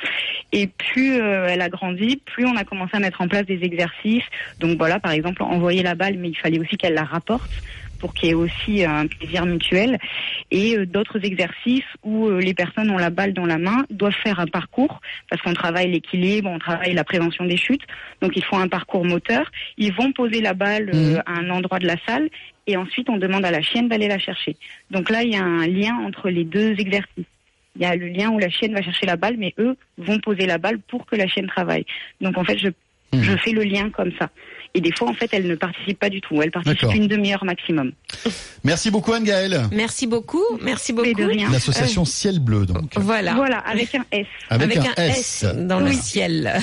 Et 0.50 0.66
plus 0.66 1.20
euh, 1.20 1.46
elle 1.48 1.60
a 1.60 1.68
grandi, 1.68 2.16
plus 2.16 2.46
on 2.46 2.56
a 2.56 2.64
commencé 2.64 2.96
à 2.96 2.98
mettre 2.98 3.20
en 3.20 3.28
place 3.28 3.46
des 3.46 3.62
exercices. 3.62 4.24
Donc 4.58 4.76
voilà, 4.76 4.98
par 4.98 5.12
exemple, 5.12 5.44
envoyer 5.44 5.84
la 5.84 5.94
balle, 5.94 6.18
mais 6.18 6.30
il 6.30 6.36
fallait 6.36 6.58
aussi 6.58 6.76
qu'elle 6.76 6.94
la 6.94 7.04
rapporte 7.04 7.50
pour 8.02 8.14
qu'il 8.14 8.28
y 8.28 8.32
ait 8.32 8.34
aussi 8.34 8.84
un 8.84 9.06
plaisir 9.06 9.46
mutuel 9.46 9.96
et 10.50 10.76
euh, 10.76 10.86
d'autres 10.86 11.24
exercices 11.24 11.86
où 12.02 12.26
euh, 12.26 12.40
les 12.40 12.52
personnes 12.52 12.90
ont 12.90 12.98
la 12.98 13.10
balle 13.10 13.32
dans 13.32 13.46
la 13.46 13.58
main 13.58 13.86
doivent 13.90 14.20
faire 14.24 14.40
un 14.40 14.46
parcours 14.46 15.00
parce 15.30 15.40
qu'on 15.40 15.54
travaille 15.54 15.88
l'équilibre, 15.92 16.50
on 16.50 16.58
travaille 16.58 16.94
la 16.94 17.04
prévention 17.04 17.44
des 17.44 17.56
chutes. 17.56 17.82
Donc 18.20 18.36
ils 18.36 18.44
font 18.44 18.58
un 18.58 18.66
parcours 18.66 19.04
moteur. 19.04 19.52
Ils 19.78 19.94
vont 19.94 20.10
poser 20.10 20.40
la 20.40 20.52
balle 20.52 20.90
euh, 20.92 21.20
à 21.26 21.34
un 21.38 21.48
endroit 21.50 21.78
de 21.78 21.86
la 21.86 21.96
salle 22.04 22.28
et 22.66 22.76
ensuite 22.76 23.08
on 23.08 23.18
demande 23.18 23.44
à 23.44 23.52
la 23.52 23.62
chienne 23.62 23.88
d'aller 23.88 24.08
la 24.08 24.18
chercher. 24.18 24.56
Donc 24.90 25.08
là 25.08 25.22
il 25.22 25.32
y 25.32 25.36
a 25.36 25.44
un 25.44 25.68
lien 25.68 25.94
entre 26.04 26.28
les 26.28 26.44
deux 26.44 26.72
exercices. 26.72 27.30
Il 27.76 27.82
y 27.82 27.84
a 27.84 27.94
le 27.94 28.08
lien 28.08 28.30
où 28.30 28.38
la 28.40 28.50
chienne 28.50 28.74
va 28.74 28.82
chercher 28.82 29.06
la 29.06 29.16
balle, 29.16 29.36
mais 29.38 29.54
eux 29.58 29.76
vont 29.96 30.18
poser 30.18 30.44
la 30.44 30.58
balle 30.58 30.80
pour 30.80 31.06
que 31.06 31.14
la 31.14 31.28
chienne 31.28 31.46
travaille. 31.46 31.86
Donc 32.20 32.36
en 32.36 32.42
fait 32.42 32.58
je 32.58 32.68
je 33.12 33.36
fais 33.36 33.52
le 33.52 33.62
lien 33.62 33.90
comme 33.90 34.10
ça. 34.18 34.30
Et 34.74 34.80
des 34.80 34.92
fois, 34.92 35.08
en 35.08 35.14
fait, 35.14 35.28
elle 35.32 35.46
ne 35.46 35.54
participe 35.54 35.98
pas 35.98 36.08
du 36.08 36.20
tout. 36.20 36.40
Elle 36.40 36.50
participe 36.50 36.94
une 36.94 37.06
demi-heure 37.06 37.44
maximum. 37.44 37.92
Merci 38.64 38.90
beaucoup 38.90 39.12
Anne-Gaëlle. 39.12 39.68
Merci 39.72 40.06
beaucoup, 40.06 40.42
merci 40.62 40.92
beaucoup. 40.92 41.08
L'association 41.50 42.04
Ciel 42.04 42.38
Bleu 42.38 42.64
donc. 42.64 42.92
Voilà. 42.96 43.34
Voilà, 43.34 43.58
avec 43.58 43.94
un 43.94 44.04
S. 44.12 44.26
Avec, 44.48 44.76
un, 44.78 44.94
S, 44.96 45.44
dans 45.56 45.80
le 45.80 45.92
ciel. 45.92 46.58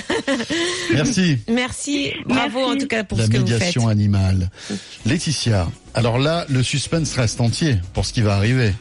Merci. 0.93 1.37
Merci, 1.47 2.13
bravo 2.25 2.59
Merci. 2.59 2.71
en 2.71 2.77
tout 2.77 2.87
cas 2.87 3.03
pour 3.03 3.17
La 3.17 3.25
ce 3.25 3.29
que 3.29 3.37
vous 3.37 3.45
faites. 3.47 3.57
médiation 3.59 3.87
animale. 3.87 4.49
Laetitia, 5.05 5.67
alors 5.93 6.17
là, 6.17 6.45
le 6.49 6.63
suspense 6.63 7.15
reste 7.15 7.41
entier 7.41 7.75
pour 7.93 8.05
ce 8.05 8.13
qui 8.13 8.21
va 8.21 8.35
arriver. 8.35 8.73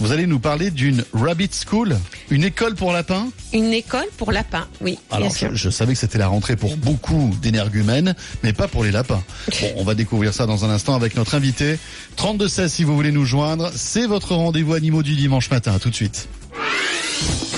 Vous 0.00 0.12
allez 0.12 0.26
nous 0.26 0.38
parler 0.38 0.70
d'une 0.70 1.04
rabbit 1.12 1.50
school, 1.52 1.98
une 2.30 2.42
école 2.42 2.74
pour 2.74 2.90
lapins. 2.92 3.28
Une 3.52 3.72
école 3.74 4.06
pour 4.16 4.32
lapins, 4.32 4.66
oui, 4.80 4.98
bien 5.10 5.18
Alors, 5.18 5.30
sûr. 5.32 5.50
je, 5.52 5.56
je 5.56 5.70
savais 5.70 5.92
que 5.92 5.98
c'était 5.98 6.16
la 6.16 6.28
rentrée 6.28 6.56
pour 6.56 6.76
beaucoup 6.78 7.30
d'énergumènes, 7.42 8.14
mais 8.42 8.54
pas 8.54 8.66
pour 8.66 8.82
les 8.82 8.90
lapins. 8.92 9.22
Bon, 9.60 9.72
on 9.76 9.84
va 9.84 9.94
découvrir 9.94 10.32
ça 10.32 10.46
dans 10.46 10.64
un 10.64 10.70
instant 10.70 10.94
avec 10.94 11.16
notre 11.16 11.34
invité. 11.34 11.78
32-16 12.16 12.68
si 12.68 12.84
vous 12.84 12.94
voulez 12.96 13.12
nous 13.12 13.26
joindre. 13.26 13.70
C'est 13.76 14.06
votre 14.06 14.34
rendez-vous 14.34 14.72
animaux 14.72 15.02
du 15.02 15.16
dimanche 15.16 15.50
matin. 15.50 15.74
À 15.74 15.78
tout 15.78 15.90
de 15.90 15.94
suite. 15.94 16.28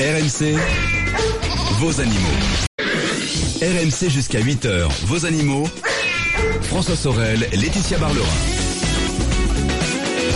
RMC, 0.00 0.56
vos 1.78 2.00
animaux. 2.00 2.16
RMC 3.62 4.08
jusqu'à 4.10 4.40
8h, 4.40 4.88
vos 5.04 5.24
animaux. 5.26 5.68
François 6.62 6.96
Sorel, 6.96 7.46
Laetitia 7.52 7.98
Barlerin. 7.98 8.26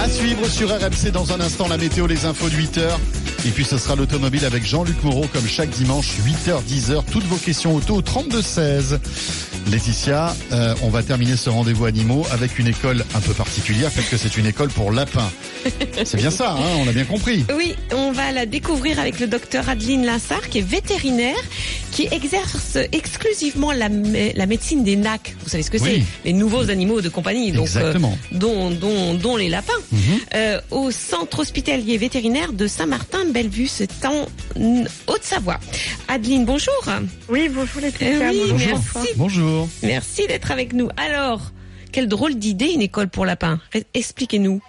À 0.07 0.09
suivre 0.09 0.47
sur 0.47 0.69
RMC 0.69 1.11
dans 1.11 1.33
un 1.33 1.41
instant 1.41 1.67
la 1.67 1.77
météo, 1.77 2.07
les 2.07 2.27
infos 2.27 2.49
de 2.49 2.55
8h. 2.55 3.26
Et 3.47 3.51
puis 3.51 3.65
ce 3.65 3.79
sera 3.79 3.95
l'automobile 3.95 4.45
avec 4.45 4.67
Jean-Luc 4.67 5.01
Moreau 5.05 5.27
comme 5.33 5.47
chaque 5.47 5.71
dimanche 5.71 6.09
8h 6.27 6.63
10h. 6.69 7.05
Toutes 7.13 7.25
vos 7.27 7.37
questions 7.37 7.77
auto 7.77 7.95
au 7.95 8.03
32 8.03 8.43
16. 8.43 8.99
Laetitia, 9.71 10.35
euh, 10.53 10.75
on 10.83 10.91
va 10.91 11.03
terminer 11.03 11.37
ce 11.37 11.49
rendez-vous 11.51 11.87
animaux 11.87 12.25
avec 12.33 12.59
une 12.59 12.69
école 12.69 13.05
un 13.15 13.21
peu 13.21 13.33
particulière, 13.35 13.91
parce 13.91 14.09
que 14.09 14.17
c'est 14.17 14.37
une 14.37 14.47
école 14.47 14.69
pour 14.69 14.93
lapins. 14.93 15.29
C'est 16.05 16.17
bien 16.19 16.31
ça, 16.31 16.53
hein, 16.53 16.77
on 16.85 16.87
a 16.89 16.93
bien 16.93 17.05
compris. 17.05 17.45
Oui, 17.57 17.75
on 17.93 18.13
va 18.13 18.31
la 18.31 18.47
découvrir 18.47 19.01
avec 19.01 19.19
le 19.19 19.27
docteur 19.27 19.69
Adeline 19.69 20.05
Lassard, 20.07 20.49
qui 20.51 20.59
est 20.59 20.69
vétérinaire, 20.69 21.35
qui 21.91 22.07
exerce 22.13 22.79
exclusivement 22.93 23.73
la, 23.73 23.89
mé- 23.89 24.33
la 24.37 24.47
médecine 24.47 24.85
des 24.85 24.95
NAC. 24.95 25.35
Vous 25.43 25.49
savez 25.49 25.65
ce 25.65 25.71
que 25.71 25.79
Oui. 25.79 26.05
c'est 26.23 26.29
Les 26.29 26.33
nouveaux 26.33 26.71
animaux 26.71 27.01
de 27.01 27.09
compagnie, 27.09 27.51
donc, 27.51 27.69
euh, 27.75 27.93
dont, 28.31 28.71
dont, 28.71 29.15
dont 29.15 29.37
les 29.37 29.49
lapins. 29.49 29.73
Mhm. 29.91 29.99
Euh, 30.35 30.61
au 30.71 30.91
centre 30.93 31.41
hospitalier 31.41 31.97
vétérinaire 31.99 32.53
de 32.53 32.69
Saint-Martin-Bellevue, 33.37 33.67
c'est 33.69 34.05
en 34.07 34.27
Haute-Savoie. 35.07 35.59
Adeline, 36.09 36.45
bonjour. 36.47 36.73
Oui, 37.29 37.49
bonjour 37.53 37.83
les 37.83 37.93
Eh 38.01 38.17
oui, 38.19 38.43
Bonjour. 38.51 38.69
merci. 38.69 39.09
Bonjour. 39.17 39.69
Merci 39.83 40.27
d'être 40.27 40.51
avec 40.51 40.73
nous. 40.73 40.89
Alors, 40.97 41.53
quelle 41.93 42.09
drôle 42.09 42.37
d'idée 42.37 42.73
une 42.73 42.83
école 42.83 43.09
pour 43.09 43.27
lapins. 43.27 43.61
Expliquez-nous. 43.95 44.61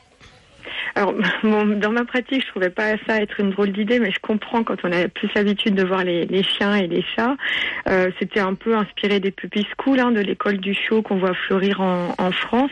Alors, 0.97 1.13
bon, 1.43 1.65
dans 1.77 1.91
ma 1.91 2.05
pratique, 2.05 2.41
je 2.43 2.47
trouvais 2.49 2.71
pas 2.71 2.95
ça 3.05 3.21
être 3.21 3.39
une 3.39 3.51
drôle 3.51 3.71
d'idée, 3.71 3.99
mais 3.99 4.11
je 4.11 4.19
comprends 4.19 4.63
quand 4.63 4.77
on 4.83 4.91
a 4.91 5.07
plus 5.07 5.29
l'habitude 5.35 5.75
de 5.75 5.83
voir 5.83 6.03
les, 6.03 6.25
les 6.25 6.41
chiens 6.43 6.75
et 6.75 6.87
les 6.87 7.03
chats. 7.15 7.35
Euh, 7.87 8.09
C'était 8.19 8.39
un 8.39 8.55
peu 8.55 8.75
inspiré 8.75 9.19
des 9.19 9.29
puppy 9.31 9.65
schools, 9.77 9.99
hein, 9.99 10.11
de 10.11 10.21
l'école 10.21 10.57
du 10.57 10.73
chiot 10.73 11.01
qu'on 11.03 11.17
voit 11.17 11.35
fleurir 11.35 11.81
en, 11.81 12.15
en 12.17 12.31
France, 12.31 12.71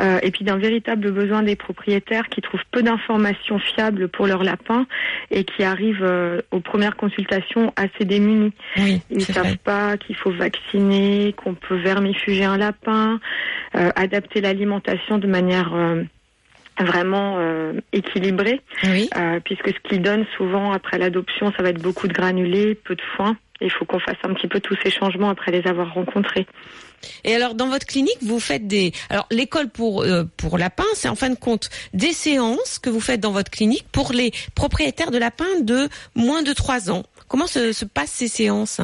euh, 0.00 0.18
et 0.22 0.30
puis 0.32 0.44
d'un 0.44 0.56
véritable 0.58 1.12
besoin 1.12 1.42
des 1.42 1.54
propriétaires 1.56 2.28
qui 2.28 2.40
trouvent 2.40 2.64
peu 2.72 2.82
d'informations 2.82 3.58
fiables 3.58 4.08
pour 4.08 4.26
leurs 4.26 4.42
lapins 4.42 4.86
et 5.30 5.44
qui 5.44 5.62
arrivent 5.62 6.02
euh, 6.04 6.40
aux 6.50 6.60
premières 6.60 6.96
consultations 6.96 7.72
assez 7.76 8.04
démunis. 8.04 8.52
Oui, 8.78 9.00
Ils 9.10 9.22
c'est 9.22 9.32
savent 9.32 9.44
vrai. 9.46 9.58
pas 9.62 9.96
qu'il 9.96 10.16
faut 10.16 10.32
vacciner, 10.32 11.32
qu'on 11.36 11.54
peut 11.54 11.76
vermifuger 11.76 12.44
un 12.44 12.56
lapin, 12.58 13.20
euh, 13.76 13.90
adapter 13.94 14.40
l'alimentation 14.40 15.18
de 15.18 15.26
manière 15.28 15.72
euh, 15.74 16.02
vraiment 16.80 17.36
euh, 17.38 17.72
équilibrée, 17.92 18.60
Oui. 18.84 19.08
euh, 19.16 19.40
puisque 19.44 19.68
ce 19.68 19.88
qu'ils 19.88 20.02
donnent 20.02 20.26
souvent 20.36 20.72
après 20.72 20.98
l'adoption, 20.98 21.52
ça 21.56 21.62
va 21.62 21.70
être 21.70 21.82
beaucoup 21.82 22.08
de 22.08 22.12
granulés, 22.12 22.74
peu 22.74 22.94
de 22.94 23.02
foin. 23.16 23.36
Il 23.60 23.70
faut 23.70 23.84
qu'on 23.84 24.00
fasse 24.00 24.16
un 24.24 24.34
petit 24.34 24.48
peu 24.48 24.60
tous 24.60 24.76
ces 24.82 24.90
changements 24.90 25.30
après 25.30 25.52
les 25.52 25.66
avoir 25.68 25.94
rencontrés. 25.94 26.46
Et 27.22 27.34
alors, 27.34 27.54
dans 27.54 27.68
votre 27.68 27.86
clinique, 27.86 28.18
vous 28.22 28.40
faites 28.40 28.66
des. 28.66 28.92
Alors, 29.10 29.26
l'école 29.30 29.68
pour 29.68 30.02
euh, 30.02 30.24
pour 30.36 30.58
lapins, 30.58 30.82
c'est 30.94 31.08
en 31.08 31.14
fin 31.14 31.30
de 31.30 31.36
compte 31.36 31.68
des 31.92 32.12
séances 32.12 32.78
que 32.78 32.90
vous 32.90 33.00
faites 33.00 33.20
dans 33.20 33.30
votre 33.30 33.50
clinique 33.50 33.86
pour 33.92 34.12
les 34.12 34.32
propriétaires 34.54 35.10
de 35.10 35.18
lapins 35.18 35.60
de 35.60 35.88
moins 36.16 36.42
de 36.42 36.52
3 36.52 36.90
ans. 36.90 37.04
Comment 37.28 37.46
se, 37.46 37.72
se 37.72 37.84
passent 37.84 38.10
ces 38.10 38.28
séances? 38.28 38.80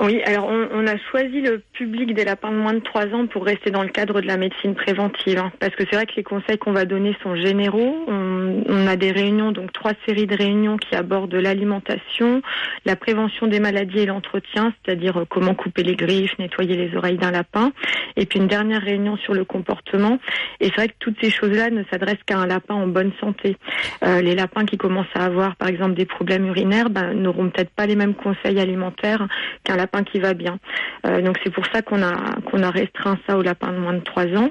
Oui, 0.00 0.20
alors 0.24 0.46
on, 0.48 0.68
on 0.72 0.86
a 0.88 0.96
choisi 1.10 1.40
le 1.40 1.62
public 1.72 2.14
des 2.14 2.24
lapins 2.24 2.50
de 2.50 2.56
moins 2.56 2.74
de 2.74 2.80
3 2.80 3.06
ans 3.14 3.26
pour 3.28 3.44
rester 3.44 3.70
dans 3.70 3.82
le 3.84 3.90
cadre 3.90 4.20
de 4.20 4.26
la 4.26 4.36
médecine 4.36 4.74
préventive. 4.74 5.38
hein, 5.38 5.52
parce 5.60 5.74
que 5.76 5.84
c'est 5.88 5.94
vrai 5.94 6.06
que 6.06 6.14
les 6.16 6.24
conseils 6.24 6.58
qu'on 6.58 6.72
va 6.72 6.84
donner 6.84 7.16
sont 7.22 7.36
généraux. 7.36 8.04
On, 8.08 8.64
on 8.68 8.86
a 8.88 8.96
des 8.96 9.12
réunions, 9.12 9.52
donc 9.52 9.72
trois 9.72 9.92
séries 10.04 10.26
de 10.26 10.36
réunions 10.36 10.78
qui 10.78 10.96
abordent 10.96 11.34
l'alimentation, 11.34 12.42
la 12.84 12.96
prévention 12.96 13.46
des 13.46 13.60
maladies 13.60 14.00
et 14.00 14.06
l'entretien, 14.06 14.72
c'est-à-dire 14.84 15.20
euh, 15.20 15.24
comment 15.28 15.54
couper 15.54 15.84
les 15.84 15.94
griffes, 15.94 16.36
nettoyer 16.40 16.76
les 16.76 16.96
oreilles 16.96 17.18
d'un 17.18 17.30
lapin. 17.30 17.70
Et 18.16 18.26
puis 18.26 18.40
une 18.40 18.48
dernière 18.48 18.82
réunion 18.82 19.16
sur 19.16 19.32
le 19.32 19.44
comportement. 19.44 20.18
Et 20.60 20.66
c'est 20.66 20.74
vrai 20.74 20.88
que 20.88 20.94
toutes 20.98 21.16
ces 21.22 21.30
choses-là 21.30 21.70
ne 21.70 21.84
s'adressent 21.90 22.22
qu'à 22.26 22.38
un 22.38 22.46
lapin 22.46 22.74
en 22.74 22.88
bonne 22.88 23.12
santé. 23.20 23.56
Euh, 24.04 24.20
les 24.20 24.34
lapins 24.34 24.64
qui 24.64 24.76
commencent 24.76 25.06
à 25.14 25.24
avoir, 25.24 25.54
par 25.54 25.68
exemple, 25.68 25.94
des 25.94 26.04
problèmes 26.06 26.46
urinaires, 26.46 26.90
ben, 26.90 27.12
n'auront 27.14 27.48
peut-être 27.48 27.70
pas 27.70 27.86
les 27.86 27.96
mêmes 27.96 28.14
conseils 28.14 28.58
alimentaires 28.58 29.26
qu'un 29.62 29.76
lapin 29.76 29.83
qui 30.04 30.18
va 30.20 30.34
bien. 30.34 30.58
Euh, 31.06 31.20
donc 31.20 31.38
c'est 31.42 31.50
pour 31.52 31.64
ça 31.72 31.82
qu'on 31.82 32.02
a 32.02 32.16
qu'on 32.46 32.62
a 32.62 32.70
restreint 32.70 33.18
ça 33.26 33.36
aux 33.36 33.42
lapins 33.42 33.72
de 33.72 33.78
moins 33.78 33.94
de 33.94 34.00
3 34.00 34.26
ans. 34.36 34.50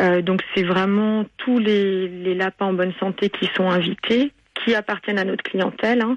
Euh, 0.00 0.22
donc 0.22 0.42
c'est 0.54 0.62
vraiment 0.62 1.24
tous 1.38 1.58
les, 1.58 2.08
les 2.08 2.34
lapins 2.34 2.66
en 2.66 2.72
bonne 2.72 2.92
santé 3.00 3.30
qui 3.30 3.48
sont 3.54 3.68
invités 3.70 4.32
qui 4.64 4.74
appartiennent 4.74 5.18
à 5.18 5.24
notre 5.24 5.44
clientèle. 5.44 6.02
hein. 6.02 6.16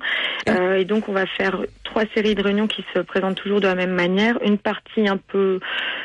Euh, 0.49 0.77
et 0.77 0.85
donc 0.85 1.09
on 1.09 1.13
va 1.13 1.25
faire 1.25 1.61
trois 1.83 2.03
séries 2.13 2.35
de 2.35 2.41
réunions 2.41 2.67
qui 2.67 2.85
se 2.93 2.99
présentent 2.99 3.35
toujours 3.35 3.61
de 3.61 3.67
la 3.67 3.75
même 3.75 3.93
manière. 3.93 4.37
Une 4.43 4.57
partie 4.57 5.07
un 5.07 5.17
peu 5.17 5.59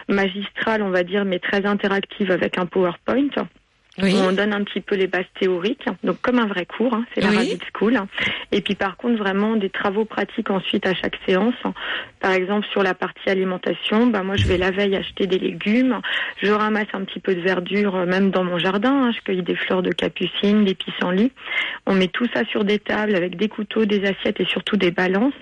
magistrale, 0.08 0.82
on 0.82 0.90
va 0.90 1.02
dire, 1.04 1.24
mais 1.24 1.38
très 1.38 1.64
interactive 1.64 2.30
avec 2.30 2.58
un 2.58 2.66
PowerPoint. 2.66 3.28
Oui. 4.02 4.12
où 4.12 4.16
on 4.18 4.32
donne 4.32 4.52
un 4.52 4.64
petit 4.64 4.80
peu 4.80 4.96
les 4.96 5.06
bases 5.06 5.24
théoriques, 5.38 5.86
donc 6.02 6.20
comme 6.20 6.38
un 6.38 6.46
vrai 6.46 6.66
cours, 6.66 6.94
hein, 6.94 7.04
c'est 7.14 7.20
la 7.20 7.30
Oui. 7.30 7.36
Rabbit 7.36 7.60
School. 7.72 8.00
Et 8.50 8.60
puis 8.60 8.74
par 8.74 8.96
contre 8.96 9.16
vraiment 9.18 9.56
des 9.56 9.70
travaux 9.70 10.04
pratiques 10.04 10.50
ensuite 10.50 10.86
à 10.86 10.94
chaque 10.94 11.16
séance. 11.26 11.54
Par 12.20 12.32
exemple 12.32 12.66
sur 12.72 12.82
la 12.82 12.94
partie 12.94 13.28
alimentation, 13.30 14.06
bah 14.08 14.22
moi 14.22 14.36
je 14.36 14.46
vais 14.46 14.58
la 14.58 14.70
veille 14.70 14.96
acheter 14.96 15.26
des 15.26 15.38
légumes, 15.38 16.00
je 16.42 16.50
ramasse 16.50 16.88
un 16.92 17.04
petit 17.04 17.20
peu 17.20 17.34
de 17.34 17.40
verdure 17.40 17.94
euh, 17.96 18.06
même 18.06 18.30
dans 18.30 18.42
mon 18.44 18.58
jardin, 18.58 19.04
hein, 19.04 19.12
je 19.12 19.20
cueille 19.20 19.42
des 19.42 19.54
fleurs 19.56 19.82
de 19.82 19.90
capucine, 19.92 20.64
des 20.64 20.74
pissenlits. 20.74 21.32
On 21.86 21.94
met 21.94 22.08
tout 22.08 22.26
ça 22.34 22.44
sur 22.46 22.64
des 22.64 22.78
tables 22.78 23.14
avec 23.14 23.36
des 23.36 23.48
couteaux, 23.48 23.84
des 23.84 24.04
assiettes 24.04 24.40
et 24.40 24.46
surtout 24.46 24.76
des 24.76 24.90
balances. 24.90 25.32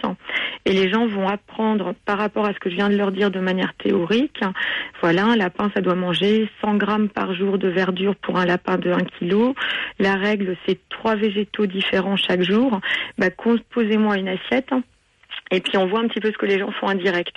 Et 0.65 0.73
les 0.73 0.91
gens 0.91 1.07
vont 1.07 1.29
apprendre 1.29 1.95
par 2.05 2.19
rapport 2.19 2.45
à 2.47 2.53
ce 2.53 2.59
que 2.59 2.69
je 2.71 2.75
viens 2.77 2.89
de 2.91 2.97
leur 2.97 3.13
dire 3.13 3.31
de 3.31 3.41
manière 3.41 3.75
théorique. 3.75 4.41
Voilà, 5.01 5.25
un 5.27 5.37
lapin, 5.37 5.71
ça 5.75 5.81
doit 5.81 5.95
manger 5.95 6.49
100 6.63 6.75
grammes 6.77 7.09
par 7.09 7.35
jour 7.35 7.59
de 7.59 7.69
verdure 7.69 8.15
pour 8.17 8.39
un 8.39 8.42
lapin 8.45 8.79
de 8.79 8.91
1 8.91 8.99
kg. 9.19 9.55
La 9.99 10.15
règle, 10.15 10.57
c'est 10.67 10.79
trois 10.89 11.17
végétaux 11.17 11.67
différents 11.67 12.17
chaque 12.17 12.43
jour. 12.43 12.81
Bah, 13.19 13.31
composez-moi 13.31 14.17
une 14.19 14.29
assiette. 14.29 14.71
Et 15.53 15.61
puis 15.61 15.77
on 15.79 15.87
voit 15.87 16.01
un 16.01 16.09
petit 16.09 16.19
peu 16.21 16.33
ce 16.33 16.39
que 16.39 16.47
les 16.47 16.59
gens 16.59 16.73
font 16.73 16.89
en 16.89 16.95
direct. 16.95 17.37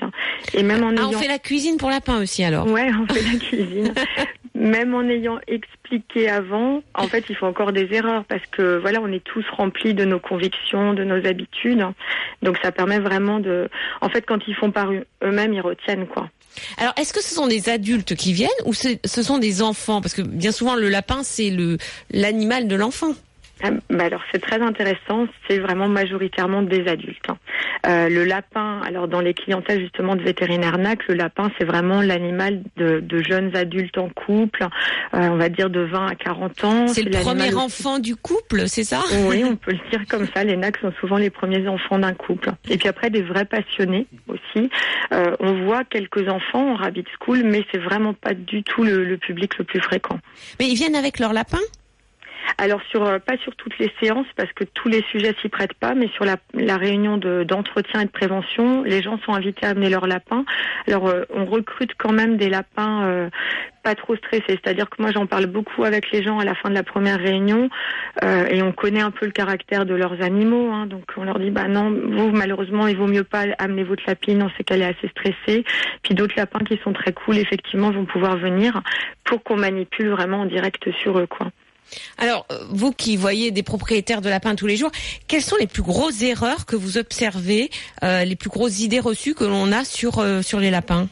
Et 0.54 0.64
même 0.64 0.84
en 0.84 0.90
Ah, 0.98 1.06
on 1.06 1.10
ayant... 1.12 1.20
fait 1.20 1.28
la 1.28 1.38
cuisine 1.38 1.78
pour 1.78 1.90
lapins 1.90 2.20
aussi 2.22 2.44
alors. 2.44 2.66
Ouais, 2.68 2.90
on 3.00 3.14
fait 3.14 3.22
la 3.22 3.38
cuisine. 3.40 3.94
Même 4.56 4.96
en 4.96 5.04
ayant 5.10 5.38
expliqué 5.48 6.30
avant, 6.30 6.82
en 6.94 7.08
fait, 7.08 7.26
il 7.30 7.36
faut 7.36 7.46
encore 7.46 7.74
des 7.74 7.90
erreurs 7.92 8.24
parce 8.24 8.46
que 8.52 8.78
voilà, 8.78 9.02
on 9.02 9.12
est 9.12 9.24
tous 9.24 9.44
remplis 9.52 9.94
de 9.94 10.06
nos 10.06 10.20
convictions, 10.20 10.94
de 10.94 11.04
nos 11.04 11.26
habitudes. 11.28 11.86
Donc 12.42 12.58
ça 12.64 12.72
permet 12.72 13.00
vraiment 13.00 13.40
de, 13.40 13.70
en 14.02 14.08
fait, 14.10 14.22
quand 14.26 14.40
ils 14.48 14.56
font 14.56 14.72
par 14.72 14.92
eux- 14.94 15.06
eux-mêmes, 15.24 15.54
ils 15.54 15.62
retiennent 15.62 16.08
quoi. 16.08 16.30
Alors, 16.78 16.94
est-ce 16.98 17.12
que 17.12 17.22
ce 17.22 17.36
sont 17.36 17.48
des 17.48 17.68
adultes 17.68 18.16
qui 18.16 18.32
viennent 18.32 18.50
ou 18.64 18.74
ce 18.74 18.96
sont 19.24 19.40
des 19.40 19.62
enfants? 19.62 20.00
Parce 20.00 20.14
que 20.14 20.22
bien 20.22 20.54
souvent, 20.54 20.76
le 20.76 20.88
lapin, 20.88 21.22
c'est 21.24 21.50
le 21.50 21.78
l'animal 22.12 22.70
de 22.70 22.76
l'enfant. 22.78 23.14
Ah, 23.68 23.72
bah 23.90 24.06
alors 24.06 24.22
c'est 24.32 24.40
très 24.42 24.62
intéressant, 24.62 25.28
c'est 25.48 25.60
vraiment 25.60 25.88
majoritairement 25.88 26.62
des 26.62 26.88
adultes. 26.88 27.26
hein. 27.30 27.38
Euh, 27.88 28.10
le 28.10 28.24
lapin, 28.26 28.82
alors 28.86 29.08
dans 29.08 29.22
les 29.22 29.34
clientèles 29.34 29.80
justement 29.82 30.16
de 30.16 30.24
vétérinaires 30.24 30.78
NAC, 30.78 31.08
le 31.08 31.16
lapin 31.16 31.52
c'est 31.58 31.66
vraiment 31.66 32.02
l'animal 32.02 32.62
de, 32.78 33.00
de 33.00 33.22
jeunes 33.24 33.56
adultes 33.56 33.98
en 33.98 34.10
couple, 34.10 34.64
euh, 34.64 34.68
on 35.32 35.38
va 35.38 35.50
dire 35.50 35.70
de 35.70 35.82
20 35.82 36.08
à 36.08 36.16
40 36.16 36.64
ans. 36.64 36.88
C'est 36.88 37.04
le 37.04 37.12
premier 37.12 37.48
aussi- 37.54 37.56
enfant 37.56 38.00
du 38.00 38.16
couple, 38.16 38.68
c'est 38.68 38.84
ça? 38.84 39.02
Oui, 39.28 39.44
on 39.46 39.56
peut 39.66 39.72
le 39.72 39.90
dire 39.92 40.06
comme 40.10 40.28
ça. 40.36 40.44
Les 40.44 40.56
NAC 40.58 40.78
sont 40.78 40.94
souvent 41.00 41.18
les 41.18 41.30
premiers 41.30 41.68
enfants 41.68 42.00
d'un 42.00 42.14
couple. 42.14 42.50
Et 42.70 42.78
puis 42.78 42.88
après, 42.88 43.10
des 43.10 43.22
vrais 43.22 43.46
passionnés 43.46 44.08
aussi. 44.28 44.70
Euh, 45.14 45.36
on 45.40 45.66
voit 45.66 45.84
quelques 45.84 46.28
enfants 46.28 46.72
en 46.72 46.76
Rabbit 46.76 47.06
School, 47.20 47.44
mais 47.44 47.64
c'est 47.72 47.78
vraiment 47.82 48.14
pas 48.14 48.34
du 48.34 48.64
tout 48.64 48.84
le, 48.84 49.04
le 49.04 49.18
public 49.18 49.58
le 49.58 49.64
plus 49.64 49.80
fréquent. 49.82 50.20
Mais 50.60 50.68
ils 50.68 50.76
viennent 50.76 50.96
avec 50.96 51.20
leur 51.20 51.34
lapin? 51.34 51.60
Alors 52.58 52.82
sur 52.90 53.04
euh, 53.06 53.20
pas 53.20 53.38
sur 53.38 53.56
toutes 53.56 53.78
les 53.80 53.92
séances 54.02 54.28
parce 54.36 54.52
que 54.54 54.64
tous 54.64 54.88
les 54.88 55.04
sujets 55.12 55.36
s'y 55.42 55.50
prêtent 55.50 55.74
pas, 55.74 55.94
mais 55.94 56.08
sur 56.10 56.26
la, 56.26 56.38
la 56.54 56.78
réunion 56.78 57.18
de- 57.18 57.44
d'entretien 57.44 58.02
et 58.02 58.06
de 58.06 58.12
prévention, 58.12 58.84
les 58.84 59.02
gens 59.02 59.20
sont 59.26 59.34
invités 59.34 59.66
à 59.66 59.70
amener 59.70 59.90
leurs 59.90 60.08
lapins. 60.08 60.46
Alors 60.88 61.08
euh, 61.08 61.24
on 61.34 61.46
recrute 61.46 61.92
quand 61.98 62.12
même 62.12 62.38
des 62.38 62.50
lapins 62.50 63.04
euh, 63.06 63.30
pas 63.84 63.96
trop 63.96 64.16
stressés, 64.16 64.44
c'est-à-dire 64.48 64.90
que 64.90 65.02
moi 65.02 65.12
j'en 65.12 65.26
parle 65.28 65.46
beaucoup 65.46 65.84
avec 65.84 66.12
les 66.12 66.24
gens 66.24 66.40
à 66.40 66.46
la 66.46 66.56
fin 66.56 66.70
de 66.70 66.76
la 66.76 66.82
première 66.84 67.20
réunion 67.20 67.70
et 68.24 68.64
on 68.64 68.72
connaît 68.72 69.02
un 69.02 69.12
peu 69.12 69.28
le 69.28 69.32
caractère 69.32 69.86
de 69.86 69.94
leurs 69.94 70.24
animaux, 70.24 70.72
hein. 70.72 70.88
donc 70.88 71.04
on 71.18 71.24
leur 71.24 71.38
dit 71.38 71.52
bah 71.52 71.68
non 71.68 71.92
vous 71.92 72.32
malheureusement 72.32 72.88
il 72.88 72.98
vaut 72.98 73.06
mieux 73.06 73.24
pas 73.24 73.44
amener 73.60 73.84
votre 73.84 74.02
lapine, 74.08 74.42
on 74.42 74.50
sait 74.58 74.64
qu'elle 74.64 74.82
est 74.82 74.86
assez 74.98 75.08
stressée. 75.10 75.64
Puis 76.02 76.16
d'autres 76.16 76.34
lapins 76.36 76.66
qui 76.66 76.80
sont 76.84 76.94
très 76.94 77.14
cool 77.14 77.38
effectivement 77.38 77.92
vont 77.92 78.06
pouvoir 78.06 78.38
venir 78.38 78.82
pour 79.24 79.44
qu'on 79.44 79.58
manipule 79.58 80.10
vraiment 80.10 80.42
en 80.42 80.46
direct 80.46 80.90
sur 81.04 81.20
eux 81.20 81.28
quoi. 81.28 81.52
Alors, 82.18 82.46
euh, 82.52 82.60
vous 82.70 82.92
qui 82.92 83.18
voyez 83.18 83.52
des 83.52 83.64
propriétaires 83.64 84.22
de 84.22 84.30
lapins 84.30 84.56
tous 84.56 84.68
les 84.68 84.78
jours, 84.78 84.92
quelles 85.28 85.42
sont 85.44 85.56
les 85.60 85.68
plus 85.68 85.84
grosses 85.84 86.22
erreurs 86.22 86.66
que 86.66 86.76
vous 86.76 86.98
observez, 86.98 87.70
euh, 88.04 88.24
les 88.26 88.36
plus 88.36 88.50
grosses 88.50 88.80
idées 88.80 89.00
reçues 89.00 89.34
que 89.36 89.44
l'on 89.44 89.72
a 89.72 89.84
sur 89.86 90.20
euh, 90.20 90.42
sur 90.42 90.60
les 90.60 90.72
lapins? 90.72 91.08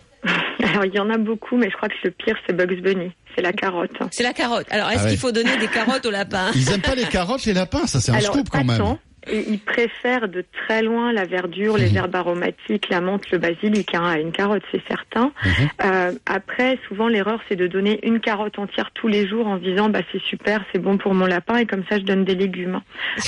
Alors, 0.64 0.86
il 0.86 0.94
y 0.94 1.00
en 1.00 1.10
a 1.10 1.18
beaucoup, 1.18 1.58
mais 1.58 1.70
je 1.70 1.76
crois 1.76 1.90
que 1.90 1.96
le 2.04 2.12
pire, 2.12 2.36
c'est 2.48 2.56
Bugs 2.56 2.82
Bunny. 2.82 3.12
C'est 3.36 3.42
la 3.42 3.52
carotte. 3.52 3.92
C'est 4.12 4.24
la 4.24 4.34
carotte. 4.34 4.66
Alors, 4.70 4.90
est-ce 4.92 5.00
Ah 5.00 5.04
ouais. 5.06 5.10
qu'il 5.10 5.20
faut 5.20 5.32
donner 5.32 5.58
des 5.58 5.68
carottes 5.68 6.06
aux 6.06 6.12
lapins? 6.12 6.52
Ils 6.56 6.72
aiment 6.72 6.82
pas 6.82 6.96
les 6.96 7.06
carottes, 7.06 7.46
les 7.46 7.54
lapins, 7.54 7.86
ça 7.88 8.00
c'est 8.00 8.12
un 8.12 8.20
scoop 8.20 8.48
quand 8.50 8.64
même. 8.64 8.98
Et 9.28 9.46
ils 9.50 9.60
préfèrent 9.60 10.28
de 10.28 10.44
très 10.66 10.82
loin 10.82 11.12
la 11.14 11.26
verdure, 11.26 11.78
les 11.78 11.90
Mhm. 11.92 11.98
herbes 11.98 12.16
aromatiques, 12.16 12.90
la 12.90 13.02
menthe, 13.02 13.30
le 13.32 13.38
basilic 13.38 13.94
hein, 13.96 14.04
à 14.06 14.20
une 14.20 14.32
carotte, 14.32 14.64
c'est 14.72 14.82
certain. 14.88 15.32
Mhm. 15.46 15.52
Euh, 15.86 16.12
après, 16.26 16.78
souvent, 16.88 17.08
l'erreur, 17.08 17.40
c'est 17.48 17.56
de 17.56 17.68
donner 17.68 18.00
une 18.04 18.20
carotte 18.20 18.60
entière 18.60 18.92
tous 18.94 19.08
les 19.08 19.28
jours 19.28 19.48
en 19.48 19.58
se 19.60 19.64
disant, 19.64 19.90
bah, 19.90 20.02
c'est 20.12 20.22
super, 20.24 20.64
c'est 20.72 20.80
bon 20.80 20.98
pour 20.98 21.14
mon 21.14 21.26
lapin, 21.26 21.58
et 21.58 21.66
comme 21.66 21.84
ça, 21.90 21.98
je 22.00 22.04
donne 22.04 22.26
des 22.26 22.36
légumes. 22.36 22.82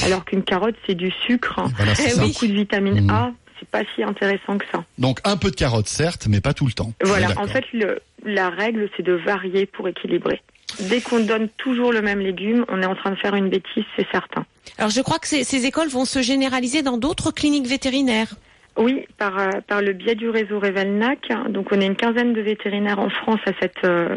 Alors 0.05 0.25
qu'une 0.25 0.43
carotte, 0.43 0.75
c'est 0.85 0.95
du 0.95 1.11
sucre, 1.25 1.61
Voilà, 1.77 1.95
c'est 1.95 2.07
Eh 2.07 2.09
ça. 2.11 2.23
oui. 2.23 2.27
beaucoup 2.33 2.47
de 2.47 2.53
vitamine 2.53 3.01
Mhm. 3.01 3.09
A. 3.11 3.31
c'est 3.59 3.69
pas 3.69 3.83
si 3.95 4.03
intéressant 4.03 4.57
que 4.57 4.65
ça. 4.71 4.83
Donc 4.97 5.19
un 5.23 5.37
peu 5.37 5.49
de 5.49 5.55
carottes, 5.55 5.87
certes, 5.87 6.27
mais 6.29 6.41
pas 6.41 6.53
tout 6.53 6.65
le 6.65 6.73
temps. 6.73 6.91
Voilà, 7.01 7.27
en 7.37 7.47
fait, 7.47 7.63
le, 7.73 7.99
la 8.25 8.49
règle, 8.49 8.89
c'est 8.97 9.03
de 9.03 9.13
varier 9.13 9.65
pour 9.65 9.87
équilibrer. 9.87 10.41
Dès 10.79 11.01
qu'on 11.01 11.19
donne 11.19 11.49
toujours 11.57 11.91
le 11.91 12.01
même 12.01 12.19
légume, 12.19 12.65
on 12.69 12.81
est 12.81 12.85
en 12.85 12.95
train 12.95 13.11
de 13.11 13.15
faire 13.15 13.35
une 13.35 13.49
bêtise, 13.49 13.83
c'est 13.95 14.07
certain. 14.11 14.45
Alors 14.77 14.89
je 14.89 15.01
crois 15.01 15.19
que 15.19 15.27
ces, 15.27 15.65
écoles 15.65 15.89
vont 15.89 16.05
se 16.05 16.21
généraliser 16.21 16.81
dans 16.81 16.97
d'autres 16.97 17.31
cliniques 17.31 17.67
vétérinaires. 17.67 18.35
Oui, 18.77 19.05
par, 19.17 19.39
euh, 19.39 19.49
par 19.67 19.81
le 19.81 19.93
biais 19.93 20.15
du 20.15 20.29
réseau 20.29 20.59
Revelnac. 20.59 21.29
Donc, 21.49 21.71
on 21.71 21.79
est 21.79 21.85
une 21.85 21.95
quinzaine 21.95 22.33
de 22.33 22.41
vétérinaires 22.41 22.99
en 22.99 23.09
France 23.09 23.39
à 23.45 23.51
s'être 23.59 23.85
euh, 23.85 24.13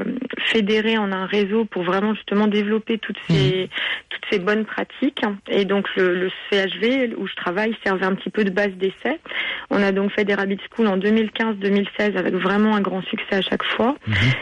fédérés 0.47 0.99
en 0.99 1.13
un 1.13 1.27
réseau 1.27 1.65
pour 1.65 1.85
vraiment 1.85 2.15
justement 2.15 2.49
développer 2.49 2.99
toutes 2.99 3.19
ces, 3.29 3.71
toutes 4.11 4.25
ces 4.31 4.41
bonnes 4.41 4.65
pratiques. 4.65 5.23
Et 5.49 5.65
donc, 5.65 5.87
le, 5.97 6.15
le 6.15 6.31
CHV, 6.51 7.15
où 7.17 7.29
je 7.29 7.35
travaille, 7.37 7.77
servait 7.85 8.07
un 8.07 8.15
petit 8.15 8.31
peu 8.31 8.45
de 8.45 8.51
base 8.51 8.73
d'essai. 8.73 9.21
On 9.71 9.83
a 9.83 9.93
donc 9.93 10.11
fait 10.13 10.25
des 10.25 10.35
Rabbit 10.35 10.59
School 10.75 10.89
en 10.89 10.97
2015-2016 10.97 12.17
avec 12.17 12.35
vraiment 12.35 12.75
un 12.75 12.81
grand 12.81 13.03
succès 13.03 13.37
à 13.37 13.43
chaque 13.43 13.65
fois. 13.65 13.97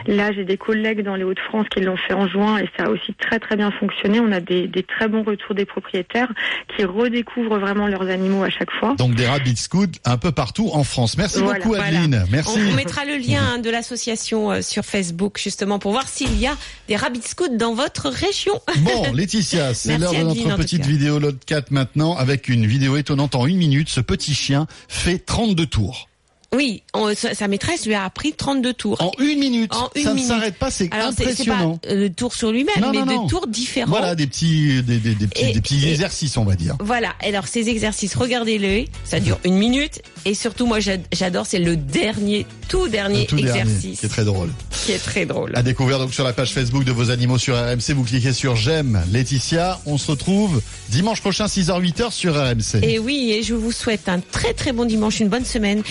Là, 0.06 0.32
j'ai 0.32 0.44
des 0.44 0.56
collègues 0.56 1.02
dans 1.02 1.16
les 1.16 1.24
Hauts-de-France 1.24 1.66
qui 1.70 1.80
l'ont 1.80 1.96
fait 1.96 2.14
en 2.14 2.28
juin 2.28 2.58
et 2.58 2.68
ça 2.78 2.86
a 2.86 2.90
aussi 2.90 3.12
très 3.14 3.38
très 3.38 3.56
bien 3.56 3.70
fonctionné. 3.72 4.20
On 4.20 4.30
a 4.30 4.40
des, 4.40 4.68
des 4.68 4.82
très 4.82 5.08
bons 5.08 5.24
retours 5.24 5.54
des 5.54 5.64
propriétaires 5.64 6.32
qui 6.74 6.84
redécouvrent 6.84 7.58
vraiment 7.58 7.88
leurs 7.88 8.08
animaux 8.08 8.44
à 8.44 8.50
chaque 8.50 8.70
fois. 8.70 8.94
Donc 8.96 9.14
des 9.14 9.26
rabbit 9.26 9.56
scouts 9.56 9.98
un 10.06 10.18
peu 10.18 10.32
partout 10.32 10.70
en 10.72 10.84
France. 10.84 11.16
Merci 11.16 11.40
Voilà, 11.40 11.58
beaucoup 11.58 11.70
voilà. 11.70 11.84
Adeline. 11.86 12.24
Merci. 12.30 12.58
On, 12.58 12.72
on 12.72 12.74
mettra 12.74 13.04
le 13.04 13.16
lien 13.16 13.54
hein, 13.54 13.58
de 13.58 13.68
l'association 13.70 14.52
euh, 14.52 14.62
sur 14.62 14.84
Facebook 14.84 15.38
justement 15.42 15.78
pour 15.78 15.92
voir 15.92 16.08
s'il 16.08 16.38
y 16.38 16.46
a 16.46 16.56
des 16.88 16.96
rabbit 16.96 17.22
scouts 17.22 17.56
dans 17.56 17.74
votre 17.74 18.08
région. 18.08 18.60
Bon, 18.78 19.12
Laetitia, 19.14 19.74
c'est 19.74 19.98
l'heure 19.98 20.12
de 20.12 20.22
notre 20.22 20.56
petite 20.56 20.86
vidéo 20.86 21.18
Lotcat 21.18 21.62
maintenant 21.70 22.16
avec 22.16 22.48
une 22.48 22.66
vidéo 22.66 22.96
étonnante 22.96 23.34
en 23.34 23.46
une 23.46 23.58
minute. 23.58 23.88
Ce 23.88 24.00
petit 24.00 24.34
chien 24.34 24.66
fait 24.88 25.18
32 25.18 25.66
tours. 25.66 26.08
Oui, 26.56 26.82
on- 26.94 27.14
sa, 27.14 27.34
sa 27.34 27.48
maîtresse 27.48 27.86
lui 27.86 27.94
a 27.94 28.04
appris 28.04 28.32
32 28.32 28.72
tours. 28.72 29.00
En 29.00 29.10
une 29.22 29.38
minute. 29.38 29.72
En 29.74 29.90
une 29.94 30.02
ça 30.04 30.14
minute. 30.14 30.30
ne 30.30 30.34
s'arrête 30.34 30.56
pas, 30.56 30.70
c'est 30.70 30.92
Alors 30.92 31.10
c'est 31.16 31.22
impressionnant. 31.24 31.76
pas 31.78 31.88
euh, 31.90 31.94
le 31.94 32.10
tour 32.10 32.34
sur 32.34 32.50
lui-même, 32.50 32.74
mais 32.92 33.04
non, 33.04 33.26
tours 33.26 33.46
différents. 33.46 33.90
Voilà, 33.90 34.14
des 34.14 34.26
petits, 34.26 34.82
des, 34.82 34.98
des, 34.98 35.14
des 35.14 35.26
petits, 35.26 35.44
Et- 35.44 35.52
des 35.52 35.60
petits 35.60 35.84
et- 35.86 35.90
exercices, 35.90 36.36
on 36.36 36.44
va 36.44 36.54
dire. 36.56 36.76
Voilà, 36.80 37.14
alors 37.22 37.46
ces 37.46 37.68
exercices, 37.68 38.14
regardez-le, 38.14 38.84
ça 39.04 39.20
dure 39.20 39.38
une 39.44 39.56
minute 39.56 40.00
et 40.24 40.34
surtout 40.34 40.66
moi 40.66 40.80
j'ad- 40.80 41.04
j'adore, 41.12 41.46
c'est 41.46 41.58
le 41.58 41.76
dernier, 41.76 42.46
tout 42.68 42.88
dernier 42.88 43.20
Le 43.20 43.26
tout 43.26 43.36
dernier, 43.36 43.60
exercice 43.60 44.00
qui 44.00 44.06
est 44.06 44.08
très 44.08 44.24
drôle. 44.24 44.50
qui 44.84 44.92
est 44.92 44.98
très 44.98 45.26
drôle. 45.26 45.52
À 45.54 45.62
découvrir 45.62 45.98
donc 45.98 46.14
sur 46.14 46.24
la 46.24 46.32
page 46.32 46.52
Facebook 46.52 46.84
de 46.84 46.92
vos 46.92 47.10
animaux 47.10 47.38
sur 47.38 47.54
RMC. 47.56 47.92
Vous 47.94 48.04
cliquez 48.04 48.32
sur 48.32 48.56
j'aime 48.56 49.02
Laetitia. 49.12 49.80
On 49.86 49.98
se 49.98 50.10
retrouve 50.10 50.62
dimanche 50.88 51.20
prochain 51.20 51.46
6h-8h 51.46 52.10
sur 52.12 52.34
RMC. 52.34 52.82
Et 52.82 52.98
oui, 52.98 53.32
et 53.32 53.42
je 53.42 53.54
vous 53.54 53.72
souhaite 53.72 54.08
un 54.08 54.20
très 54.20 54.54
très 54.54 54.72
bon 54.72 54.84
dimanche, 54.84 55.20
une 55.20 55.28
bonne 55.28 55.44
semaine 55.44 55.82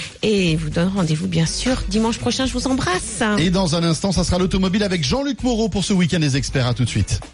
et 0.55 0.57
vous 0.57 0.69
donne 0.69 0.87
rendez-vous 0.87 1.27
bien 1.27 1.45
sûr 1.45 1.83
dimanche 1.89 2.17
prochain, 2.17 2.45
je 2.45 2.53
vous 2.53 2.67
embrasse. 2.67 3.21
Et 3.37 3.49
dans 3.49 3.75
un 3.75 3.83
instant, 3.83 4.13
ça 4.13 4.23
sera 4.23 4.39
l'automobile 4.39 4.83
avec 4.83 5.03
Jean-Luc 5.03 5.43
Moreau 5.43 5.67
pour 5.67 5.83
ce 5.83 5.91
week-end 5.91 6.19
des 6.19 6.37
experts. 6.37 6.65
À 6.65 6.73
tout 6.73 6.85
de 6.85 6.89
suite. 6.89 7.19